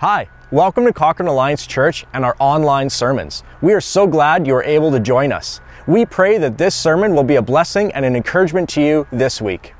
Hi, 0.00 0.30
welcome 0.50 0.86
to 0.86 0.94
Cochrane 0.94 1.28
Alliance 1.28 1.66
Church 1.66 2.06
and 2.14 2.24
our 2.24 2.34
online 2.38 2.88
sermons. 2.88 3.42
We 3.60 3.74
are 3.74 3.82
so 3.82 4.06
glad 4.06 4.46
you 4.46 4.54
are 4.54 4.64
able 4.64 4.90
to 4.92 4.98
join 4.98 5.30
us. 5.30 5.60
We 5.86 6.06
pray 6.06 6.38
that 6.38 6.56
this 6.56 6.74
sermon 6.74 7.14
will 7.14 7.22
be 7.22 7.34
a 7.34 7.42
blessing 7.42 7.92
and 7.92 8.06
an 8.06 8.16
encouragement 8.16 8.70
to 8.70 8.80
you 8.80 9.06
this 9.12 9.42
week. 9.42 9.74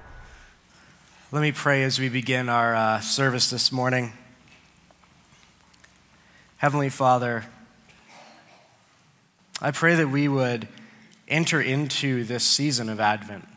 Let 1.32 1.40
me 1.40 1.52
pray 1.52 1.84
as 1.84 1.98
we 1.98 2.10
begin 2.10 2.50
our 2.50 2.74
uh, 2.74 3.00
service 3.00 3.48
this 3.48 3.72
morning. 3.72 4.12
Heavenly 6.58 6.90
Father, 6.90 7.46
I 9.62 9.70
pray 9.70 9.94
that 9.94 10.08
we 10.08 10.28
would 10.28 10.68
enter 11.28 11.62
into 11.62 12.24
this 12.24 12.44
season 12.44 12.90
of 12.90 13.00
Advent 13.00 13.48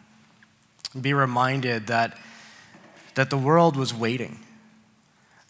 and 0.93 1.03
be 1.03 1.13
reminded 1.13 1.87
that, 1.87 2.17
that 3.15 3.29
the 3.29 3.37
world 3.37 3.75
was 3.75 3.93
waiting 3.93 4.39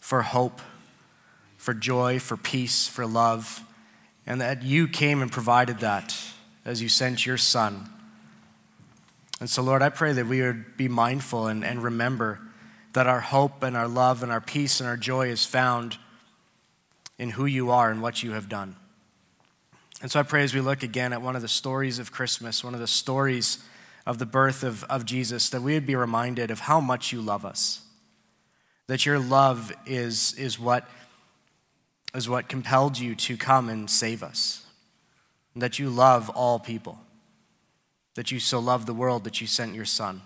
for 0.00 0.22
hope, 0.22 0.60
for 1.64 1.72
joy, 1.72 2.18
for 2.18 2.36
peace, 2.36 2.86
for 2.86 3.06
love, 3.06 3.62
and 4.26 4.38
that 4.42 4.62
you 4.62 4.86
came 4.86 5.22
and 5.22 5.32
provided 5.32 5.78
that 5.78 6.14
as 6.62 6.82
you 6.82 6.90
sent 6.90 7.24
your 7.24 7.38
Son. 7.38 7.88
And 9.40 9.48
so, 9.48 9.62
Lord, 9.62 9.80
I 9.80 9.88
pray 9.88 10.12
that 10.12 10.26
we 10.26 10.42
would 10.42 10.76
be 10.76 10.88
mindful 10.88 11.46
and, 11.46 11.64
and 11.64 11.82
remember 11.82 12.38
that 12.92 13.06
our 13.06 13.20
hope 13.20 13.62
and 13.62 13.78
our 13.78 13.88
love 13.88 14.22
and 14.22 14.30
our 14.30 14.42
peace 14.42 14.78
and 14.78 14.86
our 14.86 14.98
joy 14.98 15.28
is 15.28 15.46
found 15.46 15.96
in 17.18 17.30
who 17.30 17.46
you 17.46 17.70
are 17.70 17.90
and 17.90 18.02
what 18.02 18.22
you 18.22 18.32
have 18.32 18.50
done. 18.50 18.76
And 20.02 20.10
so 20.10 20.20
I 20.20 20.22
pray 20.22 20.42
as 20.42 20.52
we 20.52 20.60
look 20.60 20.82
again 20.82 21.14
at 21.14 21.22
one 21.22 21.34
of 21.34 21.40
the 21.40 21.48
stories 21.48 21.98
of 21.98 22.12
Christmas, 22.12 22.62
one 22.62 22.74
of 22.74 22.80
the 22.80 22.86
stories 22.86 23.64
of 24.04 24.18
the 24.18 24.26
birth 24.26 24.64
of, 24.64 24.84
of 24.84 25.06
Jesus, 25.06 25.48
that 25.48 25.62
we 25.62 25.72
would 25.72 25.86
be 25.86 25.96
reminded 25.96 26.50
of 26.50 26.60
how 26.60 26.78
much 26.78 27.10
you 27.10 27.22
love 27.22 27.46
us. 27.46 27.80
That 28.86 29.06
your 29.06 29.18
love 29.18 29.72
is, 29.86 30.34
is, 30.34 30.60
what, 30.60 30.86
is 32.14 32.28
what 32.28 32.48
compelled 32.48 32.98
you 32.98 33.14
to 33.14 33.36
come 33.36 33.68
and 33.68 33.90
save 33.90 34.22
us. 34.22 34.64
That 35.56 35.78
you 35.78 35.90
love 35.90 36.30
all 36.30 36.58
people. 36.58 36.98
That 38.14 38.30
you 38.30 38.38
so 38.38 38.60
love 38.60 38.86
the 38.86 38.94
world 38.94 39.24
that 39.24 39.40
you 39.40 39.46
sent 39.46 39.74
your 39.74 39.84
Son. 39.84 40.22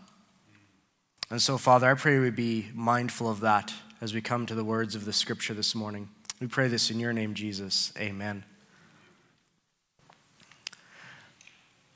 And 1.30 1.40
so, 1.40 1.58
Father, 1.58 1.90
I 1.90 1.94
pray 1.94 2.18
we 2.18 2.30
be 2.30 2.68
mindful 2.74 3.28
of 3.28 3.40
that 3.40 3.72
as 4.00 4.14
we 4.14 4.20
come 4.20 4.46
to 4.46 4.54
the 4.54 4.64
words 4.64 4.94
of 4.94 5.04
the 5.04 5.12
scripture 5.12 5.54
this 5.54 5.74
morning. 5.74 6.08
We 6.40 6.46
pray 6.46 6.68
this 6.68 6.90
in 6.90 7.00
your 7.00 7.12
name, 7.12 7.34
Jesus. 7.34 7.92
Amen. 7.98 8.44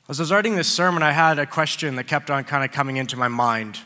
As 0.09 0.19
I 0.19 0.23
was 0.23 0.31
writing 0.31 0.55
this 0.55 0.67
sermon, 0.67 1.01
I 1.01 1.11
had 1.11 1.39
a 1.39 1.45
question 1.45 1.95
that 1.95 2.03
kept 2.05 2.29
on 2.29 2.43
kind 2.43 2.63
of 2.63 2.71
coming 2.71 2.97
into 2.97 3.15
my 3.15 3.29
mind. 3.29 3.79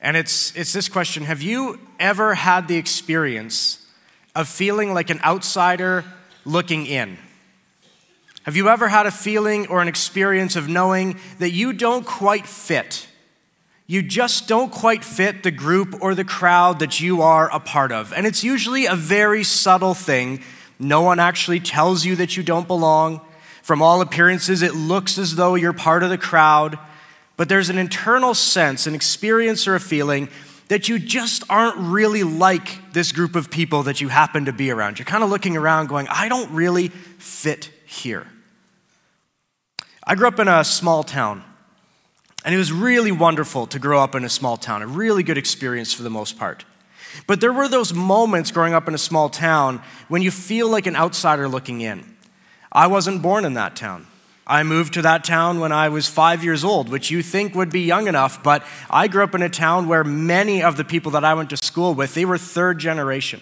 And 0.00 0.16
it's, 0.16 0.54
it's 0.56 0.72
this 0.72 0.88
question 0.88 1.24
Have 1.24 1.40
you 1.40 1.78
ever 1.98 2.34
had 2.34 2.68
the 2.68 2.76
experience 2.76 3.83
of 4.34 4.48
feeling 4.48 4.92
like 4.92 5.10
an 5.10 5.20
outsider 5.22 6.04
looking 6.44 6.86
in? 6.86 7.18
Have 8.44 8.56
you 8.56 8.68
ever 8.68 8.88
had 8.88 9.06
a 9.06 9.10
feeling 9.10 9.66
or 9.68 9.80
an 9.80 9.88
experience 9.88 10.54
of 10.54 10.68
knowing 10.68 11.18
that 11.38 11.50
you 11.50 11.72
don't 11.72 12.04
quite 12.04 12.46
fit? 12.46 13.08
You 13.86 14.02
just 14.02 14.48
don't 14.48 14.70
quite 14.70 15.04
fit 15.04 15.42
the 15.42 15.50
group 15.50 15.96
or 16.00 16.14
the 16.14 16.24
crowd 16.24 16.78
that 16.80 17.00
you 17.00 17.22
are 17.22 17.50
a 17.50 17.60
part 17.60 17.92
of. 17.92 18.12
And 18.12 18.26
it's 18.26 18.44
usually 18.44 18.86
a 18.86 18.94
very 18.94 19.44
subtle 19.44 19.94
thing. 19.94 20.42
No 20.78 21.02
one 21.02 21.20
actually 21.20 21.60
tells 21.60 22.04
you 22.04 22.16
that 22.16 22.36
you 22.36 22.42
don't 22.42 22.66
belong. 22.66 23.20
From 23.62 23.80
all 23.80 24.02
appearances, 24.02 24.60
it 24.60 24.74
looks 24.74 25.16
as 25.16 25.36
though 25.36 25.54
you're 25.54 25.72
part 25.72 26.02
of 26.02 26.10
the 26.10 26.18
crowd, 26.18 26.78
but 27.36 27.48
there's 27.48 27.70
an 27.70 27.78
internal 27.78 28.34
sense, 28.34 28.86
an 28.86 28.94
experience, 28.94 29.66
or 29.66 29.74
a 29.74 29.80
feeling 29.80 30.28
that 30.68 30.88
you 30.88 30.98
just 30.98 31.44
aren't 31.50 31.76
really 31.76 32.22
like 32.22 32.92
this 32.92 33.12
group 33.12 33.36
of 33.36 33.50
people 33.50 33.82
that 33.84 34.00
you 34.00 34.08
happen 34.08 34.46
to 34.46 34.52
be 34.52 34.70
around. 34.70 34.98
You're 34.98 35.06
kind 35.06 35.22
of 35.22 35.30
looking 35.30 35.56
around 35.56 35.88
going, 35.88 36.08
I 36.08 36.28
don't 36.28 36.50
really 36.52 36.88
fit 36.88 37.70
here. 37.86 38.26
I 40.06 40.14
grew 40.14 40.28
up 40.28 40.38
in 40.38 40.48
a 40.48 40.64
small 40.64 41.02
town, 41.02 41.44
and 42.44 42.54
it 42.54 42.58
was 42.58 42.72
really 42.72 43.12
wonderful 43.12 43.66
to 43.68 43.78
grow 43.78 44.00
up 44.00 44.14
in 44.14 44.24
a 44.24 44.28
small 44.28 44.56
town, 44.56 44.82
a 44.82 44.86
really 44.86 45.22
good 45.22 45.38
experience 45.38 45.92
for 45.92 46.02
the 46.02 46.10
most 46.10 46.38
part. 46.38 46.64
But 47.26 47.40
there 47.40 47.52
were 47.52 47.68
those 47.68 47.94
moments 47.94 48.50
growing 48.50 48.74
up 48.74 48.88
in 48.88 48.94
a 48.94 48.98
small 48.98 49.28
town 49.28 49.82
when 50.08 50.22
you 50.22 50.30
feel 50.30 50.68
like 50.68 50.86
an 50.86 50.96
outsider 50.96 51.48
looking 51.48 51.80
in. 51.80 52.16
I 52.72 52.86
wasn't 52.88 53.22
born 53.22 53.44
in 53.44 53.54
that 53.54 53.76
town. 53.76 54.06
I 54.46 54.62
moved 54.62 54.94
to 54.94 55.02
that 55.02 55.24
town 55.24 55.58
when 55.58 55.72
I 55.72 55.88
was 55.88 56.06
five 56.06 56.44
years 56.44 56.64
old, 56.64 56.90
which 56.90 57.10
you 57.10 57.22
think 57.22 57.54
would 57.54 57.70
be 57.70 57.80
young 57.80 58.08
enough, 58.08 58.42
but 58.42 58.62
I 58.90 59.08
grew 59.08 59.24
up 59.24 59.34
in 59.34 59.40
a 59.40 59.48
town 59.48 59.88
where 59.88 60.04
many 60.04 60.62
of 60.62 60.76
the 60.76 60.84
people 60.84 61.12
that 61.12 61.24
I 61.24 61.32
went 61.32 61.50
to 61.50 61.56
school 61.56 61.94
with, 61.94 62.12
they 62.12 62.26
were 62.26 62.36
third 62.36 62.78
generation. 62.78 63.40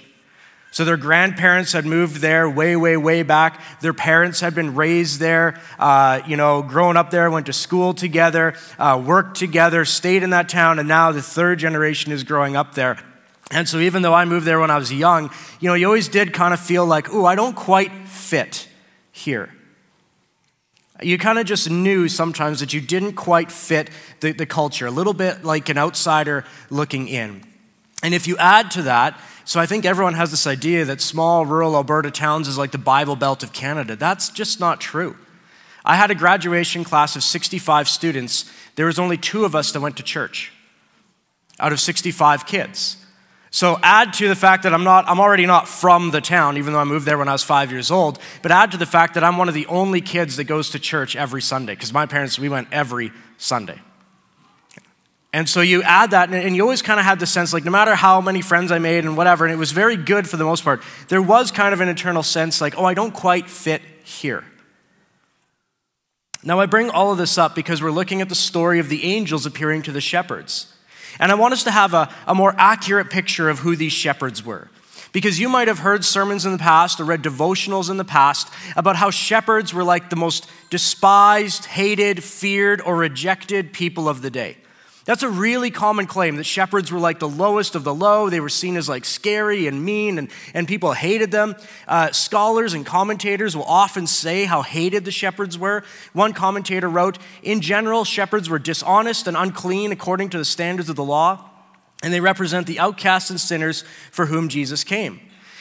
So 0.71 0.87
their 0.87 0.97
grandparents 0.97 1.73
had 1.73 1.85
moved 1.85 2.17
there 2.23 2.49
way, 2.49 2.77
way, 2.77 2.97
way 2.97 3.23
back. 3.23 3.61
Their 3.81 3.93
parents 3.93 4.41
had 4.41 4.55
been 4.55 4.75
raised 4.75 5.21
there, 5.21 5.61
uh, 5.79 6.23
you 6.27 6.37
know, 6.37 6.63
grown 6.63 6.97
up 6.97 7.11
there, 7.11 7.31
went 7.31 7.47
to 7.47 7.53
school 7.53 7.93
together, 7.93 8.55
uh, 8.79 9.03
worked 9.05 9.37
together, 9.37 9.85
stayed 9.85 10.23
in 10.23 10.31
that 10.31 10.49
town, 10.49 10.79
and 10.79 10.89
now 10.89 11.13
the 11.13 11.21
third 11.21 11.59
generation 11.59 12.11
is 12.11 12.25
growing 12.25 12.57
up 12.57 12.75
there. 12.75 12.97
And 13.51 13.69
so 13.69 13.81
even 13.81 14.01
though 14.01 14.15
I 14.15 14.25
moved 14.25 14.47
there 14.47 14.61
when 14.61 14.71
I 14.71 14.79
was 14.79 14.91
young, 14.91 15.31
you 15.61 15.69
know, 15.69 15.75
you 15.75 15.85
always 15.85 16.09
did 16.09 16.33
kind 16.33 16.55
of 16.55 16.61
feel 16.61 16.87
like, 16.87 17.13
ooh, 17.13 17.27
I 17.27 17.35
don't 17.35 17.55
quite 17.55 17.93
fit 18.09 18.67
here. 19.11 19.55
You 21.03 21.19
kind 21.19 21.39
of 21.39 21.47
just 21.47 21.71
knew 21.71 22.09
sometimes 22.09 22.61
that 22.61 22.73
you 22.73 22.81
didn't 22.81 23.15
quite 23.15 23.51
fit 23.53 23.91
the, 24.21 24.33
the 24.33 24.47
culture, 24.47 24.87
a 24.87 24.91
little 24.91 25.13
bit 25.13 25.45
like 25.45 25.69
an 25.69 25.79
outsider 25.79 26.45
looking 26.71 27.09
in. 27.09 27.45
And 28.03 28.15
if 28.15 28.27
you 28.27 28.37
add 28.39 28.71
to 28.73 28.83
that, 28.83 29.21
so 29.45 29.61
I 29.61 29.67
think 29.67 29.85
everyone 29.85 30.15
has 30.15 30.31
this 30.31 30.47
idea 30.47 30.85
that 30.85 31.01
small 31.01 31.45
rural 31.47 31.75
Alberta 31.75 32.11
towns 32.11 32.49
is 32.49 32.59
like 32.59 32.71
the 32.71 32.79
Bible 32.79 33.17
Belt 33.17 33.43
of 33.43 33.53
Canada. 33.53 33.97
That's 33.97 34.29
just 34.29 34.61
not 34.61 34.81
true. 34.81 35.17
I 35.85 35.97
had 35.97 36.11
a 36.11 36.15
graduation 36.15 36.85
class 36.85 37.17
of 37.17 37.25
65 37.25 37.89
students. 37.89 38.51
There 38.77 38.87
was 38.87 38.99
only 38.99 39.17
two 39.17 39.45
of 39.45 39.55
us 39.55 39.73
that 39.73 39.81
went 39.81 39.97
to 39.97 40.03
church 40.03 40.53
out 41.59 41.73
of 41.73 41.81
65 41.81 42.47
kids. 42.47 43.02
So 43.55 43.79
add 43.83 44.15
to 44.15 44.29
the 44.29 44.35
fact 44.35 44.63
that 44.63 44.73
I'm 44.73 44.83
not 44.83 45.05
I'm 45.07 45.21
already 45.21 45.45
not 45.45 45.69
from 45.69 46.11
the 46.11 46.23
town 46.23 46.57
even 46.57 46.73
though 46.73 46.81
I 46.81 46.85
moved 46.85 47.07
there 47.07 47.19
when 47.19 47.29
I 47.29 47.33
was 47.33 47.45
5 47.45 47.71
years 47.71 47.91
old, 47.91 48.19
but 48.41 48.51
add 48.51 48.73
to 48.73 48.79
the 48.79 48.87
fact 48.87 49.15
that 49.15 49.23
I'm 49.23 49.37
one 49.37 49.47
of 49.47 49.55
the 49.55 49.67
only 49.67 50.01
kids 50.01 50.37
that 50.37 50.45
goes 50.45 50.71
to 50.71 50.79
church 50.79 51.15
every 51.15 51.43
Sunday 51.43 51.75
because 51.75 51.93
my 51.93 52.07
parents 52.07 52.39
we 52.39 52.49
went 52.49 52.69
every 52.73 53.13
Sunday. 53.37 53.81
And 55.35 55.49
so 55.49 55.61
you 55.63 55.83
add 55.83 56.11
that, 56.11 56.31
and 56.31 56.55
you 56.55 56.63
always 56.63 56.83
kind 56.83 57.01
of 57.01 57.07
had 57.07 57.19
the 57.19 57.27
sense 57.27 57.55
like, 57.55 57.65
no 57.65 57.71
matter 57.71 57.95
how 57.95 58.21
many 58.21 58.43
friends 58.43 58.71
I 58.71 58.79
made 58.79 59.05
and 59.05 59.17
whatever, 59.17 59.47
and 59.47 59.53
it 59.53 59.57
was 59.57 59.73
very 59.73 59.97
good 59.97 60.29
for 60.29 60.37
the 60.37 60.45
most 60.45 60.63
part, 60.63 60.83
there 61.09 61.23
was 61.23 61.51
kind 61.51 61.73
of 61.73 61.81
an 61.81 61.89
internal 61.89 62.23
sense 62.23 62.61
like, 62.61 62.77
oh, 62.77 62.85
I 62.85 62.93
don't 62.93 63.15
quite 63.15 63.49
fit 63.49 63.81
here. 64.05 64.45
Now, 66.45 66.61
I 66.61 66.67
bring 66.67 66.91
all 66.91 67.13
of 67.13 67.19
this 67.19 67.39
up 67.39 67.55
because 67.55 67.81
we're 67.81 67.93
looking 67.93 68.21
at 68.21 68.29
the 68.29 68.35
story 68.35 68.79
of 68.79 68.91
the 68.91 69.05
angels 69.05 69.47
appearing 69.47 69.83
to 69.83 69.93
the 69.93 70.03
shepherds. 70.03 70.75
And 71.19 71.33
I 71.33 71.35
want 71.35 71.55
us 71.55 71.65
to 71.65 71.71
have 71.71 71.95
a, 71.95 72.13
a 72.27 72.35
more 72.35 72.55
accurate 72.57 73.11
picture 73.11 73.49
of 73.49 73.61
who 73.61 73.77
these 73.77 73.93
shepherds 73.93 74.45
were. 74.45 74.69
Because 75.13 75.39
you 75.39 75.49
might 75.49 75.69
have 75.69 75.81
heard 75.81 76.05
sermons 76.05 76.47
in 76.47 76.53
the 76.53 76.59
past 76.59 76.99
or 76.99 77.05
read 77.05 77.23
devotionals 77.23 77.91
in 77.91 77.99
the 77.99 78.05
past 78.05 78.49
about 78.77 78.97
how 78.97 79.11
shepherds 79.11 79.75
were 79.75 79.85
like 79.85 80.09
the 80.09 80.17
most 80.17 80.49
despised, 80.71 81.67
hated, 81.67 82.25
feared, 82.25 82.81
or 82.81 82.97
rejected 82.97 83.75
people 83.75 84.09
of 84.09 84.23
the 84.23 84.31
day. 84.31 84.57
That's 85.05 85.25
a 85.25 85.29
really 85.29 85.73
common 85.73 86.07
claim 86.07 86.37
that 86.37 86.45
shepherds 86.45 86.93
were 86.93 87.01
like 87.01 87.19
the 87.19 87.29
lowest 87.29 87.75
of 87.75 87.83
the 87.83 87.95
low. 87.95 88.31
They 88.31 88.39
were 88.39 88.49
seen 88.49 88.77
as 88.77 88.89
like 88.89 89.05
scary 89.05 89.67
and 89.67 89.85
mean, 89.85 90.17
and, 90.17 90.31
and 90.55 90.69
people 90.69 90.93
hated 90.93 91.33
them. 91.33 91.57
Uh, 91.89 92.13
scholars 92.13 92.73
and 92.73 92.87
commentators 92.87 93.57
will 93.57 93.65
often 93.65 94.07
say 94.07 94.45
how 94.45 94.63
hated 94.63 95.05
the 95.05 95.11
shepherds 95.11 95.59
were. 95.59 95.83
One 96.13 96.33
commentator 96.33 96.89
wrote 96.89 97.19
In 97.43 97.61
general, 97.61 98.05
shepherds 98.05 98.49
were 98.49 98.61
dishonest 98.61 99.27
and 99.27 99.37
unclean 99.37 99.91
according 99.91 100.31
to 100.31 100.39
the 100.39 100.45
standards 100.45 100.89
of 100.89 100.95
the 100.95 101.05
law, 101.05 101.51
and 102.05 102.13
they 102.13 102.21
represent 102.21 102.69
the 102.69 102.79
outcasts 102.79 103.29
and 103.29 103.41
sinners 103.41 103.83
for 104.13 104.27
whom 104.27 104.49
Jesus 104.49 104.85
came. 104.85 105.21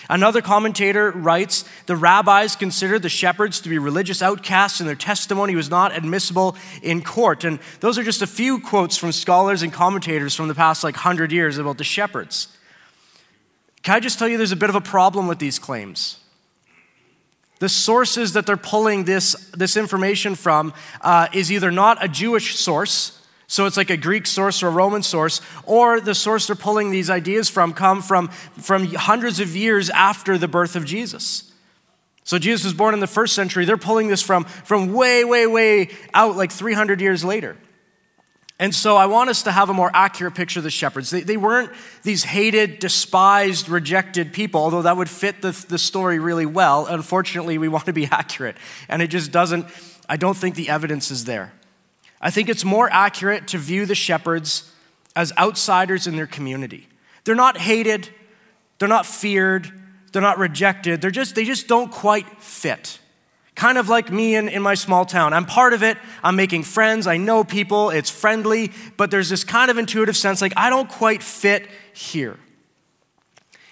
Another 0.09 0.41
commentator 0.41 1.11
writes 1.11 1.66
The 1.85 1.96
rabbis 1.96 2.55
considered 2.55 3.02
the 3.02 3.09
shepherds 3.09 3.59
to 3.61 3.70
be 3.70 3.78
religious 3.78 4.22
outcasts, 4.22 4.79
and 4.79 4.90
their 4.90 4.96
testimony 4.96 5.55
was 5.55 5.70
not 5.70 5.96
admissible 5.96 6.55
in 6.81 7.03
court. 7.03 7.43
And 7.43 7.59
those 7.79 7.97
are 7.97 8.03
just 8.03 8.22
a 8.22 8.28
few 8.28 8.59
quotes 8.59 8.97
from 8.97 9.11
scholars 9.11 9.61
and 9.61 9.72
commentators 9.72 10.35
from 10.35 10.47
the 10.47 10.55
past 10.55 10.84
like 10.84 10.96
100 10.96 11.31
years 11.31 11.58
about 11.58 11.78
the 11.78 11.84
shepherds. 11.84 12.47
Can 13.84 13.96
I 13.96 13.99
just 13.99 14.20
tell 14.20 14.28
you 14.28 14.37
there's 14.37 14.52
a 14.52 14.58
bit 14.58 14.70
of 14.70 14.75
a 14.75 14.81
problem 14.81 15.28
with 15.28 15.40
these 15.40 15.59
claims? 15.59 16.17
The 17.59 17.70
sources 17.70 18.34
that 18.34 18.47
they're 18.47 18.58
pulling 18.58 19.03
this, 19.03 19.34
this 19.52 19.78
information 19.78 20.34
from 20.35 20.73
uh, 21.02 21.28
is 21.31 21.52
either 21.52 21.70
not 21.70 22.03
a 22.03 22.08
Jewish 22.08 22.55
source, 22.55 23.21
so 23.51 23.65
it's 23.65 23.75
like 23.75 23.89
a 23.89 23.97
Greek 23.97 24.27
source 24.27 24.63
or 24.63 24.69
a 24.69 24.71
Roman 24.71 25.03
source, 25.03 25.41
or 25.65 25.99
the 25.99 26.15
source 26.15 26.47
they're 26.47 26.55
pulling 26.55 26.89
these 26.89 27.09
ideas 27.09 27.49
from 27.49 27.73
come 27.73 28.01
from, 28.01 28.29
from 28.29 28.85
hundreds 28.93 29.41
of 29.41 29.57
years 29.57 29.89
after 29.89 30.37
the 30.37 30.47
birth 30.47 30.77
of 30.77 30.85
Jesus. 30.85 31.51
So 32.23 32.39
Jesus 32.39 32.63
was 32.63 32.73
born 32.73 32.93
in 32.93 33.01
the 33.01 33.07
first 33.07 33.35
century. 33.35 33.65
They're 33.65 33.75
pulling 33.75 34.07
this 34.07 34.21
from, 34.21 34.45
from 34.45 34.93
way, 34.93 35.25
way, 35.25 35.47
way 35.47 35.89
out, 36.13 36.37
like 36.37 36.49
300 36.49 37.01
years 37.01 37.25
later. 37.25 37.57
And 38.57 38.73
so 38.73 38.95
I 38.95 39.07
want 39.07 39.29
us 39.29 39.43
to 39.43 39.51
have 39.51 39.69
a 39.69 39.73
more 39.73 39.91
accurate 39.93 40.33
picture 40.33 40.61
of 40.61 40.63
the 40.63 40.69
shepherds. 40.69 41.09
They, 41.09 41.19
they 41.19 41.35
weren't 41.35 41.71
these 42.03 42.23
hated, 42.23 42.79
despised, 42.79 43.67
rejected 43.67 44.31
people, 44.31 44.61
although 44.61 44.83
that 44.83 44.95
would 44.95 45.09
fit 45.09 45.41
the, 45.41 45.51
the 45.67 45.77
story 45.77 46.19
really 46.19 46.45
well. 46.45 46.85
Unfortunately, 46.85 47.57
we 47.57 47.67
want 47.67 47.87
to 47.87 47.93
be 47.93 48.05
accurate, 48.11 48.55
and 48.87 49.01
it 49.01 49.07
just 49.07 49.33
doesn't, 49.33 49.65
I 50.07 50.15
don't 50.15 50.37
think 50.37 50.55
the 50.55 50.69
evidence 50.69 51.11
is 51.11 51.25
there. 51.25 51.51
I 52.22 52.29
think 52.29 52.50
it's 52.50 52.64
more 52.64 52.90
accurate 52.91 53.47
to 53.50 53.58
view 53.58 53.85
the 53.85 53.96
shepherds 53.96 54.72
as 55.16 55.34
outsiders 55.38 56.08
in 56.08 56.16
their 56.16 56.28
community. 56.28 56.88
They're 57.23 57.35
not 57.35 57.58
hated, 57.58 58.09
they're 58.79 58.88
not 58.88 59.06
feared, 59.06 59.72
they're 60.12 60.22
not 60.22 60.38
rejected, 60.38 61.02
they're 61.02 61.12
just, 61.12 61.35
they 61.35 61.46
just 61.46 61.68
don't 61.68 61.91
quite 61.91 62.41
fit. 62.41 63.00
Kind 63.56 63.78
of 63.78 63.90
like 63.90 64.12
me 64.12 64.35
in, 64.35 64.47
in 64.47 64.62
my 64.62 64.76
small 64.76 65.06
town. 65.06 65.34
I'm 65.34 65.46
part 65.46 65.73
of 65.73 65.84
it. 65.84 65.97
I'm 66.23 66.35
making 66.35 66.64
friends. 66.64 67.06
I 67.06 67.18
know 67.18 67.44
people. 67.44 67.90
It's 67.90 68.09
friendly. 68.09 68.72
But 68.97 69.12
there's 69.12 69.29
this 69.29 69.44
kind 69.44 69.70
of 69.70 69.78
intuitive 69.78 70.16
sense 70.16 70.41
like, 70.41 70.53
I 70.56 70.70
don't 70.70 70.90
quite 70.90 71.22
fit 71.22 71.68
here. 71.94 72.40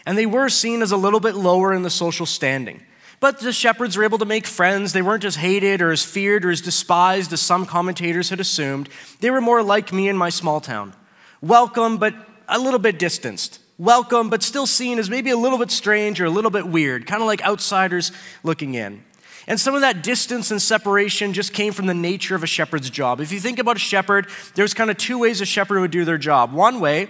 And 0.06 0.18
they 0.18 0.26
were 0.26 0.50
seen 0.50 0.82
as 0.82 0.92
a 0.92 0.98
little 0.98 1.20
bit 1.20 1.34
lower 1.34 1.74
in 1.74 1.84
the 1.84 1.90
social 1.90 2.26
standing. 2.26 2.84
But 3.20 3.40
the 3.40 3.52
shepherds 3.52 3.98
were 3.98 4.04
able 4.04 4.18
to 4.20 4.26
make 4.26 4.48
friends. 4.48 4.94
They 4.94 5.02
weren't 5.02 5.26
as 5.26 5.36
hated 5.36 5.82
or 5.82 5.92
as 5.92 6.04
feared 6.06 6.46
or 6.46 6.52
as 6.52 6.62
despised 6.62 7.34
as 7.34 7.42
some 7.42 7.66
commentators 7.66 8.30
had 8.30 8.40
assumed. 8.40 8.88
They 9.20 9.30
were 9.30 9.42
more 9.42 9.62
like 9.62 9.92
me 9.92 10.08
in 10.08 10.16
my 10.16 10.30
small 10.30 10.62
town. 10.62 10.94
Welcome, 11.42 11.98
but 11.98 12.14
a 12.48 12.58
little 12.58 12.80
bit 12.80 12.98
distanced. 12.98 13.60
Welcome, 13.78 14.30
but 14.30 14.44
still 14.44 14.68
seen 14.68 15.00
as 15.00 15.10
maybe 15.10 15.30
a 15.30 15.38
little 15.38 15.58
bit 15.58 15.72
strange 15.72 16.20
or 16.20 16.26
a 16.26 16.30
little 16.30 16.52
bit 16.52 16.68
weird, 16.68 17.08
kind 17.08 17.22
of 17.22 17.28
like 17.28 17.42
outsiders 17.46 18.12
looking 18.44 18.76
in. 18.76 19.04
And 19.48 19.60
some 19.60 19.74
of 19.74 19.82
that 19.82 20.04
distance 20.04 20.52
and 20.52 20.62
separation 20.62 21.34
just 21.34 21.54
came 21.54 21.74
from 21.74 21.88
the 21.88 21.94
nature 21.94 22.36
of 22.36 22.44
a 22.44 22.48
shepherd's 22.48 22.90
job. 22.90 23.20
If 23.20 23.32
you 23.32 23.40
think 23.40 23.58
about 23.58 23.78
a 23.78 23.80
shepherd, 23.80 24.28
there's 24.56 24.74
kind 24.74 24.92
of 24.92 24.98
two 24.98 25.18
ways 25.18 25.42
a 25.42 25.46
shepherd 25.46 25.80
would 25.80 25.92
do 25.92 26.06
their 26.06 26.18
job. 26.18 26.54
One 26.54 26.80
way 26.80 27.10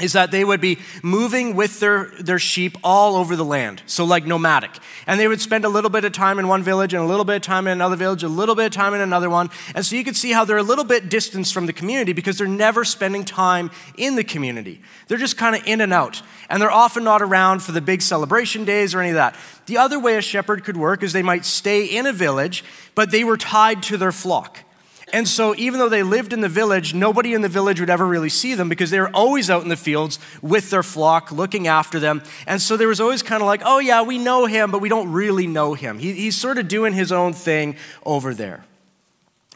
is 0.00 0.12
that 0.14 0.30
they 0.30 0.44
would 0.44 0.60
be 0.60 0.78
moving 1.02 1.54
with 1.54 1.80
their, 1.80 2.10
their 2.18 2.38
sheep 2.38 2.76
all 2.82 3.16
over 3.16 3.36
the 3.36 3.44
land, 3.44 3.82
so 3.86 4.04
like 4.04 4.26
nomadic. 4.26 4.70
And 5.06 5.20
they 5.20 5.28
would 5.28 5.40
spend 5.40 5.64
a 5.64 5.68
little 5.68 5.90
bit 5.90 6.04
of 6.04 6.12
time 6.12 6.38
in 6.38 6.48
one 6.48 6.62
village 6.62 6.94
and 6.94 7.02
a 7.02 7.06
little 7.06 7.24
bit 7.24 7.36
of 7.36 7.42
time 7.42 7.66
in 7.66 7.72
another 7.72 7.96
village, 7.96 8.22
a 8.22 8.28
little 8.28 8.54
bit 8.54 8.66
of 8.66 8.72
time 8.72 8.94
in 8.94 9.00
another 9.00 9.30
one. 9.30 9.50
And 9.74 9.84
so 9.84 9.96
you 9.96 10.04
could 10.04 10.16
see 10.16 10.32
how 10.32 10.44
they're 10.44 10.56
a 10.56 10.62
little 10.62 10.84
bit 10.84 11.08
distanced 11.08 11.52
from 11.52 11.66
the 11.66 11.72
community 11.72 12.12
because 12.12 12.38
they're 12.38 12.46
never 12.46 12.84
spending 12.84 13.24
time 13.24 13.70
in 13.96 14.16
the 14.16 14.24
community. 14.24 14.80
They're 15.08 15.18
just 15.18 15.36
kind 15.36 15.54
of 15.54 15.66
in 15.66 15.80
and 15.80 15.92
out. 15.92 16.22
And 16.48 16.60
they're 16.60 16.70
often 16.70 17.04
not 17.04 17.22
around 17.22 17.62
for 17.62 17.72
the 17.72 17.80
big 17.80 18.02
celebration 18.02 18.64
days 18.64 18.94
or 18.94 19.00
any 19.00 19.10
of 19.10 19.16
that. 19.16 19.36
The 19.66 19.78
other 19.78 20.00
way 20.00 20.16
a 20.16 20.20
shepherd 20.20 20.64
could 20.64 20.76
work 20.76 21.02
is 21.02 21.12
they 21.12 21.22
might 21.22 21.44
stay 21.44 21.84
in 21.84 22.06
a 22.06 22.12
village, 22.12 22.64
but 22.94 23.10
they 23.10 23.24
were 23.24 23.36
tied 23.36 23.82
to 23.84 23.96
their 23.96 24.12
flock. 24.12 24.64
And 25.12 25.26
so, 25.26 25.54
even 25.56 25.80
though 25.80 25.88
they 25.88 26.02
lived 26.02 26.32
in 26.32 26.40
the 26.40 26.48
village, 26.48 26.94
nobody 26.94 27.34
in 27.34 27.42
the 27.42 27.48
village 27.48 27.80
would 27.80 27.90
ever 27.90 28.06
really 28.06 28.28
see 28.28 28.54
them 28.54 28.68
because 28.68 28.90
they 28.90 29.00
were 29.00 29.10
always 29.10 29.50
out 29.50 29.62
in 29.62 29.68
the 29.68 29.76
fields 29.76 30.18
with 30.40 30.70
their 30.70 30.82
flock, 30.82 31.32
looking 31.32 31.66
after 31.66 31.98
them. 31.98 32.22
And 32.46 32.62
so, 32.62 32.76
there 32.76 32.88
was 32.88 33.00
always 33.00 33.22
kind 33.22 33.42
of 33.42 33.46
like, 33.46 33.62
oh, 33.64 33.78
yeah, 33.78 34.02
we 34.02 34.18
know 34.18 34.46
him, 34.46 34.70
but 34.70 34.80
we 34.80 34.88
don't 34.88 35.10
really 35.10 35.46
know 35.46 35.74
him. 35.74 35.98
He, 35.98 36.12
he's 36.12 36.36
sort 36.36 36.58
of 36.58 36.68
doing 36.68 36.92
his 36.92 37.12
own 37.12 37.32
thing 37.32 37.76
over 38.04 38.34
there. 38.34 38.64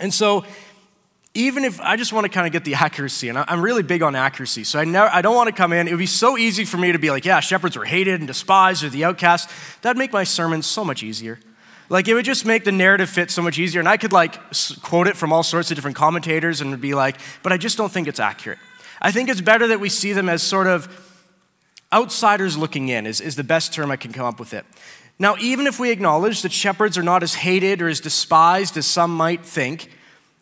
And 0.01 0.12
so, 0.12 0.45
even 1.35 1.65
if 1.65 1.81
I 1.81 1.97
just 1.97 2.12
want 2.12 2.25
to 2.25 2.29
kind 2.29 2.47
of 2.47 2.53
get 2.53 2.65
the 2.65 2.75
accuracy, 2.83 3.29
and 3.29 3.39
I'm 3.39 3.61
really 3.61 3.83
big 3.83 4.03
on 4.03 4.15
accuracy, 4.15 4.65
so 4.65 4.79
I, 4.79 4.85
never, 4.85 5.09
I 5.12 5.23
don't 5.23 5.35
want 5.35 5.49
to 5.49 5.55
come 5.55 5.73
in. 5.73 5.89
It 5.89 5.93
would 5.93 5.99
be 5.99 6.06
so 6.06 6.39
easy 6.39 6.65
for 6.65 6.77
me 6.77 6.93
to 6.93 6.99
be 6.99 7.11
like, 7.11 7.25
yeah, 7.25 7.41
shepherds 7.41 7.77
were 7.77 7.85
hated 7.85 8.21
and 8.21 8.27
despised 8.27 8.85
or 8.85 8.89
the 8.89 9.05
outcast. 9.05 9.51
That'd 9.83 9.99
make 9.99 10.12
my 10.12 10.25
sermon 10.25 10.62
so 10.62 10.85
much 10.85 11.03
easier. 11.03 11.39
Like 11.89 12.09
it 12.09 12.15
would 12.15 12.25
just 12.25 12.47
make 12.47 12.65
the 12.65 12.73
narrative 12.73 13.11
fit 13.11 13.31
so 13.31 13.43
much 13.43 13.59
easier. 13.59 13.81
And 13.81 13.89
I 13.89 13.97
could 13.97 14.13
like 14.13 14.39
quote 14.83 15.07
it 15.07 15.17
from 15.17 15.33
all 15.33 15.43
sorts 15.43 15.71
of 15.71 15.77
different 15.77 15.97
commentators 15.97 16.61
and 16.61 16.81
be 16.81 16.95
like, 16.95 17.17
but 17.43 17.53
I 17.53 17.57
just 17.57 17.77
don't 17.77 17.93
think 17.93 18.09
it's 18.09 18.21
accurate. 18.21 18.59
I 19.03 19.11
think 19.11 19.29
it's 19.29 19.41
better 19.41 19.67
that 19.67 19.81
we 19.81 19.89
see 19.89 20.13
them 20.13 20.29
as 20.29 20.43
sort 20.43 20.67
of 20.67 20.89
outsiders 21.93 22.57
looking 22.57 22.89
in, 22.89 23.07
is, 23.07 23.21
is 23.21 23.37
the 23.37 23.45
best 23.45 23.73
term 23.73 23.91
I 23.91 23.97
can 23.97 24.13
come 24.13 24.27
up 24.27 24.41
with 24.41 24.55
it. 24.55 24.65
Now, 25.19 25.37
even 25.39 25.67
if 25.67 25.79
we 25.79 25.91
acknowledge 25.91 26.43
that 26.43 26.53
shepherds 26.53 26.99
are 26.99 27.03
not 27.03 27.23
as 27.23 27.35
hated 27.35 27.81
or 27.81 27.89
as 27.89 28.01
despised 28.01 28.77
as 28.77 28.87
some 28.87 29.15
might 29.15 29.45
think, 29.45 29.91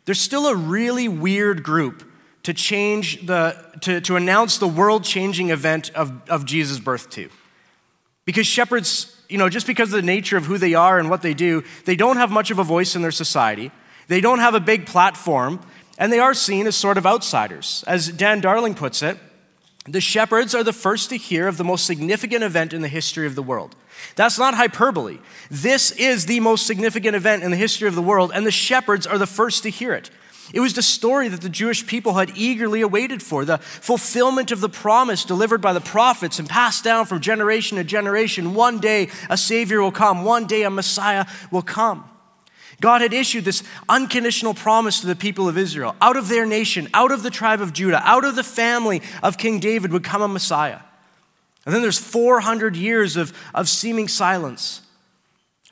there's 0.04 0.20
still 0.20 0.46
a 0.46 0.56
really 0.56 1.08
weird 1.08 1.62
group 1.62 2.10
to 2.44 2.54
change 2.54 3.26
the, 3.26 3.56
to, 3.82 4.00
to 4.00 4.16
announce 4.16 4.58
the 4.58 4.66
world 4.66 5.04
changing 5.04 5.50
event 5.50 5.90
of, 5.94 6.28
of 6.28 6.44
Jesus' 6.44 6.80
birth 6.80 7.10
to. 7.10 7.28
Because 8.24 8.46
shepherds 8.46 9.11
you 9.32 9.38
know, 9.38 9.48
just 9.48 9.66
because 9.66 9.92
of 9.92 10.00
the 10.00 10.06
nature 10.06 10.36
of 10.36 10.44
who 10.44 10.58
they 10.58 10.74
are 10.74 10.98
and 10.98 11.08
what 11.08 11.22
they 11.22 11.32
do, 11.32 11.64
they 11.86 11.96
don't 11.96 12.18
have 12.18 12.30
much 12.30 12.50
of 12.50 12.58
a 12.58 12.64
voice 12.64 12.94
in 12.94 13.02
their 13.02 13.10
society. 13.10 13.72
They 14.08 14.20
don't 14.20 14.40
have 14.40 14.54
a 14.54 14.60
big 14.60 14.84
platform, 14.86 15.60
and 15.96 16.12
they 16.12 16.18
are 16.18 16.34
seen 16.34 16.66
as 16.66 16.76
sort 16.76 16.98
of 16.98 17.06
outsiders. 17.06 17.82
As 17.86 18.08
Dan 18.08 18.40
Darling 18.40 18.74
puts 18.74 19.02
it, 19.02 19.18
the 19.86 20.00
shepherds 20.00 20.54
are 20.54 20.62
the 20.62 20.72
first 20.72 21.08
to 21.10 21.16
hear 21.16 21.48
of 21.48 21.56
the 21.56 21.64
most 21.64 21.86
significant 21.86 22.44
event 22.44 22.72
in 22.72 22.82
the 22.82 22.88
history 22.88 23.26
of 23.26 23.34
the 23.34 23.42
world. 23.42 23.74
That's 24.14 24.38
not 24.38 24.54
hyperbole. 24.54 25.18
This 25.50 25.90
is 25.92 26.26
the 26.26 26.40
most 26.40 26.66
significant 26.66 27.16
event 27.16 27.42
in 27.42 27.50
the 27.50 27.56
history 27.56 27.88
of 27.88 27.94
the 27.94 28.02
world, 28.02 28.30
and 28.34 28.46
the 28.46 28.50
shepherds 28.50 29.06
are 29.06 29.18
the 29.18 29.26
first 29.26 29.62
to 29.62 29.70
hear 29.70 29.92
it. 29.94 30.10
It 30.52 30.60
was 30.60 30.74
the 30.74 30.82
story 30.82 31.28
that 31.28 31.40
the 31.40 31.48
Jewish 31.48 31.86
people 31.86 32.14
had 32.14 32.36
eagerly 32.36 32.82
awaited 32.82 33.22
for, 33.22 33.44
the 33.44 33.58
fulfillment 33.58 34.50
of 34.50 34.60
the 34.60 34.68
promise 34.68 35.24
delivered 35.24 35.62
by 35.62 35.72
the 35.72 35.80
prophets 35.80 36.38
and 36.38 36.48
passed 36.48 36.84
down 36.84 37.06
from 37.06 37.20
generation 37.20 37.78
to 37.78 37.84
generation. 37.84 38.54
One 38.54 38.78
day 38.78 39.08
a 39.30 39.36
Savior 39.36 39.80
will 39.80 39.92
come, 39.92 40.24
one 40.24 40.46
day 40.46 40.62
a 40.62 40.70
Messiah 40.70 41.26
will 41.50 41.62
come. 41.62 42.08
God 42.80 43.00
had 43.00 43.14
issued 43.14 43.44
this 43.44 43.62
unconditional 43.88 44.54
promise 44.54 45.00
to 45.00 45.06
the 45.06 45.16
people 45.16 45.48
of 45.48 45.56
Israel. 45.56 45.94
Out 46.00 46.16
of 46.16 46.28
their 46.28 46.44
nation, 46.44 46.88
out 46.92 47.12
of 47.12 47.22
the 47.22 47.30
tribe 47.30 47.60
of 47.60 47.72
Judah, 47.72 48.02
out 48.04 48.24
of 48.24 48.36
the 48.36 48.42
family 48.42 49.00
of 49.22 49.38
King 49.38 49.60
David 49.60 49.92
would 49.92 50.04
come 50.04 50.20
a 50.20 50.28
Messiah. 50.28 50.80
And 51.64 51.74
then 51.74 51.80
there's 51.80 51.98
400 51.98 52.76
years 52.76 53.16
of, 53.16 53.32
of 53.54 53.68
seeming 53.68 54.08
silence. 54.08 54.81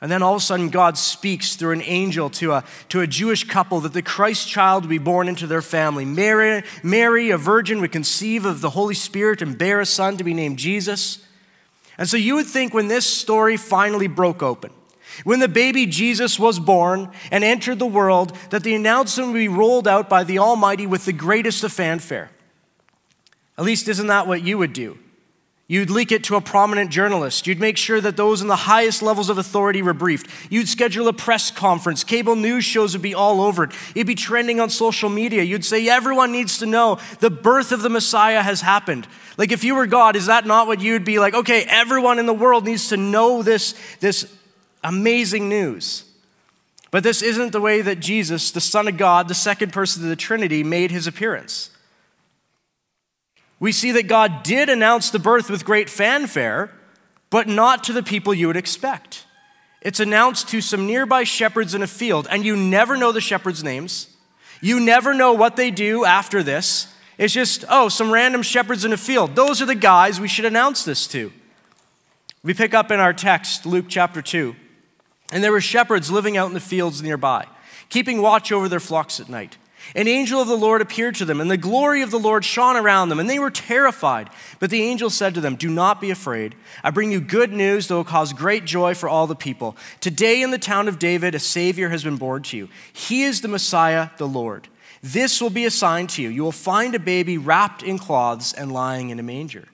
And 0.01 0.11
then 0.11 0.23
all 0.23 0.33
of 0.33 0.41
a 0.41 0.43
sudden, 0.43 0.69
God 0.69 0.97
speaks 0.97 1.55
through 1.55 1.73
an 1.73 1.83
angel 1.83 2.31
to 2.31 2.53
a, 2.53 2.63
to 2.89 3.01
a 3.01 3.07
Jewish 3.07 3.43
couple 3.43 3.79
that 3.81 3.93
the 3.93 4.01
Christ 4.01 4.47
child 4.47 4.83
would 4.83 4.89
be 4.89 4.97
born 4.97 5.27
into 5.27 5.45
their 5.45 5.61
family. 5.61 6.05
Mary, 6.05 6.63
Mary, 6.81 7.29
a 7.29 7.37
virgin, 7.37 7.79
would 7.81 7.91
conceive 7.91 8.43
of 8.43 8.61
the 8.61 8.71
Holy 8.71 8.95
Spirit 8.95 9.43
and 9.43 9.57
bear 9.57 9.79
a 9.79 9.85
son 9.85 10.17
to 10.17 10.23
be 10.23 10.33
named 10.33 10.57
Jesus. 10.57 11.23
And 11.99 12.09
so 12.09 12.17
you 12.17 12.33
would 12.33 12.47
think 12.47 12.73
when 12.73 12.87
this 12.87 13.05
story 13.05 13.57
finally 13.57 14.07
broke 14.07 14.41
open, 14.41 14.71
when 15.23 15.39
the 15.39 15.47
baby 15.47 15.85
Jesus 15.85 16.39
was 16.39 16.57
born 16.57 17.11
and 17.29 17.43
entered 17.43 17.77
the 17.77 17.85
world, 17.85 18.35
that 18.49 18.63
the 18.63 18.73
announcement 18.73 19.33
would 19.33 19.37
be 19.37 19.47
rolled 19.47 19.87
out 19.87 20.09
by 20.09 20.23
the 20.23 20.39
Almighty 20.39 20.87
with 20.87 21.05
the 21.05 21.13
greatest 21.13 21.63
of 21.63 21.71
fanfare. 21.71 22.31
At 23.55 23.65
least, 23.65 23.87
isn't 23.87 24.07
that 24.07 24.25
what 24.25 24.41
you 24.41 24.57
would 24.57 24.73
do? 24.73 24.97
You'd 25.71 25.89
leak 25.89 26.11
it 26.11 26.25
to 26.25 26.35
a 26.35 26.41
prominent 26.41 26.91
journalist. 26.91 27.47
You'd 27.47 27.61
make 27.61 27.77
sure 27.77 28.01
that 28.01 28.17
those 28.17 28.41
in 28.41 28.49
the 28.49 28.57
highest 28.57 29.01
levels 29.01 29.29
of 29.29 29.37
authority 29.37 29.81
were 29.81 29.93
briefed. 29.93 30.29
You'd 30.51 30.67
schedule 30.67 31.07
a 31.07 31.13
press 31.13 31.49
conference. 31.49 32.03
Cable 32.03 32.35
news 32.35 32.65
shows 32.65 32.91
would 32.91 33.01
be 33.01 33.15
all 33.15 33.39
over 33.39 33.63
it. 33.63 33.71
It'd 33.95 34.05
be 34.05 34.13
trending 34.13 34.59
on 34.59 34.69
social 34.69 35.07
media. 35.07 35.43
You'd 35.43 35.63
say, 35.63 35.87
everyone 35.87 36.33
needs 36.33 36.57
to 36.57 36.65
know 36.65 36.99
the 37.21 37.29
birth 37.29 37.71
of 37.71 37.83
the 37.83 37.89
Messiah 37.89 38.41
has 38.41 38.59
happened. 38.59 39.07
Like, 39.37 39.53
if 39.53 39.63
you 39.63 39.75
were 39.75 39.87
God, 39.87 40.17
is 40.17 40.25
that 40.25 40.45
not 40.45 40.67
what 40.67 40.81
you'd 40.81 41.05
be 41.05 41.19
like? 41.19 41.33
Okay, 41.33 41.63
everyone 41.69 42.19
in 42.19 42.25
the 42.25 42.33
world 42.33 42.65
needs 42.65 42.89
to 42.89 42.97
know 42.97 43.41
this, 43.41 43.73
this 44.01 44.29
amazing 44.83 45.47
news. 45.47 46.03
But 46.91 47.03
this 47.03 47.21
isn't 47.21 47.53
the 47.53 47.61
way 47.61 47.81
that 47.81 48.01
Jesus, 48.01 48.51
the 48.51 48.59
Son 48.59 48.89
of 48.89 48.97
God, 48.97 49.29
the 49.29 49.33
second 49.33 49.71
person 49.71 50.03
of 50.03 50.09
the 50.09 50.17
Trinity, 50.17 50.65
made 50.65 50.91
his 50.91 51.07
appearance 51.07 51.70
we 53.61 53.71
see 53.71 53.91
that 53.91 54.07
God 54.07 54.41
did 54.41 54.69
announce 54.69 55.11
the 55.11 55.19
birth 55.19 55.47
with 55.47 55.63
great 55.63 55.87
fanfare, 55.87 56.71
but 57.29 57.47
not 57.47 57.83
to 57.85 57.93
the 57.93 58.01
people 58.01 58.33
you 58.33 58.47
would 58.47 58.57
expect. 58.57 59.25
It's 59.83 59.99
announced 59.99 60.49
to 60.49 60.61
some 60.61 60.87
nearby 60.87 61.23
shepherds 61.23 61.75
in 61.75 61.83
a 61.83 61.87
field, 61.87 62.27
and 62.31 62.43
you 62.43 62.57
never 62.57 62.97
know 62.97 63.11
the 63.11 63.21
shepherds' 63.21 63.63
names. 63.63 64.17
You 64.61 64.79
never 64.79 65.13
know 65.13 65.33
what 65.33 65.57
they 65.57 65.69
do 65.69 66.05
after 66.05 66.41
this. 66.41 66.91
It's 67.19 67.33
just, 67.33 67.63
oh, 67.69 67.87
some 67.87 68.11
random 68.11 68.41
shepherds 68.41 68.83
in 68.83 68.93
a 68.93 68.97
field. 68.97 69.35
Those 69.35 69.61
are 69.61 69.67
the 69.67 69.75
guys 69.75 70.19
we 70.19 70.27
should 70.27 70.45
announce 70.45 70.83
this 70.83 71.05
to. 71.09 71.31
We 72.43 72.55
pick 72.55 72.73
up 72.73 72.89
in 72.89 72.99
our 72.99 73.13
text, 73.13 73.67
Luke 73.67 73.85
chapter 73.87 74.23
2. 74.23 74.55
And 75.31 75.43
there 75.43 75.51
were 75.51 75.61
shepherds 75.61 76.09
living 76.09 76.35
out 76.35 76.47
in 76.47 76.55
the 76.55 76.59
fields 76.59 77.03
nearby, 77.03 77.45
keeping 77.89 78.23
watch 78.23 78.51
over 78.51 78.67
their 78.67 78.79
flocks 78.79 79.19
at 79.19 79.29
night. 79.29 79.57
An 79.95 80.07
angel 80.07 80.41
of 80.41 80.47
the 80.47 80.57
Lord 80.57 80.81
appeared 80.81 81.15
to 81.15 81.25
them, 81.25 81.41
and 81.41 81.51
the 81.51 81.57
glory 81.57 82.01
of 82.01 82.11
the 82.11 82.19
Lord 82.19 82.45
shone 82.45 82.77
around 82.77 83.09
them, 83.09 83.19
and 83.19 83.29
they 83.29 83.39
were 83.39 83.51
terrified. 83.51 84.29
But 84.59 84.69
the 84.69 84.83
angel 84.83 85.09
said 85.09 85.33
to 85.33 85.41
them, 85.41 85.55
Do 85.55 85.69
not 85.69 85.99
be 85.99 86.11
afraid. 86.11 86.55
I 86.83 86.91
bring 86.91 87.11
you 87.11 87.19
good 87.19 87.51
news 87.51 87.87
that 87.87 87.95
will 87.95 88.03
cause 88.03 88.31
great 88.31 88.65
joy 88.65 88.93
for 88.93 89.09
all 89.09 89.27
the 89.27 89.35
people. 89.35 89.75
Today 89.99 90.41
in 90.41 90.51
the 90.51 90.57
town 90.57 90.87
of 90.87 90.99
David, 90.99 91.35
a 91.35 91.39
Savior 91.39 91.89
has 91.89 92.03
been 92.03 92.17
born 92.17 92.43
to 92.43 92.57
you. 92.57 92.69
He 92.93 93.23
is 93.23 93.41
the 93.41 93.47
Messiah, 93.47 94.09
the 94.17 94.27
Lord. 94.27 94.67
This 95.03 95.41
will 95.41 95.49
be 95.49 95.65
a 95.65 95.71
sign 95.71 96.07
to 96.07 96.21
you. 96.21 96.29
You 96.29 96.43
will 96.43 96.51
find 96.51 96.93
a 96.95 96.99
baby 96.99 97.37
wrapped 97.37 97.83
in 97.83 97.97
cloths 97.97 98.53
and 98.53 98.71
lying 98.71 99.09
in 99.09 99.19
a 99.19 99.23
manger. 99.23 99.67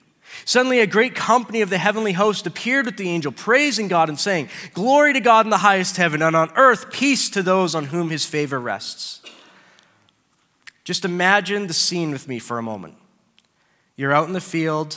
Suddenly, 0.44 0.80
a 0.80 0.86
great 0.86 1.14
company 1.14 1.60
of 1.60 1.70
the 1.70 1.78
heavenly 1.78 2.12
host 2.12 2.46
appeared 2.46 2.86
with 2.86 2.96
the 2.96 3.08
angel, 3.08 3.32
praising 3.32 3.88
God 3.88 4.08
and 4.08 4.18
saying, 4.18 4.48
Glory 4.72 5.12
to 5.12 5.20
God 5.20 5.46
in 5.46 5.50
the 5.50 5.58
highest 5.58 5.96
heaven, 5.96 6.22
and 6.22 6.36
on 6.36 6.50
earth 6.56 6.90
peace 6.90 7.28
to 7.30 7.42
those 7.42 7.74
on 7.74 7.86
whom 7.86 8.10
his 8.10 8.24
favor 8.24 8.60
rests. 8.60 9.20
Just 10.88 11.04
imagine 11.04 11.66
the 11.66 11.74
scene 11.74 12.12
with 12.12 12.26
me 12.28 12.38
for 12.38 12.56
a 12.56 12.62
moment. 12.62 12.94
You're 13.94 14.14
out 14.14 14.26
in 14.26 14.32
the 14.32 14.40
field, 14.40 14.96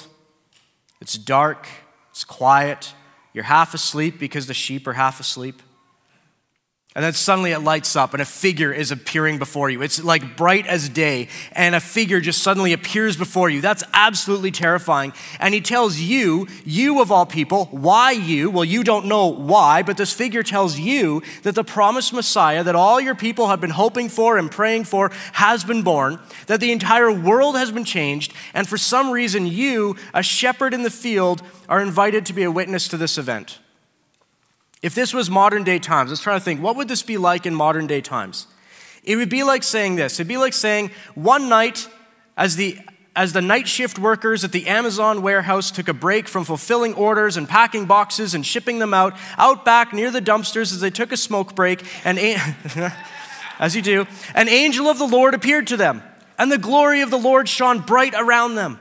it's 1.02 1.18
dark, 1.18 1.68
it's 2.12 2.24
quiet, 2.24 2.94
you're 3.34 3.44
half 3.44 3.74
asleep 3.74 4.18
because 4.18 4.48
the 4.48 4.54
sheep 4.54 4.88
are 4.88 4.94
half 4.94 5.20
asleep. 5.20 5.62
And 6.94 7.06
then 7.06 7.14
suddenly 7.14 7.54
it 7.54 7.60
lights 7.60 7.96
up 7.96 8.14
and 8.14 8.22
a 8.22 8.26
figure 8.26 8.74
is 8.74 8.92
appearing 8.92 9.40
before 9.40 9.70
you. 9.70 9.82
It's 9.82 10.04
like 10.04 10.36
bright 10.36 10.68
as 10.68 10.90
day, 10.90 11.30
and 11.54 11.74
a 11.74 11.80
figure 11.80 12.20
just 12.20 12.44
suddenly 12.44 12.74
appears 12.74 13.16
before 13.16 13.50
you. 13.50 13.62
That's 13.62 13.86
absolutely 13.94 14.52
terrifying. 14.52 15.14
And 15.40 15.54
he 15.54 15.62
tells 15.62 15.98
you, 16.00 16.48
you 16.66 17.02
of 17.02 17.10
all 17.10 17.26
people, 17.26 17.70
why 17.72 18.12
you? 18.12 18.50
Well, 18.50 18.66
you 18.66 18.84
don't 18.84 19.06
know 19.06 19.28
why, 19.28 19.84
but 19.84 19.96
this 19.96 20.12
figure 20.12 20.44
tells 20.44 20.78
you 20.78 21.22
that 21.44 21.56
the 21.56 21.64
promised 21.64 22.12
Messiah 22.12 22.62
that 22.66 22.76
all 22.76 23.00
your 23.00 23.16
people 23.16 23.48
have 23.48 23.62
been 23.62 23.70
hoping 23.70 24.10
for 24.10 24.38
and 24.38 24.52
praying 24.52 24.84
for 24.84 25.12
has 25.32 25.64
been 25.64 25.84
born, 25.84 26.20
that 26.48 26.60
the 26.60 26.74
entire 26.74 27.10
world 27.10 27.56
has 27.56 27.72
been 27.72 27.86
changed, 27.86 28.34
and 28.54 28.68
for 28.68 28.78
some 28.78 29.12
reason, 29.12 29.48
you, 29.48 29.96
a 30.14 30.22
shepherd 30.22 30.74
in 30.74 30.84
the 30.84 30.90
field, 30.90 31.42
are 31.70 31.82
invited 31.82 32.26
to 32.26 32.34
be 32.34 32.44
a 32.44 32.52
witness 32.52 32.90
to 32.90 32.98
this 32.98 33.18
event. 33.18 33.60
If 34.82 34.96
this 34.96 35.14
was 35.14 35.30
modern 35.30 35.64
day 35.64 35.80
times, 35.80 36.10
let's 36.10 36.22
try 36.22 36.34
to 36.34 36.40
think, 36.40 36.62
what 36.62 36.76
would 36.76 36.88
this 36.88 37.04
be 37.04 37.18
like 37.18 37.46
in 37.46 37.54
modern 37.54 37.88
day 37.88 38.02
times? 38.02 38.48
It 39.04 39.16
would 39.16 39.30
be 39.30 39.44
like 39.44 39.64
saying 39.64 39.96
this. 39.96 40.20
It'd 40.20 40.28
be 40.28 40.38
like 40.38 40.54
saying, 40.54 40.92
one 41.16 41.50
night, 41.50 41.88
as 42.38 42.56
the 42.56 42.78
as 43.14 43.34
the 43.34 43.42
night 43.42 43.68
shift 43.68 44.00
workers 44.00 44.46
at 44.46 44.54
the 44.54 44.68
Amazon 44.68 45.22
warehouse 45.22 45.70
took 45.70 45.90
a 45.90 45.94
break 45.94 46.30
from 46.30 46.46
fulfilling 46.46 46.94
orders 46.94 47.36
and 47.36 47.48
packing 47.48 47.86
boxes 47.86 48.34
and 48.34 48.46
shipping 48.46 48.80
them 48.80 48.94
out, 48.94 49.14
out 49.38 49.66
back 49.66 49.92
near 49.92 50.12
the 50.12 50.22
dumpsters 50.22 50.72
as 50.72 50.80
they 50.80 50.90
took 50.90 51.12
a 51.12 51.18
smoke 51.18 51.54
break, 51.54 51.84
and 52.06 52.18
as 53.60 53.76
you 53.76 53.82
do, 53.82 54.08
an 54.34 54.48
angel 54.48 54.88
of 54.88 54.98
the 54.98 55.08
Lord 55.08 55.34
appeared 55.34 55.68
to 55.68 55.78
them, 55.78 56.02
and 56.38 56.50
the 56.50 56.58
glory 56.58 57.02
of 57.02 57.10
the 57.12 57.20
Lord 57.20 57.50
shone 57.50 57.80
bright 57.80 58.14
around 58.16 58.56
them. 58.56 58.80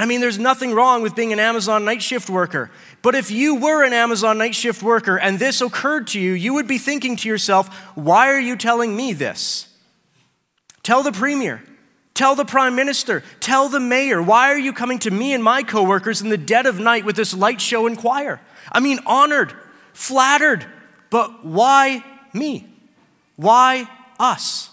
I 0.00 0.06
mean, 0.06 0.22
there's 0.22 0.38
nothing 0.38 0.72
wrong 0.72 1.02
with 1.02 1.14
being 1.14 1.30
an 1.30 1.38
Amazon 1.38 1.84
night 1.84 2.00
shift 2.00 2.30
worker. 2.30 2.70
But 3.02 3.14
if 3.14 3.30
you 3.30 3.56
were 3.56 3.84
an 3.84 3.92
Amazon 3.92 4.38
night 4.38 4.54
shift 4.54 4.82
worker 4.82 5.18
and 5.18 5.38
this 5.38 5.60
occurred 5.60 6.06
to 6.08 6.20
you, 6.20 6.32
you 6.32 6.54
would 6.54 6.66
be 6.66 6.78
thinking 6.78 7.16
to 7.16 7.28
yourself, 7.28 7.68
why 7.96 8.28
are 8.28 8.40
you 8.40 8.56
telling 8.56 8.96
me 8.96 9.12
this? 9.12 9.68
Tell 10.82 11.02
the 11.02 11.12
premier, 11.12 11.62
tell 12.14 12.34
the 12.34 12.46
prime 12.46 12.74
minister, 12.74 13.22
tell 13.40 13.68
the 13.68 13.78
mayor, 13.78 14.22
why 14.22 14.50
are 14.50 14.58
you 14.58 14.72
coming 14.72 14.98
to 15.00 15.10
me 15.10 15.34
and 15.34 15.44
my 15.44 15.62
coworkers 15.62 16.22
in 16.22 16.30
the 16.30 16.38
dead 16.38 16.64
of 16.64 16.80
night 16.80 17.04
with 17.04 17.14
this 17.14 17.34
light 17.34 17.60
show 17.60 17.86
and 17.86 17.98
choir? 17.98 18.40
I 18.72 18.80
mean, 18.80 19.00
honored, 19.04 19.52
flattered, 19.92 20.64
but 21.10 21.44
why 21.44 22.02
me? 22.32 22.66
Why 23.36 23.86
us? 24.18 24.70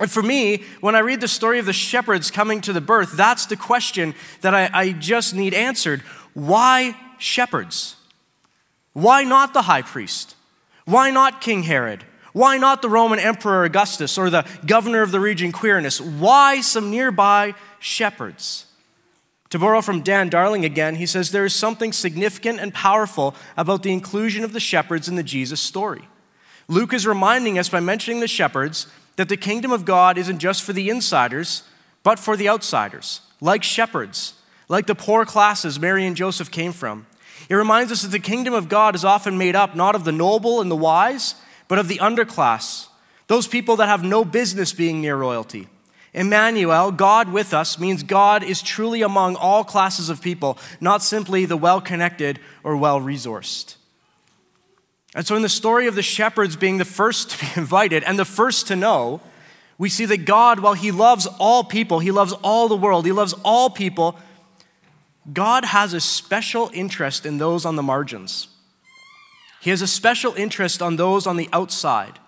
And 0.00 0.10
for 0.10 0.22
me, 0.22 0.62
when 0.80 0.94
I 0.94 1.00
read 1.00 1.20
the 1.20 1.28
story 1.28 1.58
of 1.58 1.66
the 1.66 1.72
shepherds 1.72 2.30
coming 2.30 2.60
to 2.62 2.72
the 2.72 2.80
birth, 2.80 3.12
that's 3.12 3.46
the 3.46 3.56
question 3.56 4.14
that 4.42 4.54
I, 4.54 4.70
I 4.72 4.92
just 4.92 5.34
need 5.34 5.54
answered. 5.54 6.02
Why 6.34 6.96
shepherds? 7.18 7.96
Why 8.92 9.24
not 9.24 9.54
the 9.54 9.62
high 9.62 9.82
priest? 9.82 10.36
Why 10.84 11.10
not 11.10 11.40
King 11.40 11.64
Herod? 11.64 12.04
Why 12.32 12.56
not 12.58 12.82
the 12.82 12.88
Roman 12.88 13.18
Emperor 13.18 13.64
Augustus 13.64 14.16
or 14.16 14.30
the 14.30 14.46
governor 14.64 15.02
of 15.02 15.10
the 15.10 15.20
region 15.20 15.50
Quirinus? 15.50 16.00
Why 16.00 16.60
some 16.60 16.90
nearby 16.90 17.54
shepherds? 17.80 18.66
To 19.50 19.58
borrow 19.58 19.80
from 19.80 20.02
Dan 20.02 20.28
Darling 20.28 20.64
again, 20.64 20.96
he 20.96 21.06
says 21.06 21.30
there 21.30 21.46
is 21.46 21.54
something 21.54 21.92
significant 21.92 22.60
and 22.60 22.72
powerful 22.72 23.34
about 23.56 23.82
the 23.82 23.92
inclusion 23.92 24.44
of 24.44 24.52
the 24.52 24.60
shepherds 24.60 25.08
in 25.08 25.16
the 25.16 25.22
Jesus 25.22 25.60
story. 25.60 26.06
Luke 26.68 26.92
is 26.92 27.06
reminding 27.06 27.58
us 27.58 27.68
by 27.68 27.80
mentioning 27.80 28.20
the 28.20 28.28
shepherds 28.28 28.86
that 29.18 29.28
the 29.28 29.36
kingdom 29.36 29.72
of 29.72 29.84
God 29.84 30.16
isn't 30.16 30.38
just 30.38 30.62
for 30.62 30.72
the 30.72 30.88
insiders, 30.88 31.64
but 32.04 32.20
for 32.20 32.36
the 32.36 32.48
outsiders, 32.48 33.20
like 33.40 33.64
shepherds, 33.64 34.34
like 34.68 34.86
the 34.86 34.94
poor 34.94 35.24
classes 35.24 35.80
Mary 35.80 36.06
and 36.06 36.14
Joseph 36.14 36.52
came 36.52 36.70
from. 36.70 37.04
It 37.48 37.56
reminds 37.56 37.90
us 37.90 38.02
that 38.02 38.12
the 38.12 38.20
kingdom 38.20 38.54
of 38.54 38.68
God 38.68 38.94
is 38.94 39.04
often 39.04 39.36
made 39.36 39.56
up 39.56 39.74
not 39.74 39.96
of 39.96 40.04
the 40.04 40.12
noble 40.12 40.60
and 40.60 40.70
the 40.70 40.76
wise, 40.76 41.34
but 41.66 41.80
of 41.80 41.88
the 41.88 41.98
underclass, 41.98 42.86
those 43.26 43.48
people 43.48 43.74
that 43.76 43.88
have 43.88 44.04
no 44.04 44.24
business 44.24 44.72
being 44.72 45.00
near 45.00 45.16
royalty. 45.16 45.66
Emmanuel, 46.14 46.92
God 46.92 47.32
with 47.32 47.52
us, 47.52 47.76
means 47.76 48.04
God 48.04 48.44
is 48.44 48.62
truly 48.62 49.02
among 49.02 49.34
all 49.34 49.64
classes 49.64 50.10
of 50.10 50.22
people, 50.22 50.56
not 50.80 51.02
simply 51.02 51.44
the 51.44 51.56
well 51.56 51.80
connected 51.80 52.38
or 52.62 52.76
well 52.76 53.00
resourced. 53.00 53.77
And 55.18 55.26
so, 55.26 55.34
in 55.34 55.42
the 55.42 55.48
story 55.48 55.88
of 55.88 55.96
the 55.96 56.02
shepherds 56.02 56.54
being 56.54 56.78
the 56.78 56.84
first 56.84 57.30
to 57.30 57.44
be 57.44 57.50
invited 57.56 58.04
and 58.04 58.16
the 58.16 58.24
first 58.24 58.68
to 58.68 58.76
know, 58.76 59.20
we 59.76 59.88
see 59.88 60.04
that 60.04 60.18
God, 60.18 60.60
while 60.60 60.74
He 60.74 60.92
loves 60.92 61.26
all 61.40 61.64
people, 61.64 61.98
He 61.98 62.12
loves 62.12 62.32
all 62.34 62.68
the 62.68 62.76
world, 62.76 63.04
He 63.04 63.10
loves 63.10 63.34
all 63.44 63.68
people, 63.68 64.16
God 65.32 65.64
has 65.64 65.92
a 65.92 66.00
special 66.00 66.70
interest 66.72 67.26
in 67.26 67.38
those 67.38 67.66
on 67.66 67.74
the 67.74 67.82
margins. 67.82 68.46
He 69.60 69.70
has 69.70 69.82
a 69.82 69.88
special 69.88 70.34
interest 70.34 70.80
on 70.80 70.94
those 70.94 71.26
on 71.26 71.36
the 71.36 71.48
outside, 71.52 72.20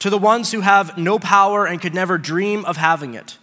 to 0.00 0.10
the 0.10 0.18
ones 0.18 0.50
who 0.50 0.62
have 0.62 0.98
no 0.98 1.20
power 1.20 1.64
and 1.64 1.80
could 1.80 1.94
never 1.94 2.18
dream 2.18 2.64
of 2.64 2.78
having 2.78 3.14
it. 3.14 3.38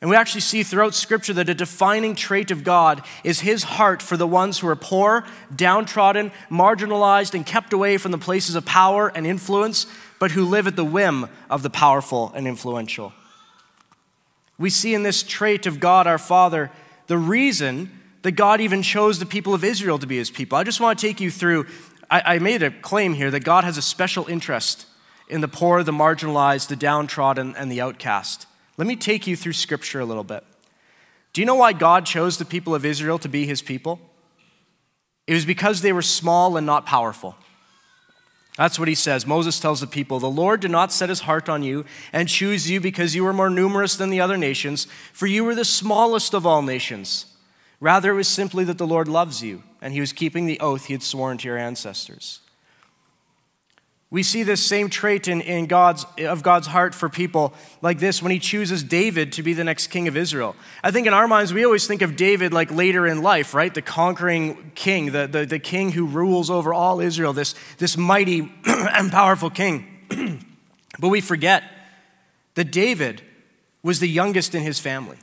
And 0.00 0.08
we 0.08 0.16
actually 0.16 0.40
see 0.40 0.62
throughout 0.62 0.94
Scripture 0.94 1.34
that 1.34 1.50
a 1.50 1.54
defining 1.54 2.14
trait 2.14 2.50
of 2.50 2.64
God 2.64 3.02
is 3.22 3.40
his 3.40 3.64
heart 3.64 4.00
for 4.00 4.16
the 4.16 4.26
ones 4.26 4.58
who 4.58 4.68
are 4.68 4.76
poor, 4.76 5.26
downtrodden, 5.54 6.32
marginalized, 6.50 7.34
and 7.34 7.44
kept 7.44 7.74
away 7.74 7.98
from 7.98 8.10
the 8.10 8.18
places 8.18 8.54
of 8.54 8.64
power 8.64 9.12
and 9.14 9.26
influence, 9.26 9.86
but 10.18 10.30
who 10.30 10.44
live 10.44 10.66
at 10.66 10.76
the 10.76 10.84
whim 10.84 11.28
of 11.50 11.62
the 11.62 11.68
powerful 11.68 12.32
and 12.34 12.48
influential. 12.48 13.12
We 14.58 14.70
see 14.70 14.94
in 14.94 15.02
this 15.02 15.22
trait 15.22 15.66
of 15.66 15.80
God 15.80 16.06
our 16.06 16.18
Father 16.18 16.70
the 17.06 17.18
reason 17.18 17.90
that 18.22 18.32
God 18.32 18.60
even 18.60 18.82
chose 18.82 19.18
the 19.18 19.26
people 19.26 19.52
of 19.52 19.64
Israel 19.64 19.98
to 19.98 20.06
be 20.06 20.16
his 20.16 20.30
people. 20.30 20.56
I 20.56 20.64
just 20.64 20.80
want 20.80 20.98
to 20.98 21.06
take 21.06 21.20
you 21.20 21.30
through. 21.30 21.66
I, 22.10 22.36
I 22.36 22.38
made 22.38 22.62
a 22.62 22.70
claim 22.70 23.14
here 23.14 23.30
that 23.30 23.44
God 23.44 23.64
has 23.64 23.76
a 23.76 23.82
special 23.82 24.26
interest 24.28 24.86
in 25.28 25.40
the 25.42 25.48
poor, 25.48 25.82
the 25.82 25.92
marginalized, 25.92 26.68
the 26.68 26.76
downtrodden, 26.76 27.54
and 27.56 27.70
the 27.70 27.80
outcast. 27.80 28.46
Let 28.80 28.86
me 28.86 28.96
take 28.96 29.26
you 29.26 29.36
through 29.36 29.52
scripture 29.52 30.00
a 30.00 30.06
little 30.06 30.24
bit. 30.24 30.42
Do 31.34 31.42
you 31.42 31.46
know 31.46 31.56
why 31.56 31.74
God 31.74 32.06
chose 32.06 32.38
the 32.38 32.46
people 32.46 32.74
of 32.74 32.86
Israel 32.86 33.18
to 33.18 33.28
be 33.28 33.44
his 33.44 33.60
people? 33.60 34.00
It 35.26 35.34
was 35.34 35.44
because 35.44 35.82
they 35.82 35.92
were 35.92 36.00
small 36.00 36.56
and 36.56 36.64
not 36.64 36.86
powerful. 36.86 37.36
That's 38.56 38.78
what 38.78 38.88
he 38.88 38.94
says. 38.94 39.26
Moses 39.26 39.60
tells 39.60 39.82
the 39.82 39.86
people, 39.86 40.18
The 40.18 40.30
Lord 40.30 40.60
did 40.60 40.70
not 40.70 40.92
set 40.92 41.10
his 41.10 41.20
heart 41.20 41.46
on 41.50 41.62
you 41.62 41.84
and 42.10 42.26
choose 42.26 42.70
you 42.70 42.80
because 42.80 43.14
you 43.14 43.22
were 43.22 43.34
more 43.34 43.50
numerous 43.50 43.96
than 43.96 44.08
the 44.08 44.22
other 44.22 44.38
nations, 44.38 44.86
for 45.12 45.26
you 45.26 45.44
were 45.44 45.54
the 45.54 45.62
smallest 45.66 46.32
of 46.32 46.46
all 46.46 46.62
nations. 46.62 47.26
Rather, 47.80 48.12
it 48.12 48.16
was 48.16 48.28
simply 48.28 48.64
that 48.64 48.78
the 48.78 48.86
Lord 48.86 49.08
loves 49.08 49.42
you, 49.42 49.62
and 49.82 49.92
he 49.92 50.00
was 50.00 50.14
keeping 50.14 50.46
the 50.46 50.58
oath 50.58 50.86
he 50.86 50.94
had 50.94 51.02
sworn 51.02 51.36
to 51.36 51.48
your 51.48 51.58
ancestors. 51.58 52.40
We 54.12 54.24
see 54.24 54.42
this 54.42 54.64
same 54.64 54.90
trait 54.90 55.28
in, 55.28 55.40
in 55.40 55.66
God's, 55.66 56.04
of 56.18 56.42
God's 56.42 56.66
heart 56.66 56.96
for 56.96 57.08
people 57.08 57.54
like 57.80 58.00
this 58.00 58.20
when 58.20 58.32
he 58.32 58.40
chooses 58.40 58.82
David 58.82 59.32
to 59.34 59.42
be 59.44 59.52
the 59.52 59.62
next 59.62 59.86
king 59.86 60.08
of 60.08 60.16
Israel. 60.16 60.56
I 60.82 60.90
think 60.90 61.06
in 61.06 61.14
our 61.14 61.28
minds, 61.28 61.54
we 61.54 61.64
always 61.64 61.86
think 61.86 62.02
of 62.02 62.16
David 62.16 62.52
like 62.52 62.72
later 62.72 63.06
in 63.06 63.22
life, 63.22 63.54
right? 63.54 63.72
The 63.72 63.82
conquering 63.82 64.72
king, 64.74 65.12
the, 65.12 65.28
the, 65.28 65.46
the 65.46 65.60
king 65.60 65.92
who 65.92 66.06
rules 66.06 66.50
over 66.50 66.74
all 66.74 67.00
Israel, 67.00 67.32
this, 67.32 67.54
this 67.78 67.96
mighty 67.96 68.52
and 68.64 69.12
powerful 69.12 69.48
king. 69.48 69.86
but 70.98 71.08
we 71.08 71.20
forget 71.20 71.62
that 72.56 72.72
David 72.72 73.22
was 73.84 74.00
the 74.00 74.08
youngest 74.08 74.56
in 74.56 74.62
his 74.62 74.80
family. 74.80 75.18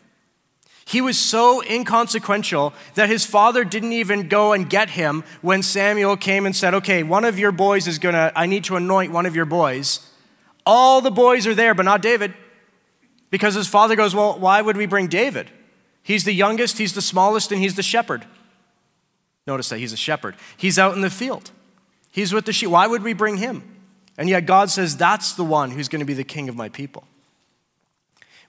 He 0.87 1.01
was 1.01 1.19
so 1.19 1.61
inconsequential 1.61 2.73
that 2.93 3.09
his 3.09 3.25
father 3.25 3.65
didn't 3.65 3.91
even 3.91 4.29
go 4.29 4.53
and 4.53 4.69
get 4.69 4.91
him 4.91 5.25
when 5.41 5.61
Samuel 5.61 6.15
came 6.15 6.45
and 6.45 6.55
said, 6.55 6.73
Okay, 6.73 7.03
one 7.03 7.25
of 7.25 7.37
your 7.37 7.51
boys 7.51 7.89
is 7.89 7.99
gonna, 7.99 8.31
I 8.37 8.45
need 8.45 8.63
to 8.65 8.77
anoint 8.77 9.11
one 9.11 9.25
of 9.25 9.35
your 9.35 9.43
boys. 9.43 10.09
All 10.65 11.01
the 11.01 11.11
boys 11.11 11.45
are 11.45 11.53
there, 11.53 11.75
but 11.75 11.83
not 11.83 12.01
David. 12.01 12.33
Because 13.29 13.53
his 13.53 13.67
father 13.67 13.97
goes, 13.97 14.15
Well, 14.15 14.39
why 14.39 14.61
would 14.61 14.77
we 14.77 14.85
bring 14.85 15.07
David? 15.07 15.51
He's 16.03 16.23
the 16.23 16.31
youngest, 16.31 16.77
he's 16.77 16.93
the 16.93 17.01
smallest, 17.01 17.51
and 17.51 17.61
he's 17.61 17.75
the 17.75 17.83
shepherd. 17.83 18.25
Notice 19.45 19.67
that 19.67 19.79
he's 19.79 19.91
a 19.91 19.97
shepherd. 19.97 20.37
He's 20.55 20.79
out 20.79 20.95
in 20.95 21.01
the 21.01 21.09
field, 21.09 21.51
he's 22.11 22.31
with 22.31 22.45
the 22.45 22.53
sheep. 22.53 22.69
Why 22.69 22.87
would 22.87 23.03
we 23.03 23.11
bring 23.11 23.35
him? 23.35 23.61
And 24.17 24.29
yet 24.29 24.45
God 24.45 24.69
says, 24.69 24.95
That's 24.95 25.33
the 25.33 25.43
one 25.43 25.71
who's 25.71 25.89
going 25.89 25.99
to 25.99 26.05
be 26.05 26.13
the 26.13 26.23
king 26.23 26.47
of 26.47 26.55
my 26.55 26.69
people. 26.69 27.06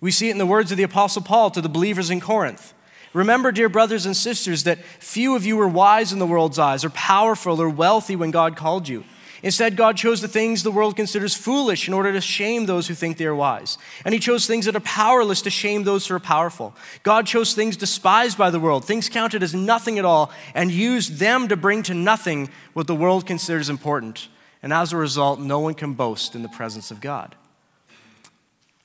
We 0.01 0.11
see 0.11 0.29
it 0.29 0.33
in 0.33 0.39
the 0.39 0.47
words 0.47 0.71
of 0.71 0.77
the 0.77 0.85
Apostle 0.85 1.23
Paul 1.23 1.51
to 1.51 1.61
the 1.61 1.69
believers 1.69 2.11
in 2.11 2.21
Corinth. 2.21 2.73
Remember, 3.13 3.51
dear 3.51 3.69
brothers 3.69 4.07
and 4.07 4.17
sisters, 4.17 4.65
that 4.65 4.79
few 5.01 5.35
of 5.35 5.45
you 5.45 5.57
were 5.57 5.69
wise 5.69 6.13
in 6.13 6.19
the 6.19 6.27
world's 6.27 6.59
eyes, 6.59 6.85
or 6.85 6.91
powerful, 6.91 7.61
or 7.61 7.69
wealthy 7.69 8.17
when 8.17 8.31
God 8.31 8.57
called 8.57 8.89
you. 8.89 9.05
Instead, 9.43 9.77
God 9.77 9.97
chose 9.97 10.21
the 10.21 10.29
things 10.29 10.63
the 10.63 10.71
world 10.71 10.97
considers 10.97 11.35
foolish 11.35 11.87
in 11.87 11.95
order 11.95 12.13
to 12.13 12.21
shame 12.21 12.67
those 12.67 12.89
who 12.89 12.95
think 12.95 13.17
they 13.17 13.25
are 13.25 13.35
wise. 13.35 13.79
And 14.05 14.13
He 14.13 14.19
chose 14.19 14.47
things 14.47 14.67
that 14.67 14.75
are 14.75 14.81
powerless 14.81 15.43
to 15.43 15.51
shame 15.51 15.85
those 15.85 16.07
who 16.07 16.15
are 16.15 16.21
powerful. 16.21 16.75
God 17.03 17.27
chose 17.27 17.55
things 17.55 17.77
despised 17.77 18.37
by 18.37 18.51
the 18.51 18.61
world, 18.61 18.85
things 18.85 19.09
counted 19.09 19.43
as 19.43 19.55
nothing 19.55 19.99
at 19.99 20.05
all, 20.05 20.33
and 20.55 20.73
used 20.73 21.19
them 21.19 21.49
to 21.49 21.57
bring 21.57 21.83
to 21.85 21.95
nothing 21.95 22.51
what 22.73 22.89
the 22.89 22.97
world 22.97 23.27
considers 23.27 23.71
important. 23.71 24.29
And 24.61 24.73
as 24.73 24.93
a 24.93 24.97
result, 24.97 25.39
no 25.39 25.61
one 25.61 25.75
can 25.75 25.95
boast 25.95 26.35
in 26.35 26.43
the 26.43 26.49
presence 26.49 26.91
of 26.91 27.01
God. 27.01 27.37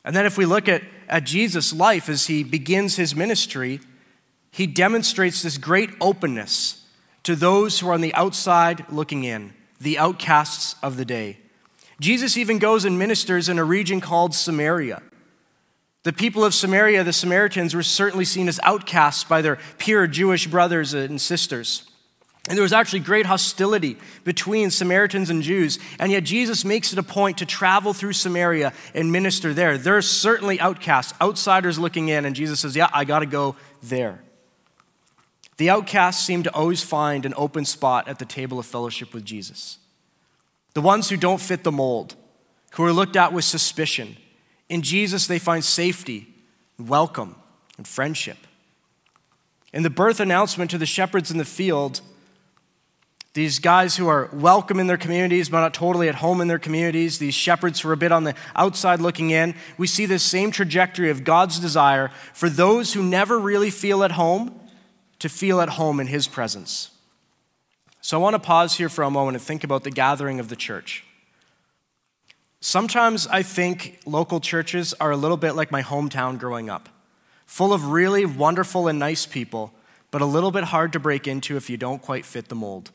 And 0.06 0.16
then 0.16 0.26
if 0.26 0.38
we 0.38 0.46
look 0.46 0.68
at, 0.68 0.84
at 1.14 1.26
Jesus' 1.26 1.72
life 1.72 2.10
as 2.10 2.26
he 2.26 2.44
begins 2.44 2.96
his 2.96 3.16
ministry, 3.16 3.80
he 4.50 4.66
demonstrates 4.66 5.44
this 5.44 5.60
great 5.60 5.92
openness 6.02 6.88
to 7.22 7.36
those 7.36 7.80
who 7.80 7.88
are 7.88 7.94
on 7.94 8.02
the 8.02 8.16
outside 8.16 8.84
looking 8.92 9.24
in, 9.24 9.54
the 9.80 10.00
outcasts 10.00 10.76
of 10.82 10.98
the 10.98 11.06
day. 11.06 11.38
Jesus 12.00 12.36
even 12.36 12.58
goes 12.58 12.84
and 12.84 12.98
ministers 12.98 13.48
in 13.48 13.60
a 13.60 13.64
region 13.64 14.02
called 14.02 14.34
Samaria. 14.34 15.04
The 16.02 16.14
people 16.14 16.44
of 16.44 16.56
Samaria, 16.56 17.04
the 17.04 17.14
Samaritans, 17.14 17.76
were 17.76 17.84
certainly 17.84 18.26
seen 18.26 18.48
as 18.48 18.60
outcasts 18.64 19.24
by 19.24 19.44
their 19.44 19.60
pure 19.78 20.08
Jewish 20.08 20.48
brothers 20.48 20.96
and 20.96 21.22
sisters. 21.22 21.88
And 22.50 22.58
there 22.58 22.64
was 22.64 22.74
actually 22.74 23.00
great 23.00 23.26
hostility 23.26 23.98
between 24.26 24.70
Samaritans 24.70 25.30
and 25.30 25.42
Jews. 25.42 25.80
And 25.98 26.12
yet 26.12 26.26
Jesus 26.26 26.66
makes 26.66 26.92
it 26.92 27.00
a 27.00 27.04
point 27.04 27.38
to 27.38 27.46
travel 27.46 27.94
through 27.94 28.14
Samaria 28.14 28.74
and 28.94 29.12
minister 29.12 29.54
there. 29.54 29.78
They're 29.78 30.02
certainly 30.02 30.60
outcasts, 30.60 31.14
outsiders 31.22 31.80
looking 31.80 32.10
in. 32.10 32.26
And 32.26 32.36
Jesus 32.36 32.60
says, 32.60 32.76
Yeah, 32.76 32.90
I 32.94 33.06
got 33.06 33.20
to 33.20 33.26
go 33.26 33.56
there. 33.82 34.22
The 35.56 35.70
outcasts 35.70 36.26
seem 36.26 36.44
to 36.44 36.54
always 36.54 36.84
find 36.84 37.26
an 37.26 37.34
open 37.38 37.64
spot 37.64 38.10
at 38.10 38.20
the 38.20 38.26
table 38.26 38.60
of 38.60 38.66
fellowship 38.66 39.14
with 39.14 39.24
Jesus. 39.24 39.78
The 40.74 40.82
ones 40.82 41.10
who 41.10 41.16
don't 41.16 41.40
fit 41.40 41.64
the 41.64 41.72
mold, 41.72 42.16
who 42.74 42.84
are 42.84 42.92
looked 42.92 43.16
at 43.16 43.32
with 43.32 43.46
suspicion. 43.46 44.18
In 44.68 44.82
Jesus, 44.82 45.28
they 45.28 45.40
find 45.40 45.64
safety, 45.64 46.28
welcome, 46.80 47.36
and 47.78 47.88
friendship. 47.88 48.38
In 49.72 49.84
the 49.84 49.90
birth 49.90 50.20
announcement 50.20 50.72
to 50.72 50.78
the 50.78 50.86
shepherds 50.86 51.32
in 51.32 51.38
the 51.38 51.46
field, 51.46 52.02
these 53.34 53.58
guys 53.58 53.98
who 53.98 54.08
are 54.08 54.30
welcome 54.32 54.80
in 54.80 54.86
their 54.86 54.98
communities, 54.98 55.50
but 55.50 55.62
not 55.62 55.74
totally 55.74 56.08
at 56.08 56.16
home 56.16 56.40
in 56.40 56.48
their 56.48 56.60
communities, 56.60 57.18
these 57.18 57.34
shepherds 57.34 57.82
who 57.82 57.90
are 57.90 57.94
a 57.94 57.98
bit 57.98 58.12
on 58.12 58.26
the 58.26 58.36
outside 58.56 59.02
looking 59.02 59.32
in, 59.32 59.56
we 59.78 59.88
see 59.88 60.06
this 60.06 60.22
same 60.22 60.52
trajectory 60.52 61.10
of 61.10 61.24
God's 61.24 61.60
desire 61.60 62.12
for 62.34 62.48
those 62.48 62.94
who 62.94 63.02
never 63.02 63.40
really 63.40 63.72
feel 63.72 64.04
at 64.04 64.12
home 64.12 64.60
to 65.18 65.30
feel 65.30 65.62
at 65.62 65.70
home 65.70 66.00
in 66.00 66.08
His 66.08 66.28
presence. 66.28 66.92
So 68.02 68.20
I 68.20 68.22
want 68.22 68.36
to 68.36 68.40
pause 68.40 68.76
here 68.76 68.90
for 68.90 69.04
a 69.04 69.10
moment 69.10 69.38
and 69.38 69.44
think 69.44 69.64
about 69.64 69.84
the 69.84 69.90
gathering 69.90 70.40
of 70.40 70.50
the 70.50 70.56
church. 70.56 71.04
Sometimes 72.60 73.26
I 73.28 73.42
think 73.42 74.00
local 74.06 74.42
churches 74.42 74.94
are 75.00 75.12
a 75.12 75.18
little 75.18 75.38
bit 75.38 75.54
like 75.54 75.72
my 75.72 75.82
hometown 75.82 76.38
growing 76.38 76.70
up, 76.70 76.88
full 77.48 77.74
of 77.74 77.88
really 77.88 78.26
wonderful 78.26 78.88
and 78.88 79.00
nice 79.00 79.26
people, 79.26 79.74
but 80.12 80.22
a 80.22 80.26
little 80.26 80.52
bit 80.52 80.66
hard 80.66 80.94
to 80.94 81.00
break 81.00 81.28
into 81.28 81.58
if 81.58 81.70
you 81.70 81.78
don't 81.78 82.02
quite 82.02 82.26
fit 82.26 82.50
the 82.50 82.56
mold. 82.56 82.92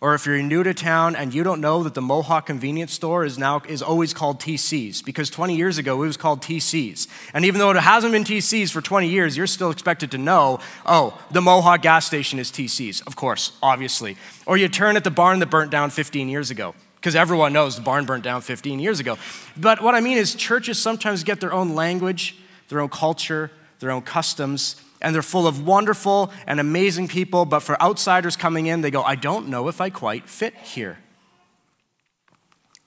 Or 0.00 0.14
if 0.14 0.26
you're 0.26 0.42
new 0.42 0.62
to 0.62 0.74
town 0.74 1.16
and 1.16 1.32
you 1.32 1.42
don't 1.42 1.60
know 1.60 1.82
that 1.82 1.94
the 1.94 2.02
Mohawk 2.02 2.46
convenience 2.46 2.92
store 2.92 3.24
is 3.24 3.38
now 3.38 3.62
is 3.68 3.80
always 3.80 4.12
called 4.12 4.38
TC's 4.40 5.00
because 5.02 5.30
20 5.30 5.56
years 5.56 5.78
ago 5.78 6.02
it 6.02 6.06
was 6.06 6.16
called 6.16 6.42
TC's. 6.42 7.08
And 7.32 7.44
even 7.44 7.58
though 7.58 7.70
it 7.70 7.76
hasn't 7.76 8.12
been 8.12 8.24
TC's 8.24 8.70
for 8.70 8.80
20 8.80 9.08
years, 9.08 9.36
you're 9.36 9.46
still 9.46 9.70
expected 9.70 10.10
to 10.10 10.18
know, 10.18 10.58
oh, 10.84 11.18
the 11.30 11.40
Mohawk 11.40 11.82
gas 11.82 12.04
station 12.04 12.38
is 12.38 12.50
TC's, 12.50 13.00
of 13.02 13.16
course, 13.16 13.52
obviously. 13.62 14.16
Or 14.46 14.56
you 14.56 14.68
turn 14.68 14.96
at 14.96 15.04
the 15.04 15.10
barn 15.10 15.38
that 15.38 15.50
burnt 15.50 15.70
down 15.70 15.90
15 15.90 16.28
years 16.28 16.50
ago 16.50 16.74
because 16.96 17.14
everyone 17.14 17.52
knows 17.52 17.76
the 17.76 17.82
barn 17.82 18.06
burnt 18.06 18.24
down 18.24 18.40
15 18.40 18.80
years 18.80 18.98
ago. 18.98 19.18
But 19.56 19.82
what 19.82 19.94
I 19.94 20.00
mean 20.00 20.18
is 20.18 20.34
churches 20.34 20.78
sometimes 20.78 21.22
get 21.22 21.40
their 21.40 21.52
own 21.52 21.74
language, 21.74 22.36
their 22.68 22.80
own 22.80 22.88
culture, 22.88 23.50
their 23.78 23.90
own 23.90 24.02
customs, 24.02 24.76
and 25.04 25.14
they're 25.14 25.22
full 25.22 25.46
of 25.46 25.64
wonderful 25.64 26.32
and 26.46 26.58
amazing 26.58 27.08
people, 27.08 27.44
but 27.44 27.60
for 27.60 27.80
outsiders 27.80 28.36
coming 28.36 28.66
in, 28.66 28.80
they 28.80 28.90
go, 28.90 29.02
I 29.02 29.16
don't 29.16 29.48
know 29.48 29.68
if 29.68 29.80
I 29.80 29.90
quite 29.90 30.28
fit 30.28 30.54
here. 30.56 30.98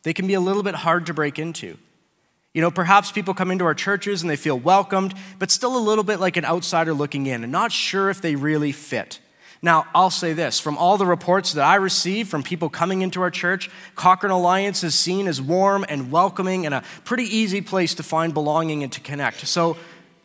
They 0.02 0.14
can 0.14 0.26
be 0.26 0.34
a 0.34 0.40
little 0.40 0.64
bit 0.64 0.74
hard 0.74 1.06
to 1.06 1.14
break 1.14 1.38
into. 1.38 1.78
You 2.56 2.62
know, 2.62 2.72
perhaps 2.72 3.12
people 3.12 3.36
come 3.36 3.52
into 3.52 3.66
our 3.66 3.76
churches 3.76 4.24
and 4.24 4.32
they 4.32 4.36
feel 4.36 4.58
welcomed, 4.58 5.14
but 5.38 5.52
still 5.52 5.78
a 5.78 5.80
little 5.80 6.04
bit 6.04 6.20
like 6.20 6.38
an 6.38 6.46
outsider 6.46 6.92
looking 6.92 7.28
in 7.28 7.44
and 7.44 7.52
not 7.52 7.72
sure 7.72 8.10
if 8.10 8.20
they 8.20 8.36
really 8.36 8.72
fit. 8.72 9.20
Now, 9.62 9.86
I'll 9.94 10.10
say 10.10 10.34
this 10.34 10.60
from 10.60 10.76
all 10.76 10.98
the 10.98 11.06
reports 11.06 11.54
that 11.54 11.64
I 11.64 11.76
receive 11.76 12.28
from 12.28 12.42
people 12.42 12.70
coming 12.70 13.04
into 13.04 13.22
our 13.22 13.30
church, 13.30 13.70
Cochrane 13.96 14.32
Alliance 14.32 14.84
is 14.84 14.96
seen 14.96 15.28
as 15.28 15.40
warm 15.40 15.86
and 15.88 16.12
welcoming 16.12 16.66
and 16.66 16.74
a 16.74 16.84
pretty 17.06 17.26
easy 17.26 17.62
place 17.62 17.94
to 17.96 18.04
find 18.04 18.34
belonging 18.34 18.82
and 18.82 18.92
to 18.94 19.02
connect. 19.02 19.46
So, 19.48 19.78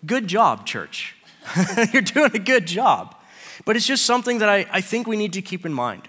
good 0.06 0.26
job, 0.26 0.64
church. 0.64 1.16
You're 1.92 2.02
doing 2.02 2.30
a 2.34 2.38
good 2.38 2.66
job. 2.66 3.14
But 3.64 3.76
it's 3.76 3.86
just 3.86 4.04
something 4.04 4.38
that 4.38 4.48
I, 4.48 4.66
I 4.70 4.80
think 4.80 5.06
we 5.06 5.16
need 5.16 5.32
to 5.34 5.42
keep 5.42 5.64
in 5.64 5.72
mind 5.72 6.08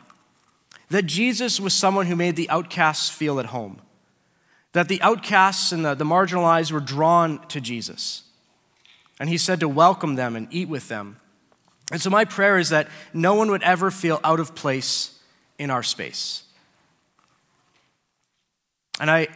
that 0.89 1.07
Jesus 1.07 1.59
was 1.59 1.73
someone 1.73 2.05
who 2.05 2.15
made 2.15 2.35
the 2.35 2.49
outcasts 2.51 3.09
feel 3.09 3.39
at 3.39 3.47
home, 3.47 3.81
that 4.73 4.87
the 4.87 5.01
outcasts 5.01 5.71
and 5.71 5.83
the, 5.83 5.95
the 5.95 6.03
marginalized 6.03 6.71
were 6.71 6.79
drawn 6.79 7.45
to 7.47 7.59
Jesus. 7.59 8.23
And 9.19 9.27
he 9.27 9.37
said 9.37 9.59
to 9.61 9.67
welcome 9.67 10.15
them 10.15 10.35
and 10.35 10.47
eat 10.51 10.69
with 10.69 10.89
them. 10.89 11.17
And 11.91 12.01
so, 12.01 12.09
my 12.09 12.25
prayer 12.25 12.57
is 12.57 12.69
that 12.69 12.87
no 13.13 13.33
one 13.33 13.49
would 13.51 13.63
ever 13.63 13.91
feel 13.91 14.19
out 14.23 14.39
of 14.39 14.55
place 14.55 15.19
in 15.57 15.69
our 15.69 15.83
space. 15.83 16.43
And 18.99 19.09
I, 19.09 19.27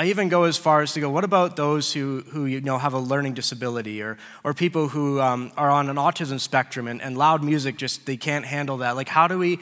I 0.00 0.06
even 0.06 0.30
go 0.30 0.44
as 0.44 0.56
far 0.56 0.80
as 0.80 0.94
to 0.94 1.00
go, 1.00 1.10
what 1.10 1.24
about 1.24 1.56
those 1.56 1.92
who, 1.92 2.22
who 2.30 2.46
you 2.46 2.62
know, 2.62 2.78
have 2.78 2.94
a 2.94 2.98
learning 2.98 3.34
disability 3.34 4.00
or, 4.00 4.16
or 4.42 4.54
people 4.54 4.88
who 4.88 5.20
um, 5.20 5.52
are 5.58 5.70
on 5.70 5.90
an 5.90 5.96
autism 5.96 6.40
spectrum 6.40 6.88
and, 6.88 7.02
and 7.02 7.18
loud 7.18 7.44
music 7.44 7.76
just, 7.76 8.06
they 8.06 8.16
can't 8.16 8.46
handle 8.46 8.78
that? 8.78 8.96
Like, 8.96 9.08
how 9.08 9.28
do 9.28 9.36
we, 9.36 9.58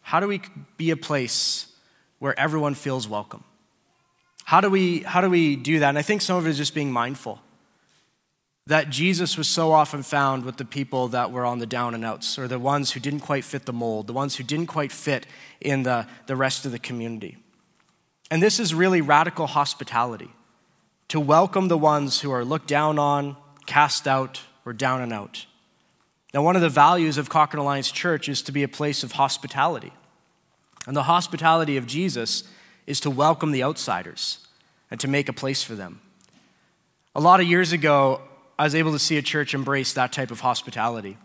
how 0.00 0.18
do 0.18 0.26
we 0.26 0.40
be 0.78 0.90
a 0.92 0.96
place 0.96 1.66
where 2.20 2.32
everyone 2.40 2.74
feels 2.74 3.06
welcome? 3.06 3.44
How 4.44 4.62
do 4.62 4.70
we, 4.70 5.00
how 5.00 5.20
do, 5.20 5.28
we 5.28 5.56
do 5.56 5.80
that? 5.80 5.90
And 5.90 5.98
I 5.98 6.02
think 6.02 6.22
some 6.22 6.38
of 6.38 6.46
it 6.46 6.50
is 6.50 6.56
just 6.56 6.74
being 6.74 6.90
mindful 6.90 7.38
that 8.66 8.88
Jesus 8.88 9.36
was 9.36 9.46
so 9.46 9.72
often 9.72 10.02
found 10.02 10.46
with 10.46 10.56
the 10.56 10.64
people 10.64 11.08
that 11.08 11.32
were 11.32 11.44
on 11.44 11.58
the 11.58 11.66
down 11.66 11.94
and 11.94 12.02
outs, 12.02 12.38
or 12.38 12.48
the 12.48 12.58
ones 12.58 12.92
who 12.92 13.00
didn't 13.00 13.20
quite 13.20 13.44
fit 13.44 13.66
the 13.66 13.74
mold, 13.74 14.06
the 14.06 14.14
ones 14.14 14.36
who 14.36 14.42
didn't 14.42 14.68
quite 14.68 14.90
fit 14.90 15.26
in 15.60 15.82
the, 15.82 16.06
the 16.28 16.34
rest 16.34 16.64
of 16.64 16.72
the 16.72 16.78
community. 16.78 17.36
And 18.30 18.42
this 18.42 18.60
is 18.60 18.72
really 18.72 19.00
radical 19.00 19.48
hospitality 19.48 20.30
to 21.08 21.18
welcome 21.18 21.68
the 21.68 21.78
ones 21.78 22.20
who 22.20 22.30
are 22.30 22.44
looked 22.44 22.68
down 22.68 22.98
on, 22.98 23.36
cast 23.66 24.06
out, 24.06 24.42
or 24.64 24.72
down 24.72 25.00
and 25.00 25.12
out. 25.12 25.46
Now, 26.32 26.42
one 26.42 26.54
of 26.54 26.62
the 26.62 26.68
values 26.68 27.18
of 27.18 27.28
Cochrane 27.28 27.60
Alliance 27.60 27.90
Church 27.90 28.28
is 28.28 28.40
to 28.42 28.52
be 28.52 28.62
a 28.62 28.68
place 28.68 29.02
of 29.02 29.12
hospitality. 29.12 29.92
And 30.86 30.96
the 30.96 31.02
hospitality 31.04 31.76
of 31.76 31.86
Jesus 31.86 32.44
is 32.86 33.00
to 33.00 33.10
welcome 33.10 33.50
the 33.50 33.64
outsiders 33.64 34.46
and 34.90 35.00
to 35.00 35.08
make 35.08 35.28
a 35.28 35.32
place 35.32 35.64
for 35.64 35.74
them. 35.74 36.00
A 37.16 37.20
lot 37.20 37.40
of 37.40 37.46
years 37.46 37.72
ago, 37.72 38.20
I 38.56 38.64
was 38.64 38.76
able 38.76 38.92
to 38.92 38.98
see 38.98 39.16
a 39.16 39.22
church 39.22 39.54
embrace 39.54 39.92
that 39.94 40.12
type 40.12 40.30
of 40.30 40.40
hospitality. 40.40 41.18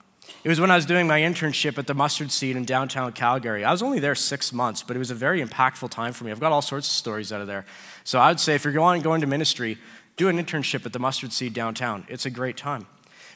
It 0.44 0.50
was 0.50 0.60
when 0.60 0.70
I 0.70 0.76
was 0.76 0.86
doing 0.86 1.08
my 1.08 1.22
internship 1.22 1.78
at 1.78 1.88
the 1.88 1.96
Mustard 1.96 2.32
Seed 2.32 2.56
in 2.56 2.66
downtown 2.66 3.12
Calgary. 3.14 3.64
I 3.64 3.72
was 3.72 3.82
only 3.82 4.00
there 4.00 4.14
six 4.14 4.54
months, 4.54 4.84
but 4.84 4.96
it 4.96 5.00
was 5.00 5.10
a 5.10 5.16
very 5.16 5.44
impactful 5.44 5.90
time 5.90 6.14
for 6.14 6.24
me. 6.24 6.32
I've 6.32 6.40
got 6.40 6.52
all 6.52 6.62
sorts 6.62 6.88
of 6.88 6.94
stories 6.94 7.34
out 7.34 7.42
of 7.42 7.48
there. 7.48 7.66
So 8.04 8.20
I 8.20 8.30
would 8.30 8.40
say 8.40 8.54
if 8.54 8.64
you're 8.64 8.74
going, 8.74 9.02
going 9.02 9.22
to 9.22 9.28
ministry, 9.28 9.80
do 10.18 10.30
an 10.30 10.38
internship 10.38 10.86
at 10.86 10.94
the 10.94 11.00
Mustard 11.00 11.34
Seed 11.34 11.54
downtown. 11.54 12.06
It's 12.10 12.26
a 12.26 12.30
great 12.30 12.58
time. 12.58 12.86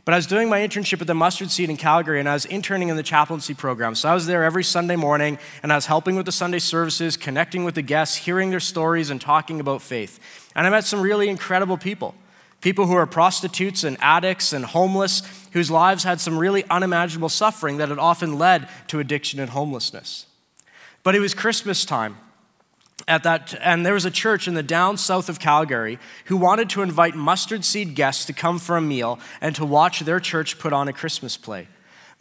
But 0.06 0.13
I 0.13 0.17
was 0.17 0.28
doing 0.28 0.49
my 0.49 0.60
internship 0.60 1.02
at 1.02 1.08
the 1.08 1.13
Mustard 1.13 1.52
Seed 1.52 1.69
in 1.69 1.78
Calgary, 1.78 2.19
and 2.19 2.30
I 2.30 2.34
was 2.34 2.45
interning 2.45 2.89
in 2.89 2.95
the 2.95 3.04
chaplaincy 3.04 3.54
program. 3.54 3.95
So 3.95 4.10
I 4.10 4.13
was 4.13 4.28
there 4.28 4.43
every 4.43 4.63
Sunday 4.63 4.95
morning, 4.95 5.38
and 5.62 5.71
I 5.73 5.75
was 5.75 5.88
helping 5.88 6.15
with 6.15 6.25
the 6.25 6.32
Sunday 6.32 6.60
services, 6.60 7.17
connecting 7.17 7.63
with 7.63 7.75
the 7.75 7.82
guests, 7.82 8.15
hearing 8.17 8.49
their 8.49 8.60
stories, 8.60 9.10
and 9.10 9.19
talking 9.19 9.60
about 9.60 9.82
faith. 9.82 10.19
And 10.56 10.65
I 10.65 10.69
met 10.69 10.86
some 10.86 11.02
really 11.02 11.28
incredible 11.28 11.78
people 11.78 12.15
people 12.62 12.86
who 12.86 12.93
are 12.93 13.06
prostitutes 13.06 13.84
and 13.84 13.98
addicts 14.02 14.54
and 14.54 14.65
homeless, 14.65 15.22
whose 15.54 15.72
lives 15.72 16.04
had 16.04 16.19
some 16.19 16.38
really 16.38 16.63
unimaginable 16.69 17.30
suffering 17.30 17.78
that 17.78 17.89
had 17.89 18.00
often 18.00 18.38
led 18.38 18.67
to 18.88 19.00
addiction 19.00 19.39
and 19.39 19.52
homelessness. 19.52 20.26
But 21.04 21.15
it 21.15 21.19
was 21.19 21.34
Christmas 21.34 21.86
time 21.86 22.17
at 23.08 23.24
that, 23.24 23.56
and 23.62 23.86
there 23.86 23.93
was 23.93 24.06
a 24.06 24.12
church 24.12 24.48
in 24.48 24.54
the 24.54 24.63
down 24.63 24.98
south 24.98 25.30
of 25.30 25.39
Calgary 25.39 25.98
who 26.26 26.38
wanted 26.38 26.69
to 26.72 26.82
invite 26.82 27.15
mustard 27.15 27.65
seed 27.65 27.95
guests 27.95 28.26
to 28.26 28.34
come 28.34 28.60
for 28.60 28.78
a 28.78 28.82
meal 28.82 29.19
and 29.41 29.56
to 29.56 29.65
watch 29.65 30.02
their 30.02 30.19
church 30.19 30.60
put 30.60 30.74
on 30.74 30.88
a 30.88 30.93
Christmas 30.93 31.38
play. 31.38 31.67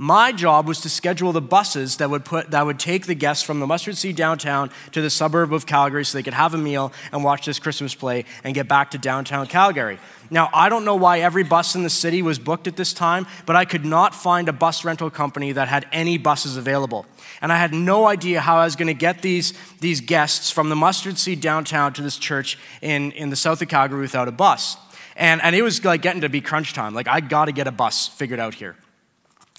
My 0.01 0.31
job 0.31 0.69
was 0.69 0.81
to 0.83 0.89
schedule 0.89 1.33
the 1.33 1.41
buses 1.41 1.97
that 1.97 2.09
would, 2.09 2.25
put, 2.25 2.53
that 2.53 2.65
would 2.65 2.79
take 2.79 3.07
the 3.07 3.17
guests 3.17 3.43
from 3.43 3.59
the 3.59 3.67
Mustard 3.67 3.97
Seed 3.97 4.15
downtown 4.15 4.71
to 4.93 5.03
the 5.03 5.11
suburb 5.11 5.53
of 5.53 5.67
Calgary 5.67 6.05
so 6.05 6.17
they 6.17 6.23
could 6.23 6.35
have 6.35 6.55
a 6.55 6.59
meal 6.59 6.93
and 7.11 7.25
watch 7.25 7.47
this 7.47 7.59
Christmas 7.59 7.97
play 7.97 8.25
and 8.45 8.55
get 8.55 8.69
back 8.69 8.93
to 8.93 8.99
downtown 8.99 9.49
Calgary. 9.49 9.99
Now, 10.31 10.51
I 10.55 10.69
don't 10.69 10.85
know 10.85 10.95
why 10.95 11.19
every 11.19 11.43
bus 11.43 11.75
in 11.75 11.83
the 11.83 11.91
city 11.91 12.23
was 12.23 12.39
booked 12.39 12.69
at 12.69 12.77
this 12.77 12.93
time, 12.93 13.27
but 13.45 13.57
I 13.57 13.65
could 13.65 13.85
not 13.85 14.15
find 14.15 14.49
a 14.49 14.53
bus 14.53 14.85
rental 14.85 15.11
company 15.11 15.51
that 15.51 15.67
had 15.67 15.85
any 15.91 16.17
buses 16.17 16.57
available. 16.57 17.05
And 17.43 17.53
I 17.53 17.59
had 17.59 17.75
no 17.75 18.07
idea 18.07 18.41
how 18.41 18.59
I 18.59 18.67
was 18.67 18.77
going 18.77 18.87
to 18.87 18.95
get 18.95 19.21
these, 19.21 19.53
these 19.81 20.01
guests 20.01 20.49
from 20.49 20.69
the 20.69 20.77
Mustard 20.77 21.19
Seed 21.19 21.41
downtown 21.41 21.93
to 21.95 22.03
this 22.03 22.19
church 22.19 22.57
in, 22.83 23.11
in 23.13 23.31
the 23.31 23.37
south 23.37 23.63
of 23.63 23.69
Calgary 23.69 24.03
without 24.03 24.29
a 24.29 24.33
bus. 24.33 24.77
And, 25.17 25.43
and 25.43 25.57
it 25.57 25.63
was 25.63 25.85
like 25.85 26.03
getting 26.03 26.21
to 26.21 26.29
be 26.29 26.41
crunch 26.41 26.73
time. 26.73 26.95
Like, 26.95 27.09
I 27.09 27.19
got 27.19 27.47
to 27.47 27.53
get 27.53 27.67
a 27.67 27.73
bus 27.73 28.07
figured 28.07 28.39
out 28.39 28.55
here. 28.55 28.77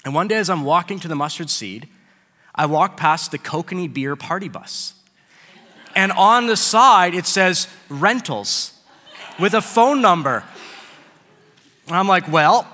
And 0.05 0.13
one 0.13 0.27
day, 0.27 0.37
as 0.37 0.49
I'm 0.49 0.63
walking 0.63 0.99
to 0.99 1.07
the 1.07 1.15
mustard 1.15 1.49
seed, 1.49 1.87
I 2.55 2.65
walk 2.65 2.97
past 2.97 3.31
the 3.31 3.37
Kokanee 3.37 3.93
Beer 3.93 4.15
party 4.15 4.49
bus. 4.49 4.93
And 5.95 6.11
on 6.11 6.47
the 6.47 6.55
side, 6.55 7.13
it 7.13 7.25
says 7.25 7.67
rentals. 7.89 8.73
with 9.39 9.53
a 9.53 9.61
phone 9.61 10.01
number. 10.01 10.43
And 11.87 11.95
I'm 11.95 12.07
like, 12.07 12.29
Well, 12.29 12.67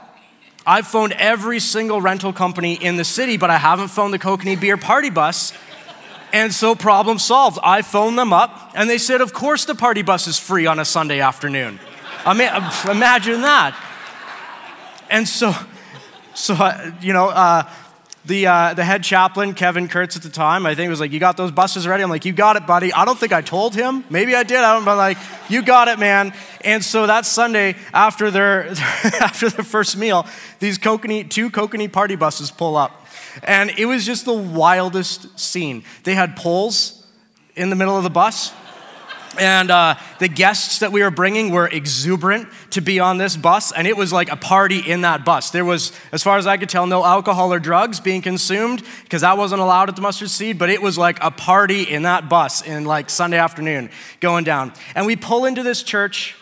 I've 0.66 0.88
phoned 0.88 1.14
every 1.14 1.60
single 1.60 2.02
rental 2.02 2.34
company 2.34 2.74
in 2.74 2.98
the 2.98 3.04
city, 3.04 3.38
but 3.38 3.50
I 3.52 3.58
haven't 3.58 3.90
phoned 3.90 4.14
the 4.14 4.20
Kokanee 4.20 4.60
Beer 4.60 4.78
Party 4.78 5.12
Bus. 5.12 5.54
And 6.34 6.54
so, 6.54 6.76
problem 6.76 7.20
solved. 7.20 7.60
I 7.64 7.82
phoned 7.82 8.18
them 8.18 8.34
up, 8.34 8.72
and 8.76 8.90
they 8.90 8.98
said, 8.98 9.22
Of 9.22 9.32
course, 9.32 9.66
the 9.66 9.76
party 9.76 10.02
bus 10.02 10.28
is 10.28 10.38
free 10.38 10.66
on 10.66 10.80
a 10.80 10.86
Sunday 10.86 11.22
afternoon. 11.22 11.80
I 12.26 12.34
mean, 12.34 12.50
imagine 12.90 13.42
that. 13.42 13.80
And 15.10 15.28
so, 15.28 15.54
so 16.36 16.93
you 17.02 17.13
know, 17.13 17.30
uh, 17.30 17.69
the, 18.26 18.48
uh, 18.48 18.74
the 18.74 18.84
head 18.84 19.04
chaplain, 19.04 19.54
Kevin 19.54 19.88
Kurtz 19.88 20.15
at 20.15 20.24
the 20.24 20.30
time, 20.30 20.65
I 20.65 20.74
think 20.74 20.89
was 20.89 21.00
like, 21.00 21.12
You 21.12 21.19
got 21.19 21.38
those 21.38 21.52
buses 21.52 21.88
ready? 21.88 22.04
I'm 22.04 22.10
like, 22.10 22.26
You 22.26 22.34
got 22.34 22.56
it, 22.56 22.65
buddy. 22.65 22.91
I 22.91 23.06
don't 23.06 23.17
think 23.17 23.34
I 23.34 23.41
told 23.41 23.76
him. 23.76 24.04
Maybe 24.10 24.36
I 24.36 24.43
did. 24.43 24.58
I 24.58 24.74
don't, 24.74 24.86
but 24.86 24.98
like, 24.98 25.17
You 25.48 25.62
got 25.62 25.88
it, 25.88 26.00
man. 26.00 26.34
And 26.62 26.84
so 26.84 27.06
that 27.08 27.26
Sunday, 27.26 27.76
after 27.93 28.32
their, 28.32 28.67
after 29.21 29.50
their 29.50 29.63
first 29.63 29.95
meal, 29.98 30.26
these 30.60 30.80
Kokanee, 30.80 31.30
two 31.30 31.50
Kokanee 31.52 31.91
party 31.91 32.15
buses 32.15 32.50
pull 32.50 32.78
up. 32.78 33.06
And 33.43 33.71
it 33.78 33.86
was 33.86 34.06
just 34.06 34.26
the 34.26 34.34
wildest 34.34 35.39
scene. 35.39 35.84
They 36.04 36.15
had 36.15 36.36
poles 36.36 37.06
in 37.56 37.69
the 37.69 37.76
middle 37.76 37.98
of 37.98 38.04
the 38.04 38.10
bus 38.10 38.54
and 39.39 39.71
uh, 39.71 39.95
the 40.19 40.28
guests 40.28 40.80
that 40.80 40.91
we 40.91 41.02
were 41.02 41.12
bringing 41.12 41.52
were 41.52 41.67
exuberant 41.67 42.48
to 42.71 42.82
be 42.82 43.00
on 43.00 43.17
this 43.17 43.36
bus, 43.38 43.71
and 43.71 43.88
it 43.88 43.98
was 43.98 44.12
like 44.12 44.32
a 44.32 44.36
party 44.36 44.80
in 44.80 45.02
that 45.02 45.26
bus. 45.26 45.50
There 45.50 45.65
was, 45.65 45.91
as 46.12 46.24
far 46.24 46.38
as 46.38 46.48
I 46.48 46.58
could 46.58 46.69
tell, 46.69 46.88
no 46.88 47.04
alcohol 47.04 47.54
or 47.54 47.60
drugs 47.60 48.00
being 48.00 48.21
consumed 48.21 48.84
because 49.04 49.21
that 49.21 49.38
wasn't 49.38 49.62
allowed 49.62 49.89
at 49.89 49.95
the 49.95 50.02
mustard 50.02 50.30
seed, 50.30 50.58
but 50.58 50.69
it 50.69 50.82
was 50.82 50.98
like 50.98 51.17
a 51.21 51.32
party 51.32 51.84
in 51.84 52.04
that 52.04 52.30
bus 52.30 52.62
in 52.62 52.86
like 52.86 53.10
Sunday 53.10 53.38
afternoon 53.38 53.89
going 54.19 54.43
down. 54.43 54.74
And 54.95 55.06
we 55.06 55.15
pull 55.15 55.45
into 55.45 55.63
this 55.63 55.84
church 55.84 56.36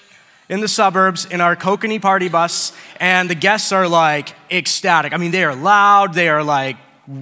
in 0.49 0.59
the 0.59 0.67
suburbs 0.67 1.25
in 1.25 1.41
our 1.41 1.55
Kokanee 1.55 2.01
party 2.01 2.29
bus, 2.29 2.73
and 2.99 3.29
the 3.29 3.35
guests 3.35 3.71
are 3.71 3.87
like 3.87 4.35
ecstatic. 4.51 5.13
I 5.13 5.17
mean, 5.17 5.31
they 5.31 5.43
are 5.43 5.55
loud, 5.55 6.13
they 6.13 6.29
are 6.29 6.43
like 6.43 6.77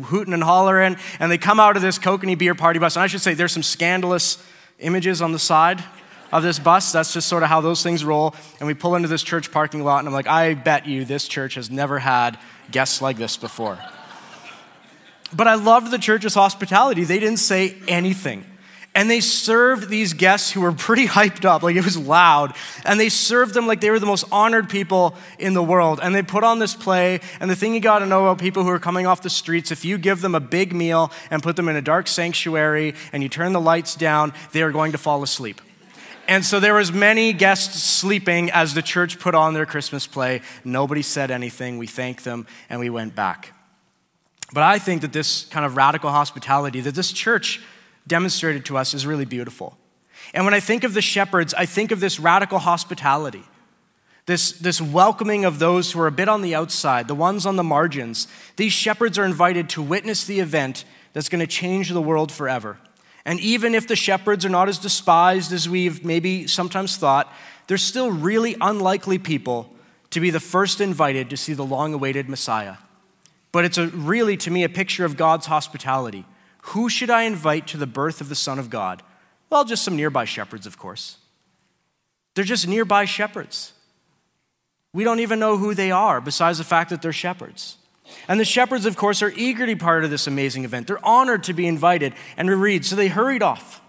hooting 0.05 0.33
and 0.33 0.43
hollering, 0.43 0.97
and 1.19 1.31
they 1.31 1.37
come 1.37 1.59
out 1.59 1.75
of 1.75 1.81
this 1.81 1.97
Kokanee 1.97 2.37
beer 2.37 2.55
party 2.55 2.79
bus. 2.79 2.95
And 2.95 3.03
I 3.03 3.07
should 3.07 3.21
say, 3.21 3.33
there's 3.33 3.51
some 3.51 3.63
scandalous 3.63 4.37
images 4.81 5.21
on 5.21 5.31
the 5.31 5.39
side 5.39 5.83
of 6.31 6.43
this 6.43 6.59
bus. 6.59 6.91
That's 6.91 7.13
just 7.13 7.27
sort 7.27 7.43
of 7.43 7.49
how 7.49 7.61
those 7.61 7.83
things 7.83 8.03
roll. 8.03 8.35
And 8.59 8.67
we 8.67 8.73
pull 8.73 8.95
into 8.95 9.07
this 9.07 9.23
church 9.23 9.51
parking 9.51 9.83
lot, 9.83 9.99
and 9.99 10.07
I'm 10.07 10.13
like, 10.13 10.27
I 10.27 10.53
bet 10.53 10.85
you 10.85 11.05
this 11.05 11.27
church 11.27 11.55
has 11.55 11.69
never 11.69 11.99
had 11.99 12.37
guests 12.71 13.01
like 13.01 13.17
this 13.17 13.37
before. 13.37 13.77
But 15.33 15.47
I 15.47 15.55
loved 15.55 15.91
the 15.91 15.97
church's 15.97 16.33
hospitality. 16.33 17.03
They 17.03 17.19
didn't 17.19 17.39
say 17.39 17.75
anything. 17.87 18.45
And 18.93 19.09
they 19.09 19.21
served 19.21 19.87
these 19.87 20.13
guests 20.13 20.51
who 20.51 20.61
were 20.61 20.73
pretty 20.73 21.07
hyped 21.07 21.45
up, 21.45 21.63
like 21.63 21.75
it 21.75 21.85
was 21.85 21.97
loud. 21.97 22.53
And 22.85 22.99
they 22.99 23.09
served 23.09 23.53
them 23.53 23.67
like 23.67 23.79
they 23.79 23.89
were 23.89 23.99
the 23.99 24.05
most 24.05 24.25
honored 24.31 24.69
people 24.69 25.15
in 25.39 25.53
the 25.53 25.63
world. 25.63 25.99
And 26.03 26.13
they 26.13 26.21
put 26.21 26.43
on 26.43 26.59
this 26.59 26.75
play. 26.75 27.21
And 27.39 27.49
the 27.49 27.55
thing 27.55 27.73
you 27.73 27.79
got 27.79 27.99
to 27.99 28.05
know 28.05 28.27
about 28.27 28.39
people 28.39 28.63
who 28.63 28.69
are 28.69 28.79
coming 28.79 29.07
off 29.07 29.21
the 29.21 29.29
streets 29.29 29.71
if 29.71 29.85
you 29.85 29.97
give 29.97 30.21
them 30.21 30.35
a 30.35 30.39
big 30.39 30.73
meal 30.73 31.11
and 31.29 31.41
put 31.41 31.55
them 31.55 31.69
in 31.69 31.75
a 31.75 31.81
dark 31.81 32.07
sanctuary 32.07 32.95
and 33.13 33.23
you 33.23 33.29
turn 33.29 33.53
the 33.53 33.61
lights 33.61 33.95
down, 33.95 34.33
they 34.51 34.61
are 34.61 34.71
going 34.71 34.91
to 34.91 34.97
fall 34.97 35.23
asleep. 35.23 35.61
And 36.27 36.45
so 36.45 36.59
there 36.59 36.75
was 36.75 36.91
many 36.91 37.33
guests 37.33 37.81
sleeping 37.83 38.51
as 38.51 38.73
the 38.73 38.81
church 38.81 39.19
put 39.19 39.35
on 39.35 39.53
their 39.53 39.65
Christmas 39.65 40.07
play. 40.07 40.41
Nobody 40.63 41.01
said 41.01 41.31
anything. 41.31 41.77
We 41.77 41.87
thanked 41.87 42.23
them 42.23 42.45
and 42.69 42.79
we 42.79 42.89
went 42.89 43.15
back. 43.15 43.53
But 44.53 44.63
I 44.63 44.79
think 44.79 45.01
that 45.01 45.13
this 45.13 45.45
kind 45.45 45.65
of 45.65 45.77
radical 45.77 46.09
hospitality 46.09 46.81
that 46.81 46.95
this 46.95 47.11
church 47.11 47.61
demonstrated 48.07 48.65
to 48.65 48.77
us 48.77 48.93
is 48.93 49.05
really 49.05 49.25
beautiful. 49.25 49.77
And 50.33 50.45
when 50.45 50.53
I 50.53 50.59
think 50.59 50.83
of 50.83 50.93
the 50.93 51.01
shepherds, 51.01 51.53
I 51.53 51.65
think 51.65 51.91
of 51.91 51.99
this 51.99 52.19
radical 52.19 52.59
hospitality, 52.59 53.43
this, 54.25 54.51
this 54.51 54.81
welcoming 54.81 55.45
of 55.45 55.59
those 55.59 55.91
who 55.91 55.99
are 55.99 56.07
a 56.07 56.11
bit 56.11 56.29
on 56.29 56.41
the 56.41 56.55
outside, 56.55 57.07
the 57.07 57.15
ones 57.15 57.45
on 57.45 57.55
the 57.55 57.63
margins. 57.63 58.27
These 58.55 58.73
shepherds 58.73 59.17
are 59.17 59.25
invited 59.25 59.67
to 59.69 59.81
witness 59.81 60.23
the 60.23 60.39
event 60.39 60.85
that's 61.13 61.29
going 61.29 61.39
to 61.39 61.47
change 61.47 61.89
the 61.89 62.01
world 62.01 62.31
forever. 62.31 62.77
And 63.25 63.39
even 63.39 63.75
if 63.75 63.87
the 63.87 63.95
shepherds 63.95 64.45
are 64.45 64.49
not 64.49 64.69
as 64.69 64.77
despised 64.77 65.51
as 65.51 65.67
we've 65.67 66.03
maybe 66.05 66.47
sometimes 66.47 66.97
thought, 66.97 67.31
they're 67.67 67.77
still 67.77 68.11
really 68.11 68.55
unlikely 68.61 69.19
people 69.19 69.73
to 70.11 70.19
be 70.19 70.29
the 70.29 70.39
first 70.39 70.81
invited 70.81 71.29
to 71.29 71.37
see 71.37 71.53
the 71.53 71.65
long 71.65 71.93
awaited 71.93 72.29
Messiah. 72.29 72.77
But 73.51 73.65
it's 73.65 73.77
a, 73.77 73.87
really, 73.87 74.37
to 74.37 74.51
me, 74.51 74.63
a 74.63 74.69
picture 74.69 75.05
of 75.05 75.17
God's 75.17 75.45
hospitality. 75.45 76.25
Who 76.61 76.89
should 76.89 77.09
I 77.09 77.23
invite 77.23 77.67
to 77.67 77.77
the 77.77 77.87
birth 77.87 78.21
of 78.21 78.29
the 78.29 78.35
Son 78.35 78.59
of 78.59 78.69
God? 78.69 79.03
Well, 79.49 79.65
just 79.65 79.83
some 79.83 79.95
nearby 79.95 80.25
shepherds, 80.25 80.65
of 80.65 80.77
course. 80.77 81.17
They're 82.35 82.45
just 82.45 82.67
nearby 82.67 83.05
shepherds. 83.05 83.73
We 84.93 85.03
don't 85.03 85.19
even 85.19 85.39
know 85.39 85.57
who 85.57 85.73
they 85.73 85.91
are, 85.91 86.21
besides 86.21 86.57
the 86.57 86.63
fact 86.63 86.89
that 86.89 87.01
they're 87.01 87.13
shepherds. 87.13 87.77
And 88.27 88.39
the 88.39 88.45
shepherds, 88.45 88.85
of 88.85 88.97
course, 88.97 89.21
are 89.21 89.33
eager 89.35 89.65
to 89.65 89.75
be 89.75 89.79
part 89.79 90.03
of 90.03 90.09
this 90.09 90.27
amazing 90.27 90.65
event. 90.65 90.87
They're 90.87 91.05
honored 91.05 91.43
to 91.45 91.53
be 91.53 91.67
invited. 91.67 92.13
And 92.37 92.49
we 92.49 92.55
read, 92.55 92.85
so 92.85 92.95
they 92.95 93.07
hurried 93.07 93.41
off. 93.41 93.81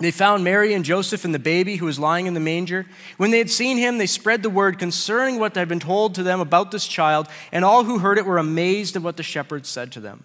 They 0.00 0.12
found 0.12 0.44
Mary 0.44 0.74
and 0.74 0.84
Joseph 0.84 1.24
and 1.24 1.34
the 1.34 1.40
baby 1.40 1.76
who 1.76 1.86
was 1.86 1.98
lying 1.98 2.26
in 2.26 2.34
the 2.34 2.40
manger. 2.40 2.86
When 3.16 3.32
they 3.32 3.38
had 3.38 3.50
seen 3.50 3.78
him, 3.78 3.98
they 3.98 4.06
spread 4.06 4.44
the 4.44 4.50
word 4.50 4.78
concerning 4.78 5.40
what 5.40 5.56
had 5.56 5.68
been 5.68 5.80
told 5.80 6.14
to 6.14 6.22
them 6.22 6.38
about 6.38 6.70
this 6.70 6.86
child, 6.86 7.26
and 7.50 7.64
all 7.64 7.82
who 7.82 7.98
heard 7.98 8.16
it 8.16 8.26
were 8.26 8.38
amazed 8.38 8.94
at 8.94 9.02
what 9.02 9.16
the 9.16 9.24
shepherds 9.24 9.68
said 9.68 9.90
to 9.92 10.00
them. 10.00 10.24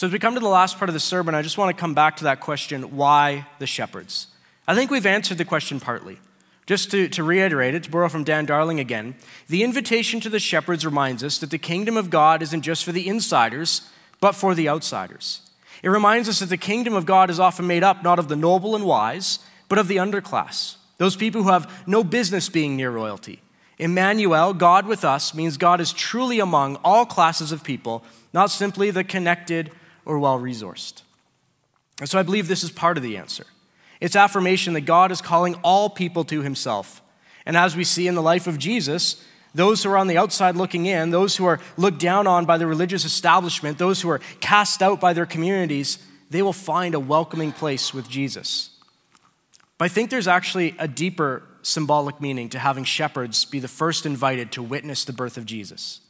So, 0.00 0.06
as 0.06 0.14
we 0.14 0.18
come 0.18 0.32
to 0.32 0.40
the 0.40 0.48
last 0.48 0.78
part 0.78 0.88
of 0.88 0.94
the 0.94 0.98
sermon, 0.98 1.34
I 1.34 1.42
just 1.42 1.58
want 1.58 1.76
to 1.76 1.78
come 1.78 1.92
back 1.92 2.16
to 2.16 2.24
that 2.24 2.40
question 2.40 2.96
why 2.96 3.46
the 3.58 3.66
shepherds? 3.66 4.28
I 4.66 4.74
think 4.74 4.90
we've 4.90 5.04
answered 5.04 5.36
the 5.36 5.44
question 5.44 5.78
partly. 5.78 6.18
Just 6.64 6.90
to, 6.92 7.06
to 7.10 7.22
reiterate 7.22 7.74
it, 7.74 7.82
to 7.82 7.90
borrow 7.90 8.08
from 8.08 8.24
Dan 8.24 8.46
Darling 8.46 8.80
again, 8.80 9.14
the 9.48 9.62
invitation 9.62 10.18
to 10.20 10.30
the 10.30 10.38
shepherds 10.38 10.86
reminds 10.86 11.22
us 11.22 11.36
that 11.36 11.50
the 11.50 11.58
kingdom 11.58 11.98
of 11.98 12.08
God 12.08 12.40
isn't 12.40 12.62
just 12.62 12.82
for 12.82 12.92
the 12.92 13.06
insiders, 13.06 13.90
but 14.22 14.32
for 14.32 14.54
the 14.54 14.70
outsiders. 14.70 15.42
It 15.82 15.90
reminds 15.90 16.30
us 16.30 16.38
that 16.38 16.48
the 16.48 16.56
kingdom 16.56 16.94
of 16.94 17.04
God 17.04 17.28
is 17.28 17.38
often 17.38 17.66
made 17.66 17.84
up 17.84 18.02
not 18.02 18.18
of 18.18 18.28
the 18.28 18.36
noble 18.36 18.74
and 18.74 18.86
wise, 18.86 19.40
but 19.68 19.78
of 19.78 19.86
the 19.86 19.98
underclass, 19.98 20.76
those 20.96 21.14
people 21.14 21.42
who 21.42 21.50
have 21.50 21.86
no 21.86 22.02
business 22.02 22.48
being 22.48 22.74
near 22.74 22.90
royalty. 22.90 23.42
Emmanuel, 23.78 24.54
God 24.54 24.86
with 24.86 25.04
us, 25.04 25.34
means 25.34 25.58
God 25.58 25.78
is 25.78 25.92
truly 25.92 26.40
among 26.40 26.76
all 26.76 27.04
classes 27.04 27.52
of 27.52 27.62
people, 27.62 28.02
not 28.32 28.50
simply 28.50 28.90
the 28.90 29.04
connected 29.04 29.70
or 30.04 30.18
well 30.18 30.38
resourced. 30.38 31.02
And 32.00 32.08
so 32.08 32.18
I 32.18 32.22
believe 32.22 32.48
this 32.48 32.64
is 32.64 32.70
part 32.70 32.96
of 32.96 33.02
the 33.02 33.16
answer. 33.16 33.44
It's 34.00 34.16
affirmation 34.16 34.72
that 34.74 34.82
God 34.82 35.12
is 35.12 35.20
calling 35.20 35.54
all 35.62 35.90
people 35.90 36.24
to 36.24 36.42
himself. 36.42 37.02
And 37.44 37.56
as 37.56 37.76
we 37.76 37.84
see 37.84 38.08
in 38.08 38.14
the 38.14 38.22
life 38.22 38.46
of 38.46 38.58
Jesus, 38.58 39.22
those 39.54 39.82
who 39.82 39.90
are 39.90 39.98
on 39.98 40.06
the 40.06 40.16
outside 40.16 40.56
looking 40.56 40.86
in, 40.86 41.10
those 41.10 41.36
who 41.36 41.44
are 41.44 41.60
looked 41.76 41.98
down 41.98 42.26
on 42.26 42.46
by 42.46 42.56
the 42.56 42.66
religious 42.66 43.04
establishment, 43.04 43.78
those 43.78 44.00
who 44.00 44.08
are 44.08 44.20
cast 44.40 44.82
out 44.82 45.00
by 45.00 45.12
their 45.12 45.26
communities, 45.26 45.98
they 46.30 46.42
will 46.42 46.52
find 46.52 46.94
a 46.94 47.00
welcoming 47.00 47.52
place 47.52 47.92
with 47.92 48.08
Jesus. 48.08 48.70
But 49.76 49.86
I 49.86 49.88
think 49.88 50.10
there's 50.10 50.28
actually 50.28 50.74
a 50.78 50.86
deeper 50.86 51.42
symbolic 51.62 52.20
meaning 52.20 52.48
to 52.50 52.58
having 52.58 52.84
shepherds 52.84 53.44
be 53.44 53.58
the 53.58 53.68
first 53.68 54.06
invited 54.06 54.52
to 54.52 54.62
witness 54.62 55.04
the 55.04 55.12
birth 55.12 55.36
of 55.36 55.44
Jesus. 55.44 56.00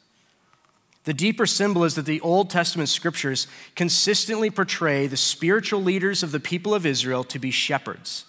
The 1.05 1.15
deeper 1.15 1.47
symbol 1.47 1.85
is 1.85 1.95
that 1.95 2.05
the 2.05 2.21
Old 2.21 2.51
Testament 2.51 2.89
scriptures 2.89 3.47
consistently 3.75 4.51
portray 4.51 5.07
the 5.07 5.17
spiritual 5.17 5.83
leaders 5.83 6.23
of 6.23 6.31
the 6.31 6.41
people 6.41 6.75
of 6.75 6.85
Israel 6.85 7.25
to 7.25 7.39
be 7.39 7.51
shepherds. 7.51 8.27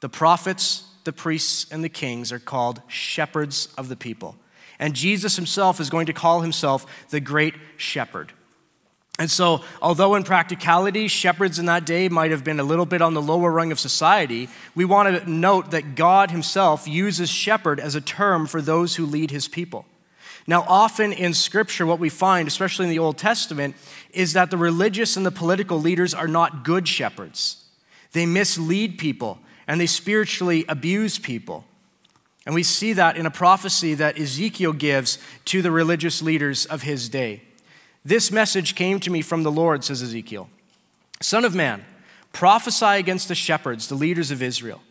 The 0.00 0.08
prophets, 0.08 0.84
the 1.04 1.12
priests, 1.12 1.70
and 1.70 1.84
the 1.84 1.88
kings 1.88 2.32
are 2.32 2.40
called 2.40 2.82
shepherds 2.88 3.72
of 3.78 3.88
the 3.88 3.96
people. 3.96 4.36
And 4.78 4.94
Jesus 4.94 5.36
himself 5.36 5.78
is 5.78 5.88
going 5.88 6.06
to 6.06 6.12
call 6.12 6.40
himself 6.40 6.84
the 7.10 7.20
great 7.20 7.54
shepherd. 7.76 8.32
And 9.16 9.30
so, 9.30 9.62
although 9.80 10.16
in 10.16 10.24
practicality, 10.24 11.06
shepherds 11.06 11.60
in 11.60 11.66
that 11.66 11.86
day 11.86 12.08
might 12.08 12.32
have 12.32 12.42
been 12.42 12.58
a 12.58 12.64
little 12.64 12.86
bit 12.86 13.00
on 13.00 13.14
the 13.14 13.22
lower 13.22 13.52
rung 13.52 13.70
of 13.70 13.78
society, 13.78 14.48
we 14.74 14.84
want 14.84 15.16
to 15.16 15.30
note 15.30 15.70
that 15.70 15.94
God 15.94 16.32
himself 16.32 16.88
uses 16.88 17.30
shepherd 17.30 17.78
as 17.78 17.94
a 17.94 18.00
term 18.00 18.48
for 18.48 18.60
those 18.60 18.96
who 18.96 19.06
lead 19.06 19.30
his 19.30 19.46
people. 19.46 19.86
Now, 20.46 20.62
often 20.68 21.12
in 21.12 21.32
Scripture, 21.32 21.86
what 21.86 21.98
we 21.98 22.10
find, 22.10 22.46
especially 22.46 22.84
in 22.84 22.90
the 22.90 22.98
Old 22.98 23.16
Testament, 23.16 23.76
is 24.12 24.34
that 24.34 24.50
the 24.50 24.56
religious 24.56 25.16
and 25.16 25.24
the 25.24 25.30
political 25.30 25.80
leaders 25.80 26.12
are 26.12 26.28
not 26.28 26.64
good 26.64 26.86
shepherds. 26.86 27.64
They 28.12 28.26
mislead 28.26 28.98
people 28.98 29.38
and 29.66 29.80
they 29.80 29.86
spiritually 29.86 30.64
abuse 30.68 31.18
people. 31.18 31.64
And 32.46 32.54
we 32.54 32.62
see 32.62 32.92
that 32.92 33.16
in 33.16 33.24
a 33.24 33.30
prophecy 33.30 33.94
that 33.94 34.18
Ezekiel 34.18 34.74
gives 34.74 35.18
to 35.46 35.62
the 35.62 35.70
religious 35.70 36.20
leaders 36.20 36.66
of 36.66 36.82
his 36.82 37.08
day. 37.08 37.42
This 38.04 38.30
message 38.30 38.74
came 38.74 39.00
to 39.00 39.10
me 39.10 39.22
from 39.22 39.44
the 39.44 39.50
Lord, 39.50 39.82
says 39.82 40.02
Ezekiel 40.02 40.48
Son 41.20 41.44
of 41.44 41.54
man, 41.54 41.84
prophesy 42.32 42.98
against 42.98 43.28
the 43.28 43.34
shepherds, 43.34 43.88
the 43.88 43.94
leaders 43.94 44.30
of 44.30 44.42
Israel. 44.42 44.82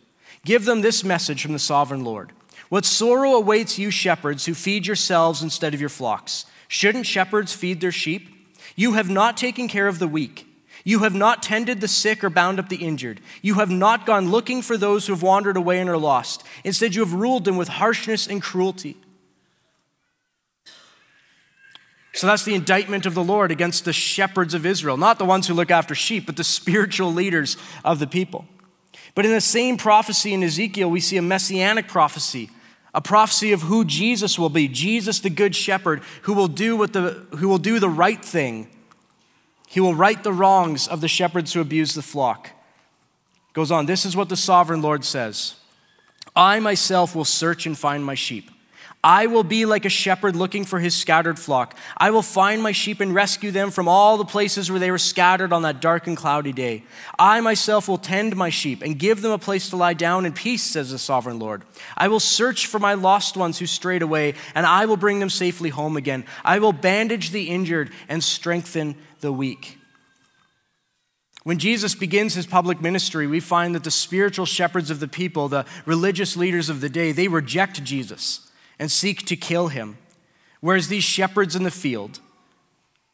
Give 0.44 0.64
them 0.64 0.80
this 0.80 1.04
message 1.04 1.42
from 1.42 1.52
the 1.52 1.58
sovereign 1.58 2.02
Lord. 2.02 2.32
What 2.74 2.84
sorrow 2.84 3.34
awaits 3.34 3.78
you, 3.78 3.92
shepherds, 3.92 4.46
who 4.46 4.52
feed 4.52 4.84
yourselves 4.84 5.44
instead 5.44 5.74
of 5.74 5.80
your 5.80 5.88
flocks? 5.88 6.44
Shouldn't 6.66 7.06
shepherds 7.06 7.52
feed 7.52 7.80
their 7.80 7.92
sheep? 7.92 8.28
You 8.74 8.94
have 8.94 9.08
not 9.08 9.36
taken 9.36 9.68
care 9.68 9.86
of 9.86 10.00
the 10.00 10.08
weak. 10.08 10.44
You 10.82 10.98
have 11.04 11.14
not 11.14 11.40
tended 11.40 11.80
the 11.80 11.86
sick 11.86 12.24
or 12.24 12.30
bound 12.30 12.58
up 12.58 12.68
the 12.68 12.84
injured. 12.84 13.20
You 13.42 13.54
have 13.54 13.70
not 13.70 14.06
gone 14.06 14.32
looking 14.32 14.60
for 14.60 14.76
those 14.76 15.06
who 15.06 15.12
have 15.12 15.22
wandered 15.22 15.56
away 15.56 15.78
and 15.78 15.88
are 15.88 15.96
lost. 15.96 16.42
Instead, 16.64 16.96
you 16.96 17.02
have 17.02 17.14
ruled 17.14 17.44
them 17.44 17.56
with 17.56 17.68
harshness 17.68 18.26
and 18.26 18.42
cruelty. 18.42 18.96
So 22.12 22.26
that's 22.26 22.44
the 22.44 22.56
indictment 22.56 23.06
of 23.06 23.14
the 23.14 23.22
Lord 23.22 23.52
against 23.52 23.84
the 23.84 23.92
shepherds 23.92 24.52
of 24.52 24.66
Israel, 24.66 24.96
not 24.96 25.20
the 25.20 25.24
ones 25.24 25.46
who 25.46 25.54
look 25.54 25.70
after 25.70 25.94
sheep, 25.94 26.26
but 26.26 26.36
the 26.36 26.42
spiritual 26.58 27.12
leaders 27.12 27.56
of 27.84 28.00
the 28.00 28.08
people. 28.08 28.46
But 29.14 29.24
in 29.24 29.30
the 29.30 29.40
same 29.40 29.76
prophecy 29.76 30.34
in 30.34 30.42
Ezekiel, 30.42 30.90
we 30.90 30.98
see 30.98 31.16
a 31.16 31.22
messianic 31.22 31.86
prophecy, 31.86 32.50
a 32.94 33.00
prophecy 33.00 33.52
of 33.52 33.62
who 33.62 33.84
Jesus 33.84 34.38
will 34.38 34.48
be 34.48 34.68
Jesus, 34.68 35.18
the 35.18 35.30
good 35.30 35.56
shepherd, 35.56 36.02
who 36.22 36.32
will 36.32 36.48
do, 36.48 36.76
what 36.76 36.92
the, 36.92 37.26
who 37.36 37.48
will 37.48 37.58
do 37.58 37.80
the 37.80 37.88
right 37.88 38.24
thing. 38.24 38.68
He 39.66 39.80
will 39.80 39.94
right 39.94 40.22
the 40.22 40.32
wrongs 40.32 40.86
of 40.86 41.00
the 41.00 41.08
shepherds 41.08 41.52
who 41.52 41.60
abuse 41.60 41.94
the 41.94 42.02
flock. 42.02 42.50
Goes 43.52 43.72
on, 43.72 43.86
this 43.86 44.06
is 44.06 44.16
what 44.16 44.28
the 44.28 44.36
sovereign 44.36 44.80
Lord 44.80 45.04
says 45.04 45.56
I 46.36 46.60
myself 46.60 47.14
will 47.14 47.24
search 47.24 47.66
and 47.66 47.76
find 47.76 48.04
my 48.04 48.14
sheep. 48.14 48.50
I 49.04 49.26
will 49.26 49.44
be 49.44 49.66
like 49.66 49.84
a 49.84 49.90
shepherd 49.90 50.34
looking 50.34 50.64
for 50.64 50.80
his 50.80 50.96
scattered 50.96 51.38
flock. 51.38 51.76
I 51.98 52.10
will 52.10 52.22
find 52.22 52.62
my 52.62 52.72
sheep 52.72 53.00
and 53.00 53.14
rescue 53.14 53.50
them 53.50 53.70
from 53.70 53.86
all 53.86 54.16
the 54.16 54.24
places 54.24 54.70
where 54.70 54.80
they 54.80 54.90
were 54.90 54.96
scattered 54.96 55.52
on 55.52 55.60
that 55.62 55.82
dark 55.82 56.06
and 56.06 56.16
cloudy 56.16 56.54
day. 56.54 56.84
I 57.18 57.42
myself 57.42 57.86
will 57.86 57.98
tend 57.98 58.34
my 58.34 58.48
sheep 58.48 58.80
and 58.80 58.98
give 58.98 59.20
them 59.20 59.30
a 59.30 59.38
place 59.38 59.68
to 59.68 59.76
lie 59.76 59.92
down 59.92 60.24
in 60.24 60.32
peace, 60.32 60.62
says 60.62 60.90
the 60.90 60.98
sovereign 60.98 61.38
Lord. 61.38 61.64
I 61.98 62.08
will 62.08 62.18
search 62.18 62.66
for 62.66 62.78
my 62.78 62.94
lost 62.94 63.36
ones 63.36 63.58
who 63.58 63.66
strayed 63.66 64.00
away, 64.00 64.36
and 64.54 64.64
I 64.64 64.86
will 64.86 64.96
bring 64.96 65.18
them 65.18 65.30
safely 65.30 65.68
home 65.68 65.98
again. 65.98 66.24
I 66.42 66.58
will 66.58 66.72
bandage 66.72 67.28
the 67.28 67.50
injured 67.50 67.90
and 68.08 68.24
strengthen 68.24 68.96
the 69.20 69.34
weak. 69.34 69.76
When 71.42 71.58
Jesus 71.58 71.94
begins 71.94 72.32
his 72.32 72.46
public 72.46 72.80
ministry, 72.80 73.26
we 73.26 73.40
find 73.40 73.74
that 73.74 73.84
the 73.84 73.90
spiritual 73.90 74.46
shepherds 74.46 74.88
of 74.88 74.98
the 74.98 75.08
people, 75.08 75.48
the 75.48 75.66
religious 75.84 76.38
leaders 76.38 76.70
of 76.70 76.80
the 76.80 76.88
day, 76.88 77.12
they 77.12 77.28
reject 77.28 77.84
Jesus 77.84 78.50
and 78.78 78.90
seek 78.90 79.24
to 79.26 79.36
kill 79.36 79.68
him. 79.68 79.98
Whereas 80.60 80.88
these 80.88 81.04
shepherds 81.04 81.54
in 81.54 81.62
the 81.62 81.70
field, 81.70 82.20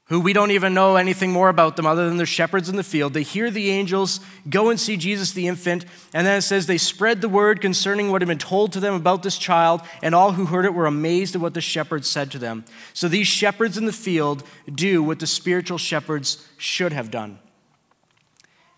who 0.05 0.20
we 0.20 0.33
don't 0.33 0.51
even 0.51 0.75
know 0.75 0.96
anything 0.96 1.31
more 1.31 1.49
about 1.49 1.77
them 1.77 1.87
other 1.87 2.09
than 2.09 2.16
they're 2.16 2.27
shepherds 2.27 2.68
in 2.68 2.75
the 2.75 2.83
field, 2.83 3.14
they 3.14 3.23
hear 3.23 3.49
the 3.49 3.70
angels, 3.70 4.18
go 4.49 4.68
and 4.68 4.79
see 4.79 4.96
Jesus 4.96 5.33
the 5.33 5.46
infant, 5.46 5.85
and 6.12 6.27
then 6.27 6.38
it 6.38 6.42
says 6.42 6.66
they 6.66 6.79
spread 6.79 7.20
the 7.20 7.29
word 7.29 7.61
concerning 7.61 8.11
what 8.11 8.20
had 8.20 8.29
been 8.29 8.37
told 8.37 8.73
to 8.73 8.81
them 8.81 8.94
about 8.94 9.23
this 9.23 9.38
child, 9.38 9.83
and 10.03 10.14
all 10.14 10.33
who 10.33 10.46
heard 10.46 10.64
it 10.64 10.75
were 10.75 10.87
amazed 10.87 11.37
at 11.37 11.40
what 11.40 11.55
the 11.55 11.61
shepherds 11.61 12.09
said 12.09 12.31
to 12.33 12.38
them. 12.38 12.64
So 12.92 13.07
these 13.07 13.29
shepherds 13.29 13.79
in 13.79 13.85
the 13.85 13.92
field 13.92 14.42
do 14.73 15.01
what 15.01 15.20
the 15.20 15.29
spiritual 15.29 15.79
shepherds 15.79 16.44
should 16.57 16.92
have 16.92 17.12
done. 17.12 17.38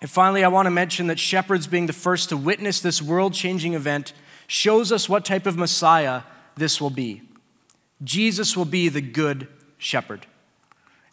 And 0.02 0.10
finally, 0.10 0.44
I 0.44 0.48
want 0.48 0.66
to 0.66 0.70
mention 0.70 1.06
that 1.06 1.18
shepherds 1.18 1.66
being 1.66 1.86
the 1.86 1.92
first 1.94 2.28
to 2.28 2.36
witness 2.36 2.80
this 2.80 3.00
world 3.00 3.32
changing 3.32 3.72
event 3.72 4.12
shows 4.48 4.92
us 4.92 5.08
what 5.08 5.24
type 5.24 5.46
of 5.46 5.56
Messiah 5.56 6.22
this 6.56 6.80
will 6.80 6.90
be. 6.90 7.22
Jesus 8.02 8.56
will 8.56 8.64
be 8.64 8.88
the 8.88 9.00
good 9.00 9.48
shepherd. 9.78 10.26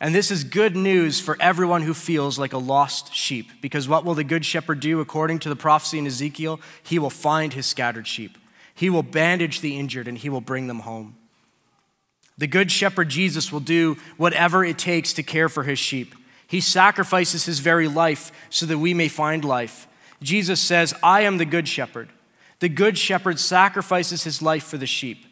And 0.01 0.15
this 0.15 0.31
is 0.31 0.43
good 0.43 0.75
news 0.75 1.19
for 1.19 1.35
everyone 1.41 1.81
who 1.81 1.93
feels 1.93 2.39
like 2.39 2.53
a 2.53 2.57
lost 2.57 3.13
sheep. 3.13 3.51
Because 3.61 3.87
what 3.87 4.05
will 4.05 4.15
the 4.15 4.23
good 4.23 4.45
shepherd 4.45 4.79
do 4.79 5.01
according 5.01 5.39
to 5.39 5.49
the 5.49 5.55
prophecy 5.55 5.99
in 5.99 6.07
Ezekiel? 6.07 6.61
He 6.81 6.99
will 6.99 7.09
find 7.09 7.53
his 7.53 7.65
scattered 7.65 8.07
sheep, 8.07 8.37
he 8.73 8.89
will 8.89 9.03
bandage 9.03 9.61
the 9.61 9.77
injured, 9.77 10.07
and 10.07 10.17
he 10.17 10.29
will 10.29 10.41
bring 10.41 10.67
them 10.67 10.79
home. 10.79 11.15
The 12.37 12.47
good 12.47 12.71
shepherd 12.71 13.09
Jesus 13.09 13.51
will 13.51 13.59
do 13.59 13.97
whatever 14.15 14.63
it 14.63 14.77
takes 14.77 15.11
to 15.13 15.23
care 15.23 15.49
for 15.49 15.63
his 15.63 15.77
sheep. 15.77 16.15
He 16.47 16.61
sacrifices 16.61 17.45
his 17.45 17.59
very 17.59 17.89
life 17.89 18.31
so 18.49 18.65
that 18.65 18.79
we 18.79 18.93
may 18.93 19.09
find 19.09 19.43
life. 19.43 19.87
Jesus 20.23 20.61
says, 20.61 20.93
I 21.03 21.21
am 21.21 21.37
the 21.37 21.45
good 21.45 21.67
shepherd. 21.67 22.09
The 22.59 22.69
good 22.69 22.97
shepherd 22.97 23.39
sacrifices 23.39 24.23
his 24.23 24.41
life 24.41 24.63
for 24.63 24.77
the 24.77 24.87
sheep. 24.87 25.25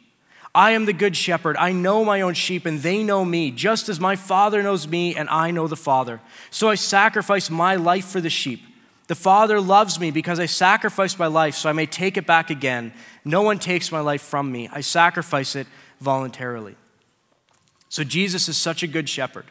I 0.57 0.71
am 0.71 0.85
the 0.85 0.93
good 0.93 1.15
shepherd. 1.15 1.55
I 1.55 1.71
know 1.71 2.03
my 2.03 2.21
own 2.21 2.33
sheep, 2.33 2.65
and 2.65 2.79
they 2.79 3.03
know 3.03 3.23
me, 3.23 3.51
just 3.51 3.89
as 3.89 3.99
my 3.99 4.15
Father 4.15 4.63
knows 4.63 4.87
me, 4.87 5.15
and 5.15 5.29
I 5.29 5.51
know 5.51 5.67
the 5.67 5.75
Father. 5.75 6.19
So 6.49 6.67
I 6.67 6.73
sacrifice 6.73 7.51
my 7.51 7.75
life 7.75 8.05
for 8.05 8.19
the 8.19 8.31
sheep. 8.31 8.63
The 9.05 9.13
Father 9.13 9.61
loves 9.61 9.99
me 9.99 10.09
because 10.09 10.39
I 10.39 10.47
sacrifice 10.47 11.19
my 11.19 11.27
life 11.27 11.53
so 11.53 11.69
I 11.69 11.73
may 11.73 11.85
take 11.85 12.17
it 12.17 12.25
back 12.25 12.49
again. 12.49 12.91
No 13.23 13.43
one 13.43 13.59
takes 13.59 13.91
my 13.91 13.99
life 13.99 14.23
from 14.23 14.51
me, 14.51 14.67
I 14.73 14.81
sacrifice 14.81 15.55
it 15.55 15.67
voluntarily. 16.01 16.75
So 17.89 18.03
Jesus 18.03 18.49
is 18.49 18.57
such 18.57 18.81
a 18.81 18.87
good 18.87 19.07
shepherd 19.07 19.45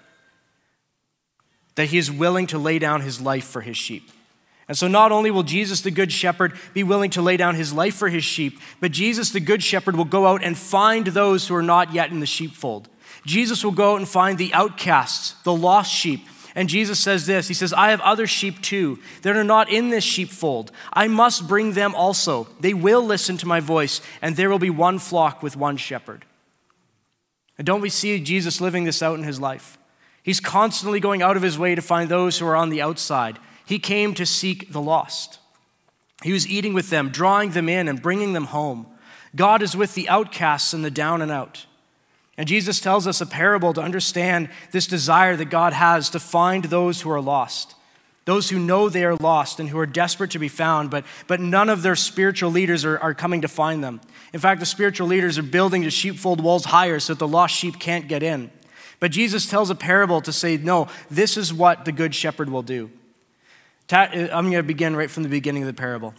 that 1.76 1.86
he 1.86 1.98
is 1.98 2.10
willing 2.10 2.48
to 2.48 2.58
lay 2.58 2.80
down 2.80 3.02
his 3.02 3.20
life 3.20 3.44
for 3.44 3.60
his 3.60 3.76
sheep. 3.76 4.10
And 4.68 4.76
so, 4.76 4.88
not 4.88 5.12
only 5.12 5.30
will 5.30 5.44
Jesus, 5.44 5.80
the 5.80 5.92
Good 5.92 6.12
Shepherd, 6.12 6.54
be 6.74 6.82
willing 6.82 7.10
to 7.10 7.22
lay 7.22 7.36
down 7.36 7.54
his 7.54 7.72
life 7.72 7.94
for 7.94 8.08
his 8.08 8.24
sheep, 8.24 8.58
but 8.80 8.90
Jesus, 8.90 9.30
the 9.30 9.40
Good 9.40 9.62
Shepherd, 9.62 9.94
will 9.94 10.04
go 10.04 10.26
out 10.26 10.42
and 10.42 10.58
find 10.58 11.06
those 11.06 11.46
who 11.46 11.54
are 11.54 11.62
not 11.62 11.92
yet 11.92 12.10
in 12.10 12.18
the 12.18 12.26
sheepfold. 12.26 12.88
Jesus 13.24 13.64
will 13.64 13.72
go 13.72 13.92
out 13.92 13.98
and 13.98 14.08
find 14.08 14.38
the 14.38 14.52
outcasts, 14.52 15.40
the 15.42 15.54
lost 15.54 15.92
sheep. 15.92 16.26
And 16.56 16.68
Jesus 16.68 16.98
says 16.98 17.26
this 17.26 17.46
He 17.46 17.54
says, 17.54 17.72
I 17.72 17.90
have 17.90 18.00
other 18.00 18.26
sheep 18.26 18.60
too 18.60 18.98
that 19.22 19.36
are 19.36 19.44
not 19.44 19.70
in 19.70 19.90
this 19.90 20.04
sheepfold. 20.04 20.72
I 20.92 21.06
must 21.06 21.46
bring 21.46 21.72
them 21.72 21.94
also. 21.94 22.48
They 22.58 22.74
will 22.74 23.02
listen 23.02 23.36
to 23.38 23.46
my 23.46 23.60
voice, 23.60 24.00
and 24.20 24.34
there 24.34 24.50
will 24.50 24.58
be 24.58 24.70
one 24.70 24.98
flock 24.98 25.42
with 25.42 25.56
one 25.56 25.76
shepherd. 25.76 26.24
And 27.58 27.66
don't 27.66 27.80
we 27.80 27.88
see 27.88 28.18
Jesus 28.20 28.60
living 28.60 28.84
this 28.84 29.02
out 29.02 29.18
in 29.18 29.24
his 29.24 29.38
life? 29.38 29.78
He's 30.22 30.40
constantly 30.40 30.98
going 30.98 31.22
out 31.22 31.36
of 31.36 31.42
his 31.42 31.58
way 31.58 31.74
to 31.74 31.82
find 31.82 32.08
those 32.08 32.38
who 32.38 32.46
are 32.46 32.56
on 32.56 32.70
the 32.70 32.82
outside. 32.82 33.38
He 33.66 33.78
came 33.78 34.14
to 34.14 34.24
seek 34.24 34.72
the 34.72 34.80
lost. 34.80 35.38
He 36.22 36.32
was 36.32 36.48
eating 36.48 36.72
with 36.72 36.88
them, 36.88 37.10
drawing 37.10 37.50
them 37.50 37.68
in, 37.68 37.88
and 37.88 38.00
bringing 38.00 38.32
them 38.32 38.46
home. 38.46 38.86
God 39.34 39.60
is 39.60 39.76
with 39.76 39.94
the 39.94 40.08
outcasts 40.08 40.72
and 40.72 40.84
the 40.84 40.90
down 40.90 41.20
and 41.20 41.30
out. 41.30 41.66
And 42.38 42.48
Jesus 42.48 42.80
tells 42.80 43.06
us 43.06 43.20
a 43.20 43.26
parable 43.26 43.72
to 43.74 43.82
understand 43.82 44.50
this 44.70 44.86
desire 44.86 45.36
that 45.36 45.46
God 45.46 45.72
has 45.72 46.10
to 46.10 46.20
find 46.20 46.64
those 46.64 47.00
who 47.00 47.10
are 47.10 47.20
lost, 47.20 47.74
those 48.24 48.50
who 48.50 48.58
know 48.58 48.88
they 48.88 49.04
are 49.04 49.16
lost 49.16 49.58
and 49.58 49.68
who 49.68 49.78
are 49.78 49.86
desperate 49.86 50.30
to 50.32 50.38
be 50.38 50.48
found, 50.48 50.90
but, 50.90 51.04
but 51.26 51.40
none 51.40 51.68
of 51.68 51.82
their 51.82 51.96
spiritual 51.96 52.50
leaders 52.50 52.84
are, 52.84 52.98
are 52.98 53.14
coming 53.14 53.40
to 53.42 53.48
find 53.48 53.82
them. 53.82 54.00
In 54.32 54.40
fact, 54.40 54.60
the 54.60 54.66
spiritual 54.66 55.06
leaders 55.06 55.38
are 55.38 55.42
building 55.42 55.82
the 55.82 55.90
sheepfold 55.90 56.40
walls 56.40 56.66
higher 56.66 57.00
so 57.00 57.14
that 57.14 57.18
the 57.18 57.28
lost 57.28 57.54
sheep 57.54 57.78
can't 57.78 58.08
get 58.08 58.22
in. 58.22 58.50
But 59.00 59.10
Jesus 59.10 59.46
tells 59.46 59.70
a 59.70 59.74
parable 59.74 60.20
to 60.22 60.32
say, 60.32 60.56
no, 60.56 60.88
this 61.10 61.36
is 61.36 61.52
what 61.52 61.84
the 61.84 61.92
good 61.92 62.14
shepherd 62.14 62.48
will 62.48 62.62
do. 62.62 62.90
Uh, 63.92 64.08
I'm 64.12 64.50
going 64.50 64.52
to 64.52 64.62
begin 64.62 64.96
right 64.96 65.10
from 65.10 65.22
the 65.22 65.28
beginning 65.28 65.62
of 65.62 65.68
the 65.68 65.74
parable. 65.74 66.14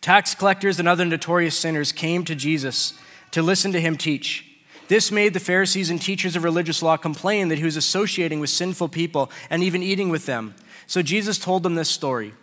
Tax 0.00 0.34
collectors 0.34 0.78
and 0.78 0.86
other 0.86 1.04
notorious 1.04 1.58
sinners 1.58 1.90
came 1.90 2.24
to 2.24 2.34
Jesus 2.34 2.94
to 3.30 3.42
listen 3.42 3.72
to 3.72 3.80
him 3.80 3.96
teach. 3.96 4.46
This 4.88 5.10
made 5.10 5.32
the 5.32 5.40
Pharisees 5.40 5.88
and 5.88 6.02
teachers 6.02 6.36
of 6.36 6.44
religious 6.44 6.82
law 6.82 6.98
complain 6.98 7.48
that 7.48 7.58
he 7.58 7.64
was 7.64 7.76
associating 7.76 8.40
with 8.40 8.50
sinful 8.50 8.88
people 8.88 9.30
and 9.48 9.62
even 9.62 9.82
eating 9.82 10.10
with 10.10 10.26
them. 10.26 10.54
So 10.86 11.00
Jesus 11.00 11.38
told 11.38 11.62
them 11.62 11.76
this 11.76 11.88
story 11.88 12.34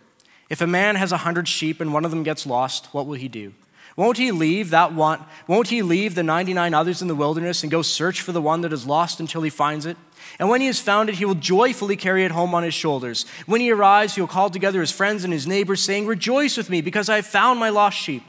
If 0.48 0.60
a 0.60 0.66
man 0.66 0.96
has 0.96 1.12
a 1.12 1.18
hundred 1.18 1.46
sheep 1.46 1.80
and 1.80 1.92
one 1.92 2.04
of 2.04 2.10
them 2.10 2.24
gets 2.24 2.44
lost, 2.44 2.92
what 2.92 3.06
will 3.06 3.14
he 3.14 3.28
do? 3.28 3.54
Won't 3.94 4.16
he 4.16 4.32
leave 4.32 4.70
that 4.70 4.94
one? 4.94 5.24
Won't 5.46 5.68
he 5.68 5.82
leave 5.82 6.14
the 6.14 6.22
99 6.22 6.74
others 6.74 7.02
in 7.02 7.08
the 7.08 7.14
wilderness 7.14 7.62
and 7.62 7.70
go 7.70 7.82
search 7.82 8.20
for 8.20 8.32
the 8.32 8.42
one 8.42 8.62
that 8.62 8.72
is 8.72 8.86
lost 8.86 9.20
until 9.20 9.42
he 9.42 9.50
finds 9.50 9.86
it? 9.86 9.96
And 10.38 10.48
when 10.48 10.60
he 10.60 10.66
has 10.66 10.80
found 10.80 11.08
it, 11.08 11.16
he 11.16 11.24
will 11.24 11.34
joyfully 11.34 11.96
carry 11.96 12.24
it 12.24 12.30
home 12.30 12.54
on 12.54 12.62
his 12.62 12.74
shoulders. 12.74 13.26
When 13.46 13.60
he 13.60 13.70
arrives, 13.70 14.14
he 14.14 14.20
will 14.20 14.28
call 14.28 14.50
together 14.50 14.80
his 14.80 14.90
friends 14.90 15.24
and 15.24 15.32
his 15.32 15.46
neighbors, 15.46 15.82
saying, 15.82 16.06
Rejoice 16.06 16.56
with 16.56 16.70
me, 16.70 16.80
because 16.80 17.08
I 17.08 17.16
have 17.16 17.26
found 17.26 17.60
my 17.60 17.68
lost 17.68 17.98
sheep. 17.98 18.22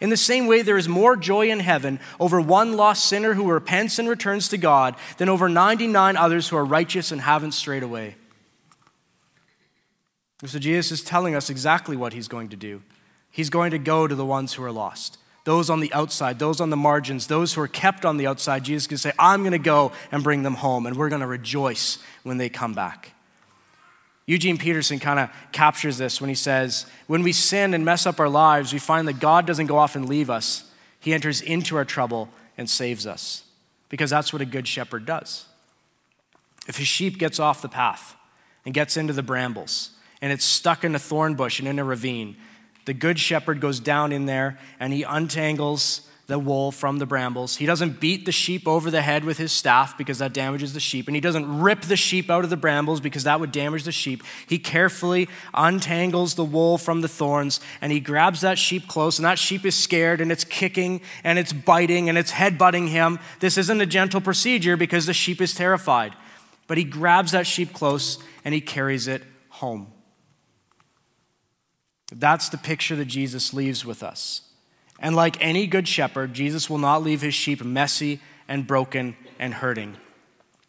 In 0.00 0.10
the 0.10 0.16
same 0.16 0.46
way, 0.46 0.62
there 0.62 0.78
is 0.78 0.88
more 0.88 1.16
joy 1.16 1.50
in 1.50 1.60
heaven 1.60 1.98
over 2.20 2.40
one 2.40 2.74
lost 2.74 3.06
sinner 3.06 3.34
who 3.34 3.50
repents 3.50 3.98
and 3.98 4.08
returns 4.08 4.48
to 4.50 4.56
God 4.56 4.94
than 5.16 5.28
over 5.28 5.48
99 5.48 6.16
others 6.16 6.48
who 6.48 6.56
are 6.56 6.64
righteous 6.64 7.10
and 7.10 7.20
haven't 7.20 7.52
strayed 7.52 7.82
away. 7.82 8.16
So 10.46 10.58
Jesus 10.60 10.92
is 10.92 11.02
telling 11.02 11.34
us 11.34 11.50
exactly 11.50 11.96
what 11.96 12.12
he's 12.12 12.28
going 12.28 12.48
to 12.50 12.56
do. 12.56 12.82
He's 13.30 13.50
going 13.50 13.72
to 13.72 13.78
go 13.78 14.06
to 14.06 14.14
the 14.14 14.24
ones 14.24 14.54
who 14.54 14.62
are 14.62 14.72
lost 14.72 15.18
those 15.48 15.70
on 15.70 15.80
the 15.80 15.90
outside, 15.94 16.38
those 16.38 16.60
on 16.60 16.68
the 16.68 16.76
margins, 16.76 17.26
those 17.26 17.54
who 17.54 17.62
are 17.62 17.68
kept 17.68 18.04
on 18.04 18.18
the 18.18 18.26
outside, 18.26 18.64
Jesus 18.64 18.86
can 18.86 18.98
say, 18.98 19.12
I'm 19.18 19.40
going 19.40 19.52
to 19.52 19.58
go 19.58 19.92
and 20.12 20.22
bring 20.22 20.42
them 20.42 20.52
home, 20.52 20.84
and 20.84 20.94
we're 20.94 21.08
going 21.08 21.22
to 21.22 21.26
rejoice 21.26 21.96
when 22.22 22.36
they 22.36 22.50
come 22.50 22.74
back. 22.74 23.12
Eugene 24.26 24.58
Peterson 24.58 24.98
kind 24.98 25.18
of 25.18 25.30
captures 25.50 25.96
this 25.96 26.20
when 26.20 26.28
he 26.28 26.34
says, 26.34 26.84
When 27.06 27.22
we 27.22 27.32
sin 27.32 27.72
and 27.72 27.82
mess 27.82 28.04
up 28.04 28.20
our 28.20 28.28
lives, 28.28 28.74
we 28.74 28.78
find 28.78 29.08
that 29.08 29.20
God 29.20 29.46
doesn't 29.46 29.68
go 29.68 29.78
off 29.78 29.96
and 29.96 30.06
leave 30.06 30.28
us. 30.28 30.70
He 31.00 31.14
enters 31.14 31.40
into 31.40 31.76
our 31.76 31.86
trouble 31.86 32.28
and 32.58 32.68
saves 32.68 33.06
us, 33.06 33.42
because 33.88 34.10
that's 34.10 34.34
what 34.34 34.42
a 34.42 34.44
good 34.44 34.68
shepherd 34.68 35.06
does. 35.06 35.46
If 36.66 36.76
his 36.76 36.88
sheep 36.88 37.16
gets 37.16 37.40
off 37.40 37.62
the 37.62 37.70
path 37.70 38.16
and 38.66 38.74
gets 38.74 38.98
into 38.98 39.14
the 39.14 39.22
brambles, 39.22 39.92
and 40.20 40.30
it's 40.30 40.44
stuck 40.44 40.84
in 40.84 40.94
a 40.94 40.98
thorn 40.98 41.36
bush 41.36 41.58
and 41.58 41.66
in 41.66 41.78
a 41.78 41.84
ravine, 41.84 42.36
the 42.88 42.94
good 42.94 43.18
shepherd 43.18 43.60
goes 43.60 43.80
down 43.80 44.12
in 44.12 44.24
there 44.24 44.58
and 44.80 44.94
he 44.94 45.02
untangles 45.02 46.08
the 46.26 46.38
wool 46.38 46.72
from 46.72 46.96
the 46.96 47.04
brambles. 47.04 47.56
He 47.56 47.66
doesn't 47.66 48.00
beat 48.00 48.24
the 48.24 48.32
sheep 48.32 48.66
over 48.66 48.90
the 48.90 49.02
head 49.02 49.24
with 49.24 49.36
his 49.36 49.52
staff 49.52 49.98
because 49.98 50.20
that 50.20 50.32
damages 50.32 50.72
the 50.72 50.80
sheep. 50.80 51.06
And 51.06 51.14
he 51.14 51.20
doesn't 51.20 51.60
rip 51.60 51.82
the 51.82 51.98
sheep 51.98 52.30
out 52.30 52.44
of 52.44 52.50
the 52.50 52.56
brambles 52.56 53.02
because 53.02 53.24
that 53.24 53.40
would 53.40 53.52
damage 53.52 53.82
the 53.82 53.92
sheep. 53.92 54.22
He 54.46 54.58
carefully 54.58 55.28
untangles 55.52 56.34
the 56.34 56.46
wool 56.46 56.78
from 56.78 57.02
the 57.02 57.08
thorns 57.08 57.60
and 57.82 57.92
he 57.92 58.00
grabs 58.00 58.40
that 58.40 58.56
sheep 58.56 58.88
close. 58.88 59.18
And 59.18 59.26
that 59.26 59.38
sheep 59.38 59.66
is 59.66 59.74
scared 59.74 60.22
and 60.22 60.32
it's 60.32 60.44
kicking 60.44 61.02
and 61.24 61.38
it's 61.38 61.52
biting 61.52 62.08
and 62.08 62.16
it's 62.16 62.32
headbutting 62.32 62.88
him. 62.88 63.18
This 63.40 63.58
isn't 63.58 63.82
a 63.82 63.86
gentle 63.86 64.22
procedure 64.22 64.78
because 64.78 65.04
the 65.04 65.12
sheep 65.12 65.42
is 65.42 65.54
terrified. 65.54 66.14
But 66.66 66.78
he 66.78 66.84
grabs 66.84 67.32
that 67.32 67.46
sheep 67.46 67.74
close 67.74 68.18
and 68.46 68.54
he 68.54 68.62
carries 68.62 69.08
it 69.08 69.24
home. 69.50 69.92
That's 72.12 72.48
the 72.48 72.58
picture 72.58 72.96
that 72.96 73.06
Jesus 73.06 73.52
leaves 73.52 73.84
with 73.84 74.02
us. 74.02 74.42
And 74.98 75.14
like 75.14 75.36
any 75.40 75.66
good 75.66 75.86
shepherd, 75.86 76.34
Jesus 76.34 76.68
will 76.68 76.78
not 76.78 77.02
leave 77.02 77.20
his 77.20 77.34
sheep 77.34 77.62
messy 77.62 78.20
and 78.48 78.66
broken 78.66 79.16
and 79.38 79.54
hurting. 79.54 79.96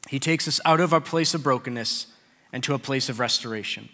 He 0.09 0.19
takes 0.19 0.47
us 0.47 0.59
out 0.65 0.79
of 0.79 0.93
our 0.93 1.01
place 1.01 1.33
of 1.33 1.43
brokenness 1.43 2.07
and 2.51 2.63
to 2.63 2.73
a 2.73 2.79
place 2.79 3.09
of 3.09 3.19
restoration. 3.19 3.89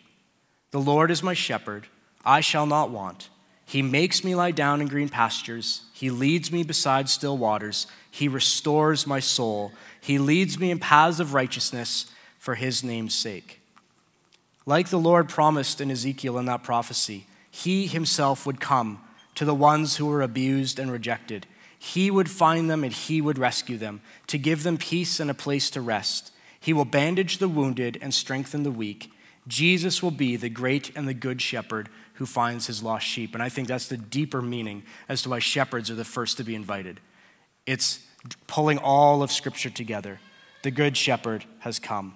The 0.71 0.79
Lord 0.79 1.11
is 1.11 1.23
my 1.23 1.33
shepherd, 1.33 1.87
I 2.25 2.41
shall 2.41 2.65
not 2.65 2.89
want. 2.89 3.29
He 3.65 3.81
makes 3.81 4.23
me 4.23 4.35
lie 4.35 4.51
down 4.51 4.81
in 4.81 4.87
green 4.87 5.09
pastures. 5.09 5.83
He 5.93 6.09
leads 6.09 6.51
me 6.51 6.63
beside 6.63 7.09
still 7.09 7.37
waters. 7.37 7.87
He 8.11 8.27
restores 8.27 9.07
my 9.07 9.19
soul. 9.19 9.71
He 9.99 10.19
leads 10.19 10.59
me 10.59 10.69
in 10.69 10.79
paths 10.79 11.19
of 11.19 11.33
righteousness 11.33 12.05
for 12.37 12.55
his 12.55 12.83
name's 12.83 13.15
sake. 13.15 13.59
Like 14.67 14.89
the 14.89 14.99
Lord 14.99 15.29
promised 15.29 15.81
in 15.81 15.89
Ezekiel 15.89 16.37
in 16.37 16.45
that 16.45 16.63
prophecy, 16.63 17.25
he 17.55 17.87
himself 17.87 18.45
would 18.45 18.59
come 18.59 18.99
to 19.33 19.45
the 19.45 19.55
ones 19.55 19.95
who 19.95 20.07
were 20.07 20.21
abused 20.21 20.77
and 20.77 20.91
rejected. 20.91 21.47
He 21.79 22.11
would 22.11 22.29
find 22.29 22.69
them 22.69 22.83
and 22.83 22.91
he 22.91 23.21
would 23.21 23.37
rescue 23.37 23.77
them 23.77 24.01
to 24.27 24.37
give 24.37 24.63
them 24.63 24.77
peace 24.77 25.21
and 25.21 25.31
a 25.31 25.33
place 25.33 25.69
to 25.69 25.79
rest. 25.79 26.33
He 26.59 26.73
will 26.73 26.83
bandage 26.83 27.37
the 27.37 27.47
wounded 27.47 27.97
and 28.01 28.13
strengthen 28.13 28.63
the 28.63 28.71
weak. 28.71 29.09
Jesus 29.47 30.03
will 30.03 30.11
be 30.11 30.35
the 30.35 30.49
great 30.49 30.91
and 30.97 31.07
the 31.07 31.13
good 31.13 31.41
shepherd 31.41 31.87
who 32.15 32.25
finds 32.25 32.67
his 32.67 32.83
lost 32.83 33.07
sheep. 33.07 33.33
And 33.33 33.41
I 33.41 33.47
think 33.47 33.69
that's 33.69 33.87
the 33.87 33.95
deeper 33.95 34.41
meaning 34.41 34.83
as 35.07 35.21
to 35.21 35.29
why 35.29 35.39
shepherds 35.39 35.89
are 35.89 35.95
the 35.95 36.03
first 36.03 36.35
to 36.37 36.43
be 36.43 36.55
invited. 36.55 36.99
It's 37.65 38.05
pulling 38.47 38.79
all 38.79 39.23
of 39.23 39.31
Scripture 39.31 39.69
together. 39.69 40.19
The 40.63 40.71
good 40.71 40.97
shepherd 40.97 41.45
has 41.59 41.79
come. 41.79 42.15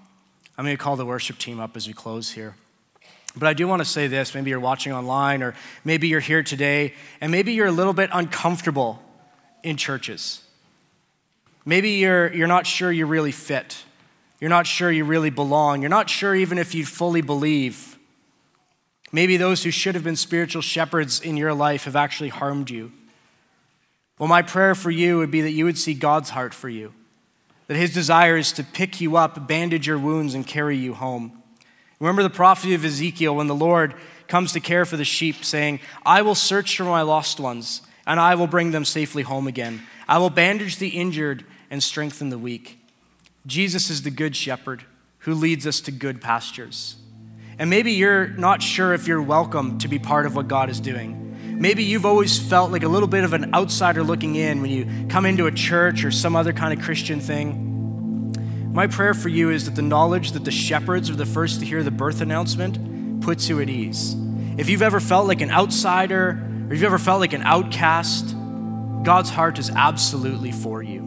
I'm 0.57 0.65
going 0.65 0.75
to 0.75 0.83
call 0.83 0.97
the 0.97 1.05
worship 1.05 1.37
team 1.37 1.61
up 1.61 1.77
as 1.77 1.87
we 1.87 1.93
close 1.93 2.31
here. 2.31 2.55
But 3.39 3.47
I 3.47 3.53
do 3.53 3.67
want 3.67 3.79
to 3.79 3.85
say 3.85 4.07
this 4.07 4.35
maybe 4.35 4.49
you're 4.49 4.59
watching 4.59 4.93
online, 4.93 5.41
or 5.41 5.55
maybe 5.83 6.07
you're 6.07 6.19
here 6.19 6.43
today, 6.43 6.93
and 7.21 7.31
maybe 7.31 7.53
you're 7.53 7.67
a 7.67 7.71
little 7.71 7.93
bit 7.93 8.09
uncomfortable 8.13 9.01
in 9.63 9.77
churches. 9.77 10.43
Maybe 11.65 11.91
you're, 11.91 12.33
you're 12.33 12.47
not 12.47 12.65
sure 12.65 12.91
you 12.91 13.05
really 13.05 13.31
fit. 13.31 13.83
You're 14.39 14.49
not 14.49 14.67
sure 14.67 14.91
you 14.91 15.05
really 15.05 15.29
belong. 15.29 15.81
You're 15.81 15.89
not 15.89 16.09
sure 16.09 16.35
even 16.35 16.57
if 16.57 16.73
you 16.73 16.85
fully 16.85 17.21
believe. 17.21 17.97
Maybe 19.11 19.37
those 19.37 19.63
who 19.63 19.71
should 19.71 19.95
have 19.95 20.03
been 20.03 20.15
spiritual 20.15 20.61
shepherds 20.61 21.19
in 21.19 21.35
your 21.35 21.53
life 21.53 21.85
have 21.85 21.95
actually 21.95 22.29
harmed 22.29 22.69
you. 22.69 22.91
Well, 24.17 24.29
my 24.29 24.41
prayer 24.41 24.75
for 24.75 24.91
you 24.91 25.17
would 25.17 25.31
be 25.31 25.41
that 25.41 25.51
you 25.51 25.65
would 25.65 25.77
see 25.77 25.93
God's 25.93 26.31
heart 26.31 26.53
for 26.53 26.69
you, 26.69 26.93
that 27.67 27.77
his 27.77 27.93
desire 27.93 28.37
is 28.37 28.51
to 28.53 28.63
pick 28.63 28.99
you 29.01 29.15
up, 29.15 29.47
bandage 29.47 29.87
your 29.87 29.97
wounds, 29.97 30.33
and 30.33 30.45
carry 30.45 30.77
you 30.77 30.93
home. 30.93 31.38
Remember 31.99 32.23
the 32.23 32.29
prophecy 32.29 32.73
of 32.73 32.85
Ezekiel 32.85 33.35
when 33.35 33.47
the 33.47 33.55
Lord 33.55 33.93
comes 34.27 34.53
to 34.53 34.59
care 34.59 34.85
for 34.85 34.95
the 34.95 35.03
sheep, 35.03 35.43
saying, 35.43 35.79
I 36.05 36.21
will 36.21 36.35
search 36.35 36.77
for 36.77 36.83
my 36.83 37.01
lost 37.01 37.39
ones, 37.39 37.81
and 38.07 38.19
I 38.19 38.35
will 38.35 38.47
bring 38.47 38.71
them 38.71 38.85
safely 38.85 39.23
home 39.23 39.47
again. 39.47 39.81
I 40.07 40.17
will 40.17 40.29
bandage 40.29 40.77
the 40.77 40.89
injured 40.89 41.45
and 41.69 41.83
strengthen 41.83 42.29
the 42.29 42.37
weak. 42.37 42.79
Jesus 43.45 43.89
is 43.89 44.03
the 44.03 44.11
good 44.11 44.35
shepherd 44.35 44.83
who 45.19 45.33
leads 45.33 45.67
us 45.67 45.81
to 45.81 45.91
good 45.91 46.21
pastures. 46.21 46.95
And 47.57 47.69
maybe 47.69 47.91
you're 47.91 48.27
not 48.27 48.61
sure 48.63 48.93
if 48.93 49.07
you're 49.07 49.21
welcome 49.21 49.79
to 49.79 49.89
be 49.89 49.99
part 49.99 50.25
of 50.25 50.35
what 50.35 50.47
God 50.47 50.69
is 50.69 50.79
doing. 50.79 51.59
Maybe 51.59 51.83
you've 51.83 52.05
always 52.05 52.39
felt 52.39 52.71
like 52.71 52.83
a 52.83 52.87
little 52.87 53.09
bit 53.09 53.25
of 53.25 53.33
an 53.33 53.53
outsider 53.53 54.01
looking 54.01 54.35
in 54.35 54.61
when 54.61 54.71
you 54.71 55.07
come 55.09 55.25
into 55.25 55.45
a 55.45 55.51
church 55.51 56.05
or 56.05 56.11
some 56.11 56.37
other 56.37 56.53
kind 56.53 56.77
of 56.77 56.85
Christian 56.85 57.19
thing. 57.19 57.65
My 58.71 58.85
prayer 58.85 59.15
for 59.15 59.29
you 59.29 59.49
is 59.49 59.65
that 59.65 59.75
the 59.75 59.81
knowledge 59.81 60.33
that 60.33 60.45
the 60.45 60.51
shepherds 60.51 61.09
are 61.09 61.15
the 61.15 61.25
first 61.25 61.59
to 61.59 61.65
hear 61.65 61.81
the 61.81 61.91
birth 61.91 62.21
announcement 62.21 63.21
puts 63.21 63.49
you 63.49 63.59
at 63.61 63.69
ease. 63.69 64.15
If 64.57 64.69
you've 64.69 64.83
ever 64.83 64.99
felt 64.99 65.27
like 65.27 65.41
an 65.41 65.49
outsider 65.49 66.39
or 66.69 66.73
you've 66.73 66.83
ever 66.83 66.99
felt 66.99 67.19
like 67.19 67.33
an 67.33 67.41
outcast, 67.41 68.35
God's 69.03 69.31
heart 69.31 69.57
is 69.57 69.71
absolutely 69.71 70.51
for 70.51 70.83
you. 70.83 70.99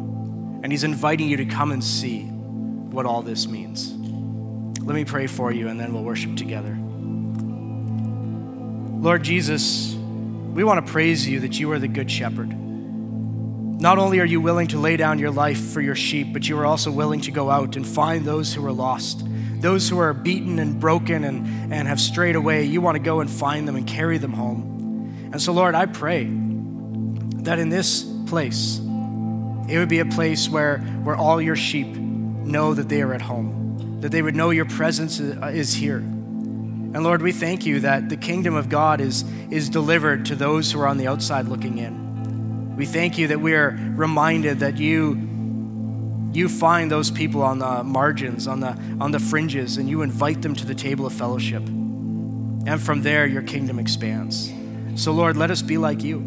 And 0.62 0.72
He's 0.72 0.82
inviting 0.84 1.28
you 1.28 1.36
to 1.36 1.44
come 1.44 1.70
and 1.70 1.84
see 1.84 2.24
what 2.24 3.06
all 3.06 3.22
this 3.22 3.46
means. 3.46 3.92
Let 4.82 4.94
me 4.94 5.04
pray 5.04 5.28
for 5.28 5.52
you 5.52 5.68
and 5.68 5.78
then 5.78 5.94
we'll 5.94 6.02
worship 6.02 6.36
together. 6.36 6.76
Lord 9.00 9.22
Jesus, 9.22 9.94
we 9.94 10.64
want 10.64 10.84
to 10.84 10.92
praise 10.92 11.28
you 11.28 11.40
that 11.40 11.60
you 11.60 11.70
are 11.70 11.78
the 11.78 11.88
good 11.88 12.10
shepherd. 12.10 12.56
Not 13.82 13.98
only 13.98 14.20
are 14.20 14.24
you 14.24 14.40
willing 14.40 14.68
to 14.68 14.78
lay 14.78 14.96
down 14.96 15.18
your 15.18 15.32
life 15.32 15.60
for 15.60 15.80
your 15.80 15.96
sheep, 15.96 16.32
but 16.32 16.48
you 16.48 16.56
are 16.56 16.64
also 16.64 16.92
willing 16.92 17.20
to 17.22 17.32
go 17.32 17.50
out 17.50 17.74
and 17.74 17.84
find 17.84 18.24
those 18.24 18.54
who 18.54 18.64
are 18.64 18.70
lost, 18.70 19.24
those 19.60 19.88
who 19.88 19.98
are 19.98 20.14
beaten 20.14 20.60
and 20.60 20.78
broken 20.78 21.24
and, 21.24 21.72
and 21.72 21.88
have 21.88 22.00
strayed 22.00 22.36
away. 22.36 22.62
You 22.62 22.80
want 22.80 22.94
to 22.94 23.02
go 23.02 23.18
and 23.18 23.28
find 23.28 23.66
them 23.66 23.74
and 23.74 23.84
carry 23.84 24.18
them 24.18 24.34
home. 24.34 25.30
And 25.32 25.42
so, 25.42 25.52
Lord, 25.52 25.74
I 25.74 25.86
pray 25.86 26.26
that 26.28 27.58
in 27.58 27.70
this 27.70 28.04
place, 28.28 28.78
it 28.78 29.78
would 29.78 29.88
be 29.88 29.98
a 29.98 30.06
place 30.06 30.48
where, 30.48 30.78
where 30.78 31.16
all 31.16 31.42
your 31.42 31.56
sheep 31.56 31.88
know 31.88 32.74
that 32.74 32.88
they 32.88 33.02
are 33.02 33.12
at 33.12 33.22
home, 33.22 33.98
that 34.00 34.12
they 34.12 34.22
would 34.22 34.36
know 34.36 34.50
your 34.50 34.66
presence 34.66 35.18
uh, 35.18 35.50
is 35.52 35.74
here. 35.74 35.98
And 35.98 37.02
Lord, 37.02 37.20
we 37.20 37.32
thank 37.32 37.66
you 37.66 37.80
that 37.80 38.10
the 38.10 38.16
kingdom 38.16 38.54
of 38.54 38.68
God 38.68 39.00
is, 39.00 39.24
is 39.50 39.68
delivered 39.68 40.26
to 40.26 40.36
those 40.36 40.70
who 40.70 40.80
are 40.80 40.86
on 40.86 40.98
the 40.98 41.08
outside 41.08 41.48
looking 41.48 41.78
in. 41.78 42.01
We 42.76 42.86
thank 42.86 43.18
you 43.18 43.28
that 43.28 43.40
we 43.40 43.54
are 43.54 43.70
reminded 43.94 44.60
that 44.60 44.78
you 44.78 45.28
you 46.32 46.48
find 46.48 46.90
those 46.90 47.10
people 47.10 47.42
on 47.42 47.58
the 47.58 47.84
margins, 47.84 48.46
on 48.46 48.60
the 48.60 48.70
on 49.00 49.10
the 49.10 49.18
fringes 49.18 49.76
and 49.76 49.88
you 49.88 50.02
invite 50.02 50.40
them 50.42 50.54
to 50.56 50.64
the 50.64 50.74
table 50.74 51.04
of 51.04 51.12
fellowship. 51.12 51.62
And 51.62 52.80
from 52.80 53.02
there 53.02 53.26
your 53.26 53.42
kingdom 53.42 53.78
expands. 53.78 54.52
So 54.94 55.12
Lord, 55.12 55.36
let 55.36 55.50
us 55.50 55.62
be 55.62 55.78
like 55.78 56.02
you. 56.02 56.20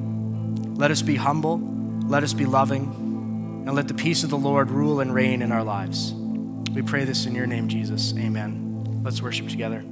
Let 0.75 0.91
us 0.91 1.01
be 1.01 1.15
humble, 1.15 1.59
let 2.05 2.23
us 2.23 2.33
be 2.33 2.45
loving, 2.45 3.63
and 3.65 3.75
let 3.75 3.87
the 3.87 3.93
peace 3.93 4.23
of 4.23 4.29
the 4.29 4.37
Lord 4.37 4.69
rule 4.69 4.99
and 4.99 5.13
reign 5.13 5.41
in 5.41 5.51
our 5.51 5.63
lives. 5.63 6.13
We 6.73 6.81
pray 6.81 7.05
this 7.05 7.25
in 7.25 7.33
your 7.33 7.47
name, 7.47 7.69
Jesus. 7.69 8.13
Amen. 8.17 9.01
Let's 9.03 9.21
worship 9.21 9.47
together. 9.47 9.85